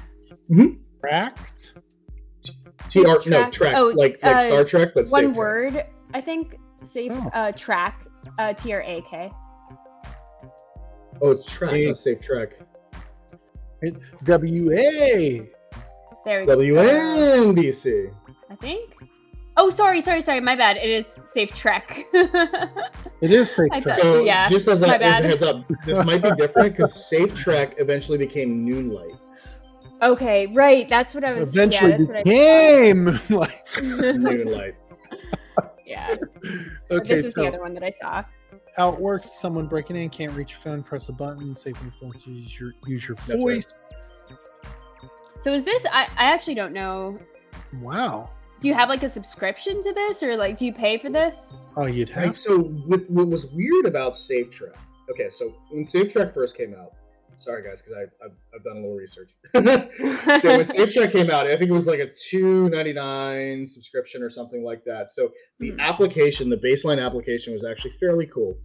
Mhm. 0.50 0.80
Tracks? 1.00 1.74
T 2.90 3.06
R 3.06 3.06
no 3.06 3.20
Track. 3.20 3.54
track 3.54 3.74
Oh, 3.76 3.92
like 3.96 4.18
like 4.24 4.36
uh, 4.36 4.48
Star 4.48 4.64
Trek, 4.66 4.90
but 4.96 5.08
One 5.08 5.26
safe 5.26 5.28
track. 5.30 5.38
word, 5.38 5.86
I 6.14 6.22
think. 6.22 6.58
Safe 6.84 7.12
Oh. 7.14 7.30
uh, 7.34 7.52
track. 7.54 8.08
Uh, 8.40 8.54
T 8.54 8.74
R 8.74 8.82
A 8.82 9.02
K. 9.02 9.32
Oh, 11.22 11.32
it's 11.32 11.46
track, 11.50 11.72
Hey. 11.74 11.88
not 11.88 11.98
safe 12.04 12.22
track. 12.22 12.50
W 14.24 14.72
A. 14.74 15.50
There 16.26 16.40
we 16.42 16.46
go. 16.46 16.58
WNBC. 16.58 18.12
I 18.50 18.56
think. 18.56 18.94
Oh, 19.60 19.70
sorry, 19.70 20.02
sorry, 20.02 20.22
sorry. 20.22 20.40
My 20.40 20.56
bad. 20.56 20.78
It 20.78 20.90
is 20.90 21.08
Safe 21.34 21.54
Trek. 21.54 22.06
It 23.20 23.32
is 23.32 23.50
fake 23.50 23.70
I 23.72 23.80
track. 23.80 23.98
thought- 24.00 24.04
So 24.04 24.24
yeah, 24.24 24.48
just 24.50 24.68
as 24.68 24.78
a, 24.78 24.80
my 24.80 24.88
as 24.90 24.96
a 24.96 25.00
bad. 25.00 25.26
heads 25.26 25.42
up, 25.42 25.68
this 25.86 26.06
might 26.06 26.22
be 26.22 26.30
different 26.38 26.78
because 26.78 26.92
Safe 27.12 27.34
Track 27.38 27.74
eventually 27.80 28.20
became 28.20 28.64
Noonlight. 28.64 29.16
okay, 30.04 30.46
right. 30.48 30.88
That's 30.88 31.16
what 31.16 31.24
I 31.24 31.34
was. 31.34 31.50
Eventually 31.50 31.92
yeah, 31.92 31.98
that's 31.98 32.10
what 32.10 32.18
I 32.18 32.24
became 32.24 33.06
like. 33.32 33.64
Noonlight. 33.82 34.76
yeah. 35.84 36.16
Okay, 36.92 37.16
this 37.16 37.26
is 37.26 37.34
so 37.34 37.42
the 37.42 37.48
other 37.48 37.60
one 37.60 37.74
that 37.74 37.82
I 37.84 37.90
saw. 38.00 38.24
How 38.78 38.90
it 38.90 39.00
works: 39.00 39.32
someone 39.32 39.68
breaking 39.68 39.96
in 39.96 40.10
can't 40.10 40.32
reach 40.34 40.52
your 40.52 40.62
phone, 40.62 40.84
press 40.84 41.10
a 41.10 41.14
button, 41.14 41.56
safely 41.56 41.92
phone 42.00 42.12
to 42.12 42.32
use 42.32 42.60
your 42.60 42.74
use 42.86 43.08
your 43.08 43.18
right. 43.28 43.38
voice. 43.38 43.76
So 45.40 45.54
is 45.54 45.64
this? 45.64 45.86
I, 45.92 46.04
I 46.18 46.26
actually 46.26 46.56
don't 46.56 46.74
know. 46.74 47.18
Wow. 47.82 48.30
Do 48.60 48.68
you 48.68 48.74
have 48.74 48.90
like 48.90 49.04
a 49.04 49.10
subscription 49.10 49.84
to 49.84 49.94
this, 49.94 50.24
or 50.24 50.36
like 50.36 50.58
do 50.58 50.66
you 50.66 50.74
pay 50.74 50.98
for 50.98 51.10
this? 51.10 51.54
Oh, 51.76 51.86
you'd 51.86 52.10
Right, 52.16 52.26
have. 52.28 52.40
so 52.46 52.60
what, 52.60 53.08
what 53.10 53.28
was 53.28 53.46
weird 53.54 53.86
about 53.86 54.14
Safe 54.28 54.50
Track? 54.52 54.76
Okay, 55.12 55.30
so 55.38 55.54
when 55.70 55.88
Safe 55.92 56.12
Track 56.12 56.34
first 56.34 56.58
came 56.58 56.74
out, 56.74 56.94
sorry 57.48 57.64
guys, 57.64 57.78
because 57.84 58.10
I've, 58.24 58.32
I've 58.54 58.64
done 58.64 58.78
a 58.78 58.82
little 58.82 58.96
research. 58.96 59.32
so 60.44 60.58
when 60.58 60.92
Track 60.94 61.14
came 61.14 61.32
out, 61.32 61.48
I 61.48 61.58
think 61.58 61.70
it 61.70 61.74
was 61.74 61.86
like 61.86 62.00
a 62.00 62.10
two 62.30 62.70
ninety 62.70 62.94
nine 62.94 63.72
subscription 63.74 64.22
or 64.22 64.32
something 64.32 64.64
like 64.64 64.84
that. 64.86 65.10
So 65.16 65.30
the 65.60 65.72
Hmm. 65.72 65.80
application, 65.80 66.50
the 66.50 66.58
baseline 66.58 67.04
application, 67.04 67.54
was 67.54 67.64
actually 67.70 67.94
fairly 68.00 68.28
cool. 68.34 68.58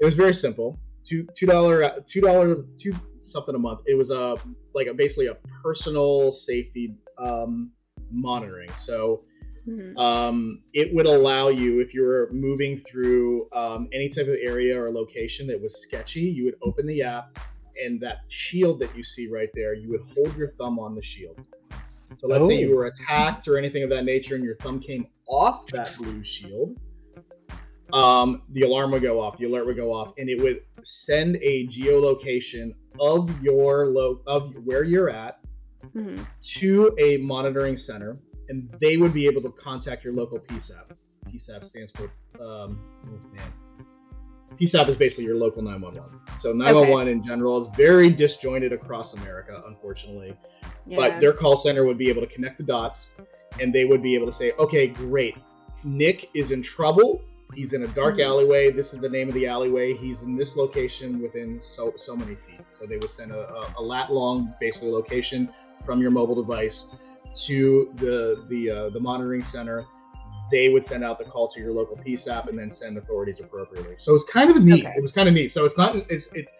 It 0.00 0.04
was 0.04 0.14
very 0.14 0.38
simple. 0.42 0.78
two 1.08 1.26
two 1.38 1.46
dollar 1.46 2.04
two 2.12 2.20
dollar 2.20 2.64
two 2.82 2.92
something 3.32 3.54
a 3.54 3.58
month. 3.58 3.80
It 3.86 3.94
was 3.94 4.10
a 4.10 4.36
like 4.74 4.88
a 4.88 4.94
basically 4.94 5.26
a 5.28 5.36
personal 5.62 6.36
safety 6.46 6.96
um, 7.18 7.70
monitoring. 8.10 8.70
So 8.86 9.22
Mhm. 9.68 9.96
um, 9.98 10.62
it 10.74 10.94
would 10.94 11.06
allow 11.06 11.48
you 11.48 11.80
if 11.80 11.92
you 11.92 12.02
were 12.02 12.28
moving 12.32 12.82
through 12.88 13.48
um, 13.52 13.88
any 13.92 14.08
type 14.10 14.28
of 14.28 14.36
area 14.40 14.80
or 14.80 14.92
location 14.92 15.48
that 15.48 15.60
was 15.60 15.72
sketchy, 15.88 16.20
you 16.20 16.44
would 16.44 16.54
open 16.62 16.86
the 16.86 17.02
app 17.02 17.36
and 17.84 18.00
that 18.00 18.18
shield 18.50 18.80
that 18.80 18.96
you 18.96 19.04
see 19.16 19.26
right 19.28 19.48
there, 19.54 19.74
you 19.74 19.88
would 19.90 20.02
hold 20.14 20.36
your 20.36 20.52
thumb 20.52 20.78
on 20.78 20.94
the 20.94 21.02
shield. 21.16 21.38
So 22.20 22.28
let's 22.28 22.40
say 22.42 22.56
Oh. 22.56 22.60
you 22.68 22.74
were 22.76 22.86
attacked 22.86 23.48
or 23.48 23.58
anything 23.58 23.82
of 23.82 23.90
that 23.90 24.04
nature, 24.04 24.34
and 24.36 24.44
your 24.44 24.56
thumb 24.56 24.80
came 24.80 25.06
off 25.28 25.66
that 25.68 25.94
blue 25.98 26.22
shield. 26.24 26.76
Um, 27.92 28.42
the 28.50 28.62
alarm 28.62 28.90
would 28.92 29.02
go 29.02 29.20
off, 29.20 29.38
the 29.38 29.44
alert 29.46 29.66
would 29.66 29.76
go 29.76 29.90
off, 29.92 30.14
and 30.18 30.28
it 30.28 30.40
would 30.40 30.62
send 31.06 31.36
a 31.36 31.68
geolocation 31.68 32.74
of 32.98 33.30
your 33.42 33.86
lo- 33.86 34.20
of 34.26 34.54
where 34.64 34.82
you're 34.84 35.10
at 35.10 35.38
Mhm. 35.94 36.24
to 36.60 36.96
a 36.98 37.18
monitoring 37.18 37.78
center, 37.86 38.18
and 38.48 38.68
they 38.80 38.96
would 38.96 39.12
be 39.12 39.26
able 39.26 39.40
to 39.42 39.50
contact 39.50 40.04
your 40.04 40.14
local 40.14 40.38
PSAP. 40.38 40.96
PSAP 41.30 41.68
stands 41.68 41.92
for, 41.94 42.04
um, 42.42 42.78
oh 43.06 43.34
man. 43.34 43.52
PSAP 44.60 44.88
is 44.88 44.96
basically 44.96 45.24
your 45.24 45.36
local 45.36 45.62
911. 45.62 46.18
So 46.42 46.52
911 46.52 47.08
in 47.12 47.24
general 47.26 47.68
is 47.68 47.76
very 47.76 48.10
disjointed 48.10 48.72
across 48.72 49.12
America, 49.18 49.62
unfortunately. 49.66 50.34
Yeah. 50.86 50.96
But 50.96 51.20
their 51.20 51.32
call 51.32 51.62
center 51.64 51.84
would 51.84 51.98
be 51.98 52.08
able 52.08 52.22
to 52.22 52.28
connect 52.28 52.58
the 52.58 52.64
dots, 52.64 52.98
and 53.60 53.72
they 53.72 53.84
would 53.84 54.02
be 54.02 54.14
able 54.14 54.30
to 54.30 54.38
say, 54.38 54.52
okay, 54.58 54.86
great. 54.88 55.36
Nick 55.84 56.28
is 56.34 56.50
in 56.50 56.64
trouble. 56.76 57.22
He's 57.54 57.72
in 57.72 57.82
a 57.82 57.86
dark 57.88 58.16
Mhm. 58.16 58.24
alleyway. 58.24 58.70
This 58.70 58.86
is 58.92 59.00
the 59.00 59.08
name 59.08 59.28
of 59.28 59.34
the 59.34 59.46
alleyway. 59.46 59.94
He's 59.94 60.16
in 60.22 60.36
this 60.36 60.48
location 60.56 61.20
within 61.20 61.60
so 61.76 61.92
so 62.06 62.16
many 62.16 62.34
feet. 62.46 62.60
So 62.80 62.86
they 62.86 62.96
would 62.96 63.10
send 63.16 63.30
a, 63.30 63.48
a, 63.54 63.74
a 63.78 63.82
lat 63.82 64.12
long 64.12 64.52
basically 64.60 64.90
location 64.90 65.48
from 65.84 66.00
your 66.00 66.10
mobile 66.10 66.34
device 66.34 66.74
to 67.46 67.92
the 67.96 68.44
the 68.48 68.70
uh, 68.70 68.88
the 68.90 69.00
monitoring 69.00 69.42
center. 69.52 69.84
They 70.50 70.68
would 70.68 70.88
send 70.88 71.04
out 71.04 71.18
the 71.18 71.24
call 71.24 71.52
to 71.52 71.60
your 71.60 71.72
local 71.72 71.96
PSAP 71.96 72.48
and 72.48 72.58
then 72.58 72.74
send 72.80 72.96
authorities 72.98 73.36
appropriately. 73.40 73.96
So 74.04 74.14
it's 74.14 74.30
kind 74.32 74.50
of 74.50 74.62
neat. 74.62 74.84
Okay. 74.84 74.94
It 74.96 75.02
was 75.02 75.12
kind 75.12 75.28
of 75.28 75.34
neat. 75.34 75.52
So 75.54 75.64
it's 75.64 75.76
not 75.76 75.96
it's, 76.08 76.26
it's 76.32 76.50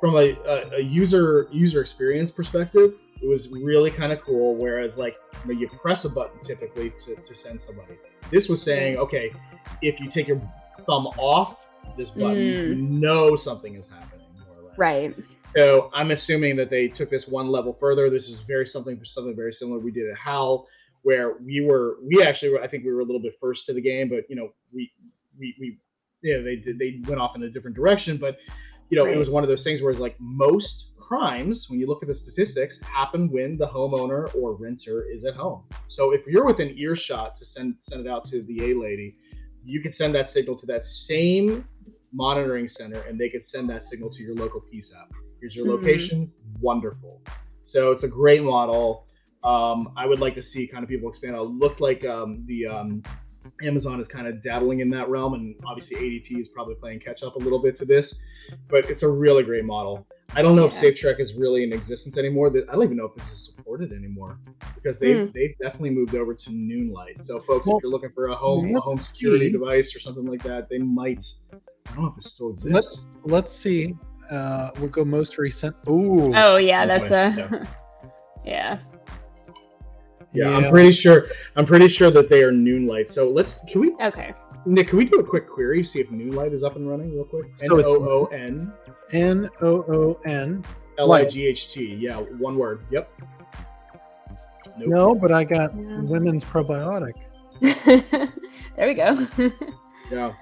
from 0.00 0.16
a, 0.16 0.36
a, 0.46 0.76
a 0.76 0.80
user 0.80 1.48
user 1.50 1.80
experience 1.82 2.30
perspective. 2.30 2.94
It 3.20 3.26
was 3.26 3.48
really 3.50 3.90
kind 3.90 4.12
of 4.12 4.22
cool. 4.22 4.56
Whereas 4.56 4.92
like 4.96 5.16
you, 5.46 5.54
know, 5.54 5.60
you 5.60 5.68
press 5.68 6.04
a 6.04 6.08
button 6.08 6.38
typically 6.46 6.90
to, 7.04 7.14
to 7.14 7.34
send 7.44 7.60
somebody. 7.66 7.94
This 8.30 8.48
was 8.48 8.62
saying, 8.64 8.96
okay, 8.98 9.30
if 9.82 10.00
you 10.00 10.10
take 10.10 10.28
your 10.28 10.40
thumb 10.86 11.06
off 11.18 11.58
this 11.96 12.08
button, 12.10 12.38
you 12.38 12.74
mm. 12.74 12.90
know 12.90 13.38
something 13.44 13.74
is 13.74 13.84
happening. 13.90 14.26
More 14.46 14.58
or 14.58 14.68
less. 14.68 14.78
right. 14.78 15.14
So 15.56 15.90
I'm 15.94 16.10
assuming 16.10 16.56
that 16.56 16.68
they 16.68 16.88
took 16.88 17.10
this 17.10 17.22
one 17.28 17.48
level 17.48 17.76
further. 17.80 18.10
This 18.10 18.24
is 18.24 18.38
very 18.46 18.68
something 18.72 18.98
for 18.98 19.04
something 19.14 19.34
very 19.34 19.56
similar 19.58 19.78
we 19.78 19.90
did 19.90 20.10
at 20.10 20.16
HAL, 20.18 20.66
where 21.02 21.34
we 21.38 21.64
were 21.64 21.96
we 22.02 22.22
actually 22.22 22.50
were, 22.50 22.62
I 22.62 22.68
think 22.68 22.84
we 22.84 22.92
were 22.92 23.00
a 23.00 23.04
little 23.04 23.22
bit 23.22 23.34
first 23.40 23.60
to 23.66 23.74
the 23.74 23.80
game, 23.80 24.08
but 24.08 24.28
you 24.28 24.36
know 24.36 24.52
we 24.72 24.90
we 25.38 25.54
we 25.58 25.78
yeah 26.22 26.38
they 26.38 26.56
did 26.56 26.78
they 26.78 27.00
went 27.08 27.20
off 27.20 27.36
in 27.36 27.42
a 27.42 27.50
different 27.50 27.76
direction, 27.76 28.18
but 28.20 28.36
you 28.90 28.98
know 28.98 29.06
it 29.06 29.16
was 29.16 29.28
one 29.28 29.42
of 29.42 29.48
those 29.48 29.62
things 29.64 29.82
where 29.82 29.90
it's 29.90 30.00
like 30.00 30.16
most 30.18 30.66
crimes 30.98 31.56
when 31.68 31.78
you 31.78 31.86
look 31.86 32.02
at 32.02 32.08
the 32.08 32.18
statistics 32.22 32.74
happen 32.82 33.30
when 33.30 33.56
the 33.56 33.66
homeowner 33.66 34.34
or 34.34 34.54
renter 34.54 35.08
is 35.08 35.24
at 35.24 35.34
home. 35.34 35.62
So 35.96 36.12
if 36.12 36.26
you're 36.26 36.44
within 36.44 36.76
earshot 36.76 37.38
to 37.38 37.46
send 37.56 37.76
send 37.88 38.06
it 38.06 38.10
out 38.10 38.28
to 38.30 38.42
the 38.42 38.70
A 38.70 38.74
lady, 38.74 39.14
you 39.64 39.80
can 39.80 39.94
send 39.96 40.14
that 40.14 40.30
signal 40.34 40.58
to 40.58 40.66
that 40.66 40.82
same 41.08 41.64
monitoring 42.12 42.68
center 42.78 43.00
and 43.02 43.18
they 43.18 43.28
could 43.28 43.44
send 43.52 43.68
that 43.70 43.84
signal 43.90 44.10
to 44.10 44.22
your 44.22 44.34
local 44.34 44.62
PSAP. 44.72 45.08
Here's 45.40 45.54
your 45.54 45.66
Mhm. 45.66 45.78
location. 45.78 46.32
Wonderful. 46.60 47.20
So 47.72 47.92
it's 47.92 48.04
a 48.04 48.08
great 48.08 48.42
model. 48.42 49.05
Um, 49.46 49.92
I 49.96 50.06
would 50.06 50.18
like 50.18 50.34
to 50.34 50.42
see 50.52 50.66
kind 50.66 50.82
of 50.82 50.88
people 50.90 51.08
expand. 51.08 51.36
It 51.36 51.40
looks 51.40 51.80
like 51.80 52.04
um, 52.04 52.42
the 52.46 52.66
um, 52.66 53.02
Amazon 53.62 54.00
is 54.00 54.08
kind 54.08 54.26
of 54.26 54.42
dabbling 54.42 54.80
in 54.80 54.90
that 54.90 55.08
realm, 55.08 55.34
and 55.34 55.54
obviously 55.64 55.96
ADT 55.96 56.40
is 56.40 56.48
probably 56.52 56.74
playing 56.74 57.00
catch 57.00 57.22
up 57.22 57.36
a 57.36 57.38
little 57.38 57.60
bit 57.60 57.78
to 57.78 57.84
this. 57.84 58.04
But 58.68 58.90
it's 58.90 59.02
a 59.02 59.08
really 59.08 59.42
great 59.44 59.64
model. 59.64 60.06
I 60.34 60.42
don't 60.42 60.56
know 60.56 60.68
Yeah. 60.68 60.78
if 60.78 60.84
Safe 60.84 60.98
Trek 61.00 61.16
is 61.20 61.30
really 61.36 61.62
in 61.62 61.72
existence 61.72 62.16
anymore. 62.16 62.48
I 62.48 62.72
don't 62.74 62.82
even 62.82 62.96
know 62.96 63.06
if 63.06 63.14
this 63.14 63.24
is 63.38 63.54
supported 63.54 63.92
anymore 63.92 64.38
because 64.74 64.98
they've 65.00 65.26
Hmm. 65.28 65.32
they've 65.32 65.56
definitely 65.60 65.90
moved 65.90 66.14
over 66.16 66.34
to 66.34 66.50
Noonlight. 66.50 67.18
So 67.28 67.40
folks, 67.40 67.66
Well, 67.66 67.76
if 67.78 67.82
you're 67.84 67.92
looking 67.92 68.10
for 68.10 68.26
a 68.26 68.34
home 68.34 68.74
a 68.76 68.80
home 68.80 68.98
security 68.98 69.46
see. 69.46 69.52
device 69.52 69.86
or 69.94 70.00
something 70.00 70.26
like 70.26 70.42
that, 70.42 70.68
they 70.68 70.78
might. 70.78 71.20
I 71.52 71.94
don't 71.94 72.02
know 72.04 72.14
if 72.18 72.24
it 72.26 72.30
still 72.34 72.50
exists. 72.50 72.74
Let's 72.74 72.96
let's 73.24 73.52
see. 73.52 73.94
Uh, 74.28 74.70
we'll 74.80 74.88
go 74.88 75.04
most 75.04 75.38
recent. 75.38 75.76
Ooh. 75.88 76.32
Oh 76.34 76.56
yeah, 76.56 76.82
Oh, 76.82 76.86
that's 76.88 77.10
boy. 77.10 77.16
a 77.16 77.48
yeah. 77.50 77.64
Yeah, 78.44 78.78
I'm 80.44 80.70
pretty 80.70 80.98
sure. 81.02 81.28
I'm 81.56 81.66
pretty 81.66 81.92
sure 81.94 82.10
that 82.10 82.28
they 82.28 82.42
are 82.42 82.52
Noonlight. 82.52 83.14
So 83.14 83.28
let's. 83.28 83.50
Can 83.70 83.80
we, 83.80 83.94
Okay. 84.02 84.34
Nick? 84.66 84.88
Can 84.88 84.98
we 84.98 85.04
do 85.04 85.18
a 85.20 85.24
quick 85.24 85.48
query 85.48 85.88
see 85.92 86.00
if 86.00 86.10
Noonlight 86.10 86.52
is 86.52 86.62
up 86.62 86.76
and 86.76 86.88
running 86.88 87.14
real 87.14 87.24
quick? 87.24 87.46
N 87.46 87.58
So 87.68 87.78
it's- 87.78 87.90
O 87.90 88.04
O 88.08 88.24
N 88.26 88.72
N 89.12 89.48
O 89.62 89.68
O 89.88 90.20
N. 90.26 90.64
L 90.98 91.12
I 91.12 91.24
G 91.24 91.46
H 91.46 91.58
T. 91.74 91.96
Yeah, 92.00 92.16
one 92.38 92.56
word. 92.56 92.80
Yep. 92.90 93.10
Nope. 94.78 94.88
No, 94.88 95.14
but 95.14 95.32
I 95.32 95.44
got 95.44 95.74
Yeah. 95.74 96.00
women's 96.02 96.44
probiotic. 96.44 97.12
there 97.60 98.86
we 98.86 98.94
go. 98.94 99.26
Yeah, 100.08 100.32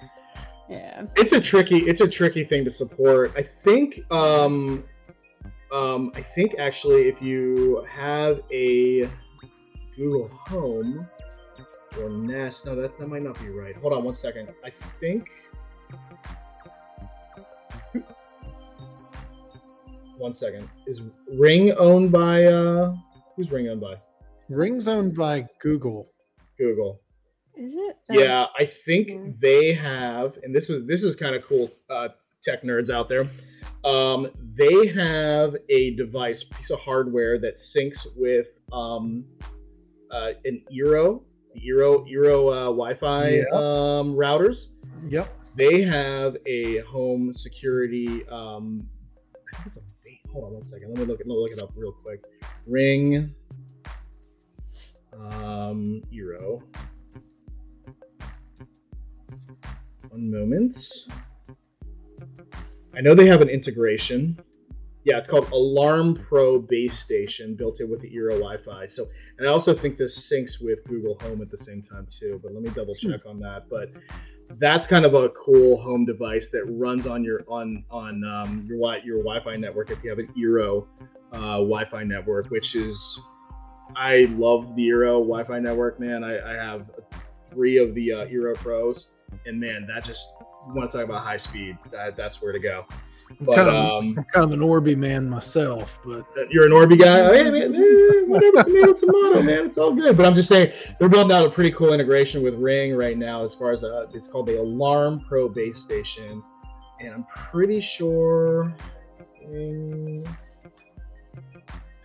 yeah. 0.68 1.04
it's 1.16 1.32
a 1.32 1.40
tricky. 1.40 1.78
It's 1.88 2.02
a 2.02 2.06
tricky 2.08 2.44
thing 2.44 2.66
to 2.66 2.70
support. 2.72 3.32
I 3.34 3.42
think. 3.42 3.94
Um, 4.10 4.84
um, 5.72 6.12
I 6.14 6.20
think 6.20 6.56
actually, 6.58 7.08
if 7.08 7.22
you 7.22 7.82
have 7.90 8.40
a 8.52 9.08
Google 9.96 10.28
Home 10.28 11.06
or 12.00 12.10
Nest, 12.10 12.56
no, 12.64 12.74
that 12.76 12.98
that 12.98 13.06
might 13.08 13.22
not 13.22 13.38
be 13.40 13.48
right. 13.48 13.74
Hold 13.76 13.92
on 13.92 14.04
one 14.04 14.16
second. 14.20 14.48
I 14.64 14.72
think. 15.00 15.28
One 20.18 20.36
second. 20.38 20.68
Is 20.86 21.00
Ring 21.38 21.72
owned 21.72 22.12
by 22.12 22.44
uh 22.44 22.94
who's 23.36 23.50
Ring 23.50 23.68
owned 23.68 23.80
by? 23.80 23.96
Rings 24.48 24.86
owned 24.88 25.16
by 25.16 25.46
Google. 25.60 26.08
Google. 26.58 27.00
Is 27.56 27.72
it? 27.74 27.96
Yeah, 28.10 28.46
I 28.58 28.70
think 28.84 29.08
Yeah. 29.08 29.30
they 29.40 29.74
have, 29.74 30.34
and 30.42 30.54
this 30.54 30.64
is 30.68 30.86
this 30.86 31.00
is 31.00 31.14
kind 31.16 31.34
of 31.34 31.42
cool, 31.44 31.70
uh, 31.88 32.08
tech 32.44 32.62
nerds 32.62 32.90
out 32.90 33.08
there. 33.08 33.30
Um, 33.84 34.28
they 34.56 34.86
have 34.88 35.54
a 35.68 35.90
device, 35.96 36.42
piece 36.50 36.70
of 36.70 36.78
hardware 36.80 37.38
that 37.38 37.54
syncs 37.74 37.98
with 38.16 38.46
um, 38.72 39.24
uh, 40.14 40.30
an 40.44 40.62
Eero, 40.72 41.22
the 41.54 41.60
Eero 41.60 42.06
Eero 42.10 42.52
uh, 42.52 42.64
Wi-Fi 42.66 43.28
Yeah. 43.30 43.42
um, 43.52 44.14
routers. 44.14 44.56
Yep. 45.08 45.28
They 45.56 45.82
have 45.82 46.36
a 46.46 46.78
home 46.80 47.34
security. 47.42 48.26
Um, 48.28 48.88
I 49.54 49.56
think 49.62 49.76
it's 49.76 49.76
a 49.76 49.94
bait. 50.04 50.20
Hold 50.32 50.44
on 50.46 50.52
one 50.54 50.70
second. 50.70 50.88
Let 50.90 50.98
me 50.98 51.04
look. 51.04 51.18
Let 51.18 51.26
me 51.26 51.34
look 51.36 51.50
it 51.52 51.62
up 51.62 51.70
real 51.76 51.92
quick. 51.92 52.22
Ring. 52.66 53.32
Um, 55.12 56.02
Eero. 56.12 56.62
One 60.10 60.30
moment. 60.30 60.76
I 62.96 63.00
know 63.00 63.14
they 63.14 63.26
have 63.26 63.40
an 63.40 63.48
integration. 63.48 64.38
Yeah, 65.04 65.18
it's 65.18 65.28
called 65.28 65.50
Alarm 65.52 66.24
Pro 66.28 66.58
Base 66.58 66.94
Station, 67.04 67.54
built 67.54 67.78
in 67.80 67.90
with 67.90 68.00
the 68.00 68.08
Eero 68.08 68.38
Wi-Fi. 68.40 68.88
So, 68.96 69.06
and 69.38 69.46
I 69.46 69.50
also 69.50 69.76
think 69.76 69.98
this 69.98 70.18
syncs 70.30 70.58
with 70.62 70.82
Google 70.84 71.18
Home 71.20 71.42
at 71.42 71.50
the 71.50 71.58
same 71.58 71.82
time 71.82 72.06
too. 72.18 72.40
But 72.42 72.54
let 72.54 72.62
me 72.62 72.70
double 72.70 72.94
check 72.94 73.20
on 73.26 73.38
that. 73.40 73.68
But 73.68 73.90
that's 74.58 74.88
kind 74.88 75.04
of 75.04 75.14
a 75.14 75.28
cool 75.30 75.80
home 75.82 76.06
device 76.06 76.44
that 76.52 76.64
runs 76.70 77.06
on 77.06 77.22
your 77.22 77.44
on 77.48 77.84
on 77.90 78.24
um, 78.24 78.66
your 78.66 78.78
your 79.04 79.18
Wi-Fi 79.18 79.56
network 79.56 79.90
if 79.90 80.02
you 80.02 80.08
have 80.08 80.18
an 80.18 80.28
Eero 80.38 80.86
uh, 81.32 81.58
Wi-Fi 81.58 82.04
network, 82.04 82.50
which 82.50 82.74
is 82.74 82.96
I 83.96 84.26
love 84.30 84.74
the 84.74 84.88
Eero 84.88 85.20
Wi-Fi 85.20 85.58
network, 85.58 86.00
man. 86.00 86.24
I, 86.24 86.38
I 86.38 86.54
have 86.54 86.90
three 87.50 87.76
of 87.76 87.94
the 87.94 88.12
uh, 88.12 88.16
Eero 88.26 88.54
Pros, 88.54 89.04
and 89.44 89.60
man, 89.60 89.86
that 89.86 90.04
just 90.04 90.20
want 90.68 90.90
to 90.90 90.98
talk 90.98 91.06
about 91.06 91.24
high 91.24 91.40
speed. 91.40 91.76
That, 91.92 92.16
that's 92.16 92.40
where 92.40 92.52
to 92.52 92.58
go. 92.58 92.86
I'm 93.40 93.46
But 93.46 93.54
kind, 93.56 93.68
of, 93.68 93.74
um, 93.74 94.14
I'm 94.18 94.24
kind 94.24 94.44
of 94.44 94.52
an 94.52 94.62
Orbi 94.62 94.94
man 94.94 95.28
myself, 95.28 95.98
but 96.04 96.24
you're 96.50 96.66
an 96.66 96.72
Orbi 96.72 96.96
guy. 96.96 97.34
Hey, 97.34 97.50
man, 97.50 97.74
eh, 97.74 98.24
whatever, 98.26 98.64
tomato, 98.64 98.92
tomato, 98.94 99.42
man. 99.42 99.66
It's 99.66 99.78
all 99.78 99.94
good. 99.94 100.16
But 100.16 100.26
I'm 100.26 100.34
just 100.34 100.48
saying, 100.48 100.72
they're 100.98 101.08
building 101.08 101.34
out 101.34 101.46
a 101.46 101.50
pretty 101.50 101.72
cool 101.72 101.92
integration 101.92 102.42
with 102.42 102.54
Ring 102.54 102.94
right 102.96 103.18
now. 103.18 103.44
As 103.44 103.50
far 103.58 103.72
as 103.72 103.82
uh, 103.82 104.06
it's 104.12 104.26
called 104.30 104.46
the 104.46 104.60
Alarm 104.60 105.24
Pro 105.28 105.48
Base 105.48 105.74
Station, 105.86 106.42
and 107.00 107.14
I'm 107.14 107.26
pretty 107.50 107.86
sure 107.98 108.74
Ring 109.46 110.26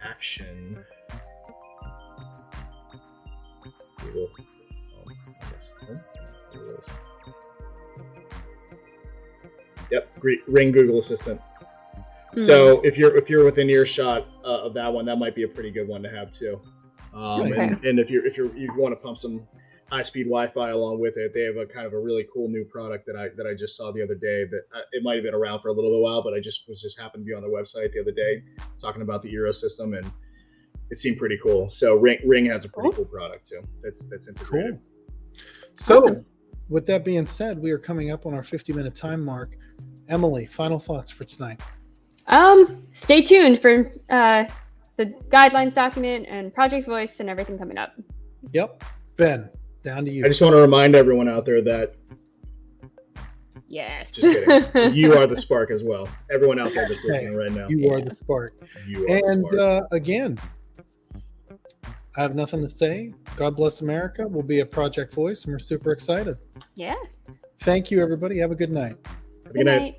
Action. 0.03 0.83
Google. 4.01 4.29
Yep. 9.91 10.09
Ring 10.47 10.71
Google 10.71 11.01
Assistant. 11.03 11.39
Hmm. 12.33 12.47
So 12.47 12.81
if 12.81 12.95
you're 12.97 13.15
if 13.17 13.29
you're 13.29 13.43
within 13.45 13.69
earshot 13.69 14.27
uh, 14.45 14.61
of 14.65 14.73
that 14.75 14.91
one, 14.91 15.05
that 15.05 15.15
might 15.17 15.35
be 15.35 15.43
a 15.43 15.47
pretty 15.47 15.71
good 15.71 15.87
one 15.87 16.03
to 16.03 16.09
have 16.09 16.29
too. 16.37 16.59
Um, 17.13 17.49
Nice. 17.49 17.59
and, 17.59 17.83
and 17.83 17.99
if 17.99 18.09
you're 18.09 18.25
if 18.25 18.37
you're 18.37 18.55
you 18.55 18.71
want 18.77 18.91
to 18.93 18.95
pump 19.03 19.17
some 19.21 19.47
high 19.91 20.03
speed 20.03 20.25
Wi-Fi 20.25 20.69
along 20.69 20.99
with 20.99 21.17
it, 21.17 21.31
they 21.33 21.41
have 21.41 21.57
a 21.57 21.65
kind 21.65 21.87
of 21.87 21.93
a 21.93 21.99
really 21.99 22.27
cool 22.31 22.47
new 22.47 22.63
product 22.65 23.07
that 23.07 23.15
I 23.15 23.29
that 23.35 23.47
I 23.47 23.53
just 23.53 23.75
saw 23.77 23.91
the 23.91 24.03
other 24.03 24.13
day. 24.13 24.45
That 24.45 24.61
uh, 24.75 24.81
it 24.91 25.01
might 25.03 25.15
have 25.15 25.23
been 25.23 25.33
around 25.33 25.61
for 25.61 25.69
a 25.69 25.73
little 25.73 25.99
while, 26.03 26.21
but 26.21 26.33
I 26.35 26.39
just 26.39 26.59
was 26.67 26.79
just 26.81 26.99
happened 26.99 27.23
to 27.23 27.25
be 27.25 27.33
on 27.33 27.41
the 27.41 27.47
website 27.49 27.93
the 27.93 28.01
other 28.01 28.11
day 28.11 28.43
talking 28.79 29.01
about 29.01 29.23
the 29.23 29.33
Eero 29.33 29.51
system, 29.59 29.95
and 29.95 30.05
it 30.91 30.99
seemed 31.01 31.17
pretty 31.17 31.39
cool. 31.43 31.73
So 31.79 31.95
Ring 31.95 32.19
Ring 32.23 32.45
has 32.45 32.63
a 32.63 32.69
pretty 32.69 32.89
Cool. 32.89 33.05
cool 33.05 33.05
product 33.05 33.49
too. 33.49 33.61
That's 33.81 33.95
that's 34.11 34.27
integrated. 34.27 34.73
Cool. 34.77 35.43
So, 35.77 35.97
Awesome. 36.03 36.25
With 36.69 36.85
that 36.87 37.03
being 37.03 37.25
said, 37.25 37.59
we 37.59 37.71
are 37.71 37.77
coming 37.79 38.11
up 38.11 38.25
on 38.25 38.33
our 38.33 38.43
50 38.43 38.73
minute 38.73 38.95
time 38.95 39.23
mark. 39.23 39.55
Emily, 40.07 40.45
final 40.45 40.79
thoughts 40.79 41.11
for 41.11 41.23
tonight. 41.23 41.61
Um, 42.27 42.83
stay 42.93 43.21
tuned 43.21 43.61
for 43.61 43.91
uh, 44.09 44.45
the 44.97 45.05
guidelines 45.29 45.73
document 45.75 46.25
and 46.29 46.53
Project 46.53 46.85
Voice 46.87 47.19
and 47.19 47.29
everything 47.29 47.57
coming 47.57 47.77
up. 47.77 47.93
Yep. 48.53 48.83
Ben, 49.17 49.49
down 49.83 50.05
to 50.05 50.11
you. 50.11 50.25
I 50.25 50.29
just 50.29 50.41
want 50.41 50.53
to 50.53 50.61
remind 50.61 50.95
everyone 50.95 51.27
out 51.29 51.45
there 51.45 51.61
that 51.63 51.95
Yes. 53.67 54.17
You 54.23 55.13
are 55.13 55.27
the 55.27 55.39
spark 55.43 55.69
as 55.69 55.83
well. 55.83 56.07
Everyone 56.31 56.59
out 56.59 56.73
there 56.73 56.87
that's 56.87 56.99
listening 57.03 57.35
right 57.35 57.51
now, 57.51 57.67
you 57.67 57.91
are 57.93 58.01
the 58.01 58.15
spark. 58.15 58.53
you 58.87 59.03
are 59.03 59.07
the 59.07 59.25
And 59.27 59.45
spark. 59.45 59.59
uh, 59.59 59.81
again, 59.95 60.39
I 62.19 62.23
have 62.23 62.35
nothing 62.35 62.61
to 62.63 62.69
say. 62.69 63.13
God 63.37 63.55
bless 63.55 63.79
America. 63.79 64.27
We'll 64.27 64.43
be 64.43 64.59
a 64.59 64.65
Project 64.65 65.13
Voice, 65.13 65.45
and 65.45 65.53
we're 65.53 65.59
super 65.59 65.93
excited. 65.93 66.35
yeah. 66.75 66.95
Thank 67.61 67.91
you, 67.91 68.01
everybody. 68.01 68.39
Have 68.39 68.51
a 68.51 68.55
good 68.55 68.73
night. 68.73 68.97
Have 69.45 69.51
a 69.51 69.57
good 69.57 69.65
night. 69.65 69.79
night. 69.79 69.98